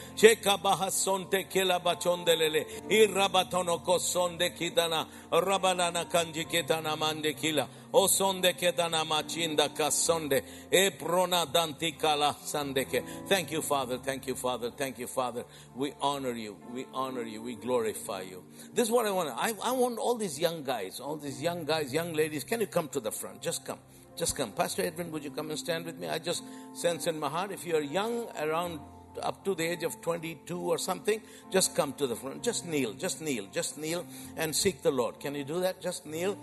Irabatono 3.11 3.83
kosonde 3.83 4.49
kidana. 4.55 5.05
Rabanana 5.31 6.05
kanji 6.05 6.45
ketana 6.45 6.97
mande 6.97 7.33
kila. 7.33 7.67
O 7.93 8.07
sonde 8.07 8.53
kedana 8.53 9.05
machinda 9.05 9.69
kasonde. 9.69 10.41
E 10.71 10.91
prona 10.91 11.45
dantikala 11.45 12.35
sandeke. 12.35 13.03
Thank 13.27 13.51
you, 13.51 13.61
Father. 13.61 13.97
Thank 13.97 14.27
you, 14.27 14.35
Father. 14.35 14.71
Thank 14.71 14.99
you, 14.99 15.07
Father. 15.07 15.43
We 15.75 15.93
honor 16.01 16.33
you. 16.33 16.57
We 16.73 16.85
honor 16.93 17.23
you. 17.23 17.41
We 17.41 17.55
glorify 17.55 18.21
you. 18.21 18.43
This 18.73 18.87
is 18.87 18.91
what 18.91 19.05
I 19.05 19.11
want. 19.11 19.29
I, 19.35 19.53
I 19.63 19.71
want 19.71 19.97
all 19.97 20.15
these 20.15 20.39
young 20.39 20.63
guys, 20.63 20.99
all 20.99 21.17
these 21.17 21.41
young 21.41 21.65
guys, 21.65 21.93
young 21.93 22.13
ladies. 22.13 22.43
Can 22.43 22.61
you 22.61 22.67
come 22.67 22.87
to 22.89 22.99
the 22.99 23.11
front? 23.11 23.41
Just 23.41 23.65
come. 23.65 23.79
Just 24.17 24.35
come. 24.35 24.51
Pastor 24.51 24.83
Edwin, 24.83 25.11
would 25.11 25.23
you 25.23 25.31
come 25.31 25.49
and 25.49 25.59
stand 25.59 25.85
with 25.85 25.97
me? 25.97 26.07
I 26.07 26.19
just 26.19 26.43
sense 26.73 27.07
in 27.07 27.19
my 27.19 27.29
heart, 27.29 27.51
if 27.51 27.65
you're 27.65 27.81
young, 27.81 28.27
around 28.39 28.79
up 29.21 29.43
to 29.45 29.55
the 29.55 29.63
age 29.63 29.83
of 29.83 30.01
22 30.01 30.59
or 30.59 30.77
something, 30.77 31.21
just 31.51 31.75
come 31.75 31.93
to 31.93 32.07
the 32.07 32.15
front. 32.15 32.43
Just 32.43 32.65
kneel, 32.65 32.93
just 32.93 33.21
kneel, 33.21 33.47
just 33.51 33.77
kneel 33.77 34.05
and 34.37 34.55
seek 34.55 34.81
the 34.81 34.91
Lord. 34.91 35.19
Can 35.19 35.35
you 35.35 35.43
do 35.43 35.59
that? 35.61 35.81
Just 35.81 36.05
kneel. 36.05 36.37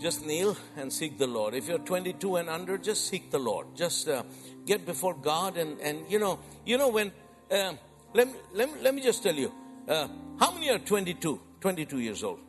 Just 0.00 0.26
kneel 0.26 0.56
and 0.76 0.92
seek 0.92 1.18
the 1.18 1.26
Lord. 1.26 1.54
If 1.54 1.68
you're 1.68 1.78
22 1.78 2.36
and 2.36 2.50
under, 2.50 2.76
just 2.78 3.06
seek 3.08 3.30
the 3.30 3.38
Lord. 3.38 3.68
Just 3.76 4.08
uh, 4.08 4.24
get 4.66 4.84
before 4.84 5.14
God 5.14 5.56
and, 5.56 5.78
and 5.80 6.10
you 6.10 6.18
know, 6.18 6.38
you 6.64 6.78
know 6.78 6.88
when, 6.88 7.12
uh, 7.50 7.74
let, 8.12 8.26
me, 8.26 8.34
let, 8.52 8.72
me, 8.72 8.80
let 8.82 8.94
me 8.94 9.02
just 9.02 9.22
tell 9.22 9.34
you, 9.34 9.52
uh, 9.88 10.08
how 10.40 10.50
many 10.52 10.70
are 10.70 10.78
22, 10.78 11.40
22 11.60 12.00
years 12.00 12.24
old? 12.24 12.40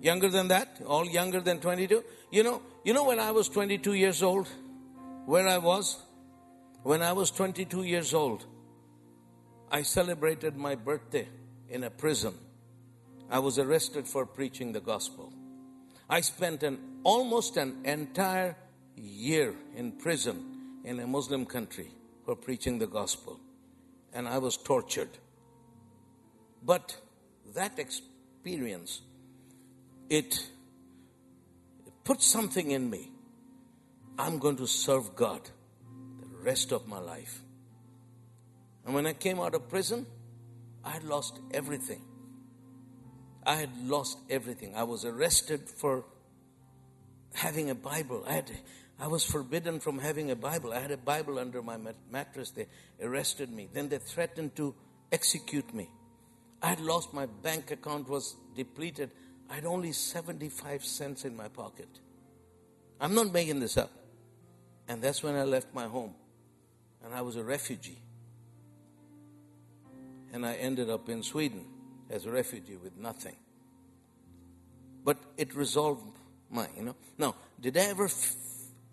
Younger 0.00 0.28
than 0.28 0.48
that? 0.48 0.80
All 0.86 1.06
younger 1.06 1.40
than 1.40 1.60
22? 1.60 2.04
You 2.30 2.42
know, 2.42 2.62
you 2.84 2.92
know 2.92 3.04
when 3.04 3.18
I 3.18 3.30
was 3.30 3.48
22 3.48 3.94
years 3.94 4.22
old, 4.22 4.48
where 5.24 5.48
I 5.48 5.58
was? 5.58 5.96
When 6.84 7.00
I 7.00 7.14
was 7.14 7.30
22 7.30 7.84
years 7.84 8.12
old, 8.12 8.44
I 9.72 9.80
celebrated 9.80 10.54
my 10.54 10.74
birthday 10.74 11.26
in 11.70 11.82
a 11.82 11.88
prison. 11.88 12.34
I 13.30 13.38
was 13.38 13.58
arrested 13.58 14.06
for 14.06 14.26
preaching 14.26 14.72
the 14.72 14.82
gospel. 14.82 15.32
I 16.10 16.20
spent 16.20 16.62
an 16.62 16.78
almost 17.02 17.56
an 17.56 17.80
entire 17.86 18.54
year 18.96 19.54
in 19.74 19.92
prison 19.92 20.82
in 20.84 21.00
a 21.00 21.06
Muslim 21.06 21.46
country 21.46 21.88
for 22.26 22.36
preaching 22.36 22.78
the 22.78 22.86
gospel. 22.86 23.40
And 24.12 24.28
I 24.28 24.36
was 24.36 24.58
tortured. 24.58 25.16
But 26.62 26.98
that 27.54 27.78
experience, 27.78 29.00
it, 30.10 30.38
put 32.04 32.20
something 32.20 32.72
in 32.72 32.90
me. 32.90 33.10
I'm 34.18 34.38
going 34.38 34.58
to 34.58 34.66
serve 34.66 35.16
God 35.16 35.40
rest 36.44 36.72
of 36.72 36.86
my 36.86 36.98
life. 36.98 37.40
And 38.84 38.94
when 38.94 39.06
I 39.06 39.14
came 39.14 39.40
out 39.40 39.54
of 39.54 39.68
prison, 39.68 40.06
I 40.84 40.90
had 40.90 41.04
lost 41.04 41.38
everything. 41.52 42.02
I 43.46 43.56
had 43.56 43.70
lost 43.86 44.18
everything. 44.30 44.74
I 44.74 44.84
was 44.84 45.04
arrested 45.04 45.68
for 45.68 46.04
having 47.34 47.70
a 47.70 47.74
Bible. 47.74 48.24
I 48.26 48.32
had, 48.32 48.50
I 48.98 49.08
was 49.08 49.24
forbidden 49.24 49.80
from 49.80 49.98
having 49.98 50.30
a 50.30 50.36
Bible. 50.36 50.72
I 50.72 50.80
had 50.80 50.90
a 50.90 50.96
Bible 50.96 51.38
under 51.38 51.62
my 51.62 51.78
mattress. 52.10 52.50
They 52.50 52.66
arrested 53.02 53.50
me. 53.50 53.68
Then 53.72 53.88
they 53.88 53.98
threatened 53.98 54.56
to 54.56 54.74
execute 55.12 55.74
me. 55.74 55.90
I 56.62 56.68
had 56.68 56.80
lost 56.80 57.12
my 57.12 57.26
bank 57.26 57.70
account 57.70 58.08
was 58.08 58.36
depleted. 58.56 59.10
I 59.50 59.56
had 59.56 59.66
only 59.66 59.92
75 59.92 60.84
cents 60.84 61.24
in 61.24 61.36
my 61.36 61.48
pocket. 61.48 61.88
I'm 63.00 63.14
not 63.14 63.32
making 63.32 63.60
this 63.60 63.76
up. 63.76 63.90
And 64.88 65.02
that's 65.02 65.22
when 65.22 65.34
I 65.34 65.44
left 65.44 65.74
my 65.74 65.84
home. 65.84 66.14
And 67.04 67.14
I 67.14 67.20
was 67.20 67.36
a 67.36 67.44
refugee. 67.44 67.98
And 70.32 70.44
I 70.44 70.54
ended 70.54 70.90
up 70.90 71.08
in 71.08 71.22
Sweden 71.22 71.66
as 72.10 72.26
a 72.26 72.30
refugee 72.30 72.76
with 72.76 72.96
nothing. 72.96 73.36
But 75.04 75.18
it 75.36 75.54
resolved 75.54 76.18
my, 76.50 76.66
you 76.76 76.82
know. 76.82 76.96
Now, 77.18 77.34
did 77.60 77.76
I 77.76 77.82
ever 77.82 78.06
f- 78.06 78.34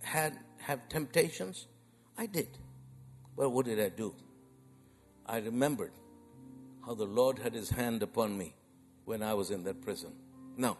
had 0.03 0.37
have 0.59 0.87
temptations? 0.89 1.67
I 2.17 2.25
did. 2.25 2.49
But 3.35 3.49
what 3.49 3.65
did 3.65 3.79
I 3.79 3.89
do? 3.89 4.13
I 5.25 5.37
remembered 5.37 5.93
how 6.85 6.93
the 6.93 7.05
Lord 7.05 7.39
had 7.39 7.53
his 7.53 7.69
hand 7.69 8.03
upon 8.03 8.37
me 8.37 8.53
when 9.05 9.23
I 9.23 9.33
was 9.33 9.51
in 9.51 9.63
that 9.63 9.81
prison. 9.81 10.11
Now, 10.57 10.77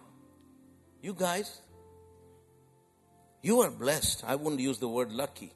you 1.01 1.13
guys, 1.13 1.61
you 3.41 3.61
are 3.61 3.71
blessed. 3.71 4.23
I 4.27 4.36
wouldn't 4.36 4.61
use 4.61 4.77
the 4.79 4.89
word 4.89 5.11
lucky. 5.11 5.53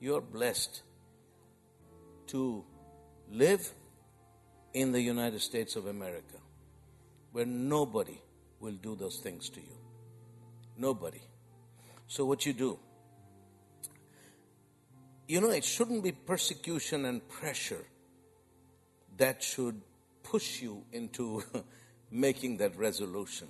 You 0.00 0.16
are 0.16 0.20
blessed 0.20 0.82
to 2.32 2.64
live 3.30 3.72
in 4.74 4.90
the 4.90 5.00
United 5.00 5.40
States 5.40 5.76
of 5.76 5.86
America 5.86 6.38
where 7.32 7.46
nobody 7.46 8.18
will 8.58 8.72
do 8.72 8.94
those 8.94 9.18
things 9.18 9.50
to 9.50 9.60
you. 9.60 9.76
Nobody. 10.78 11.20
So, 12.06 12.24
what 12.24 12.46
you 12.46 12.54
do, 12.54 12.78
you 15.28 15.40
know, 15.40 15.50
it 15.50 15.64
shouldn't 15.64 16.02
be 16.02 16.12
persecution 16.12 17.04
and 17.04 17.26
pressure 17.28 17.84
that 19.18 19.42
should 19.42 19.80
push 20.22 20.62
you 20.62 20.84
into 20.92 21.42
making 22.10 22.56
that 22.58 22.76
resolution. 22.78 23.48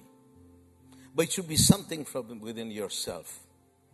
But 1.15 1.27
it 1.27 1.33
should 1.33 1.49
be 1.49 1.57
something 1.57 2.05
from 2.05 2.41
within 2.41 2.71
yourself 2.71 3.39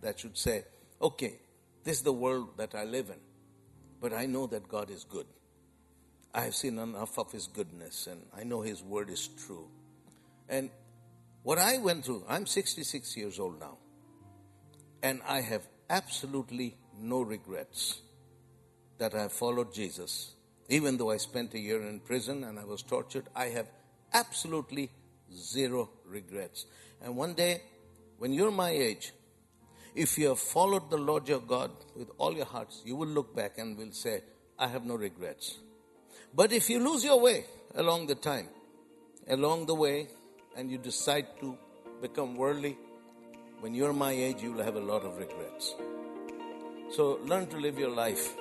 that 0.01 0.21
should 0.21 0.39
say, 0.39 0.65
okay, 1.01 1.41
this 1.85 1.99
is 1.99 2.03
the 2.03 2.13
world 2.13 2.57
that 2.57 2.75
I 2.75 2.85
live 2.85 3.11
in, 3.11 3.21
but 4.01 4.13
I 4.13 4.27
know 4.27 4.47
that 4.47 4.69
God 4.69 4.91
is 4.91 5.05
good. 5.05 5.27
I 6.35 6.43
have 6.43 6.55
seen 6.55 6.79
enough 6.79 7.19
of 7.19 7.33
His 7.33 7.47
goodness, 7.47 8.07
and 8.07 8.23
I 8.37 8.45
know 8.45 8.61
His 8.61 8.83
word 8.83 9.11
is 9.11 9.29
true. 9.29 9.69
And 10.49 10.71
what 11.43 11.59
I 11.59 11.79
went 11.79 12.05
through, 12.05 12.25
I'm 12.29 12.47
66 12.47 13.17
years 13.17 13.39
old 13.39 13.59
now, 13.61 13.79
and 15.03 15.21
I 15.27 15.41
have 15.41 15.63
absolutely 15.89 16.77
no 17.01 17.23
regrets 17.23 18.01
that 18.99 19.15
I 19.15 19.23
have 19.23 19.33
followed 19.33 19.73
Jesus. 19.73 20.33
Even 20.69 20.99
though 20.99 21.11
I 21.11 21.17
spent 21.17 21.55
a 21.55 21.59
year 21.59 21.81
in 21.81 22.01
prison 22.01 22.45
and 22.45 22.59
I 22.59 22.65
was 22.65 22.83
tortured, 22.83 23.25
I 23.35 23.47
have 23.47 23.67
absolutely 24.13 24.91
zero 25.35 25.89
regrets. 26.05 26.67
And 27.01 27.17
one 27.17 27.35
day, 27.35 27.63
when 28.19 28.33
you're 28.33 28.51
my 28.51 28.71
age, 28.71 29.13
if 29.95 30.19
you 30.19 30.29
have 30.29 30.39
followed 30.39 30.91
the 30.91 30.97
Lord 30.97 31.29
your 31.29 31.41
God 31.41 31.71
with 31.97 32.11
all 32.19 32.35
your 32.35 32.47
hearts, 32.47 32.83
you 32.85 32.97
will 32.97 33.09
look 33.09 33.35
back 33.35 33.59
and 33.59 33.77
will 33.77 33.93
say, 33.93 34.23
I 34.59 34.69
have 34.69 34.85
no 34.85 34.95
regrets. 34.95 35.59
But 36.35 36.53
if 36.53 36.69
you 36.69 36.81
lose 36.81 37.05
your 37.05 37.21
way 37.21 37.45
along 37.75 38.07
the 38.07 38.15
time, 38.15 38.49
along 39.29 39.67
the 39.67 39.75
way, 39.75 40.09
and 40.57 40.71
you 40.71 40.79
decide 40.79 41.27
to 41.41 41.57
become 42.01 42.37
worldly, 42.37 42.77
when 43.61 43.75
you're 43.75 43.93
my 43.93 44.13
age, 44.13 44.43
you 44.43 44.53
will 44.53 44.65
have 44.65 44.77
a 44.77 44.81
lot 44.81 45.05
of 45.05 45.19
regrets. 45.19 45.75
So 46.91 47.19
learn 47.25 47.47
to 47.49 47.57
live 47.57 47.79
your 47.79 47.91
life 47.91 48.35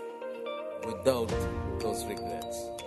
without 0.86 1.28
those 1.80 2.06
regrets. 2.06 2.87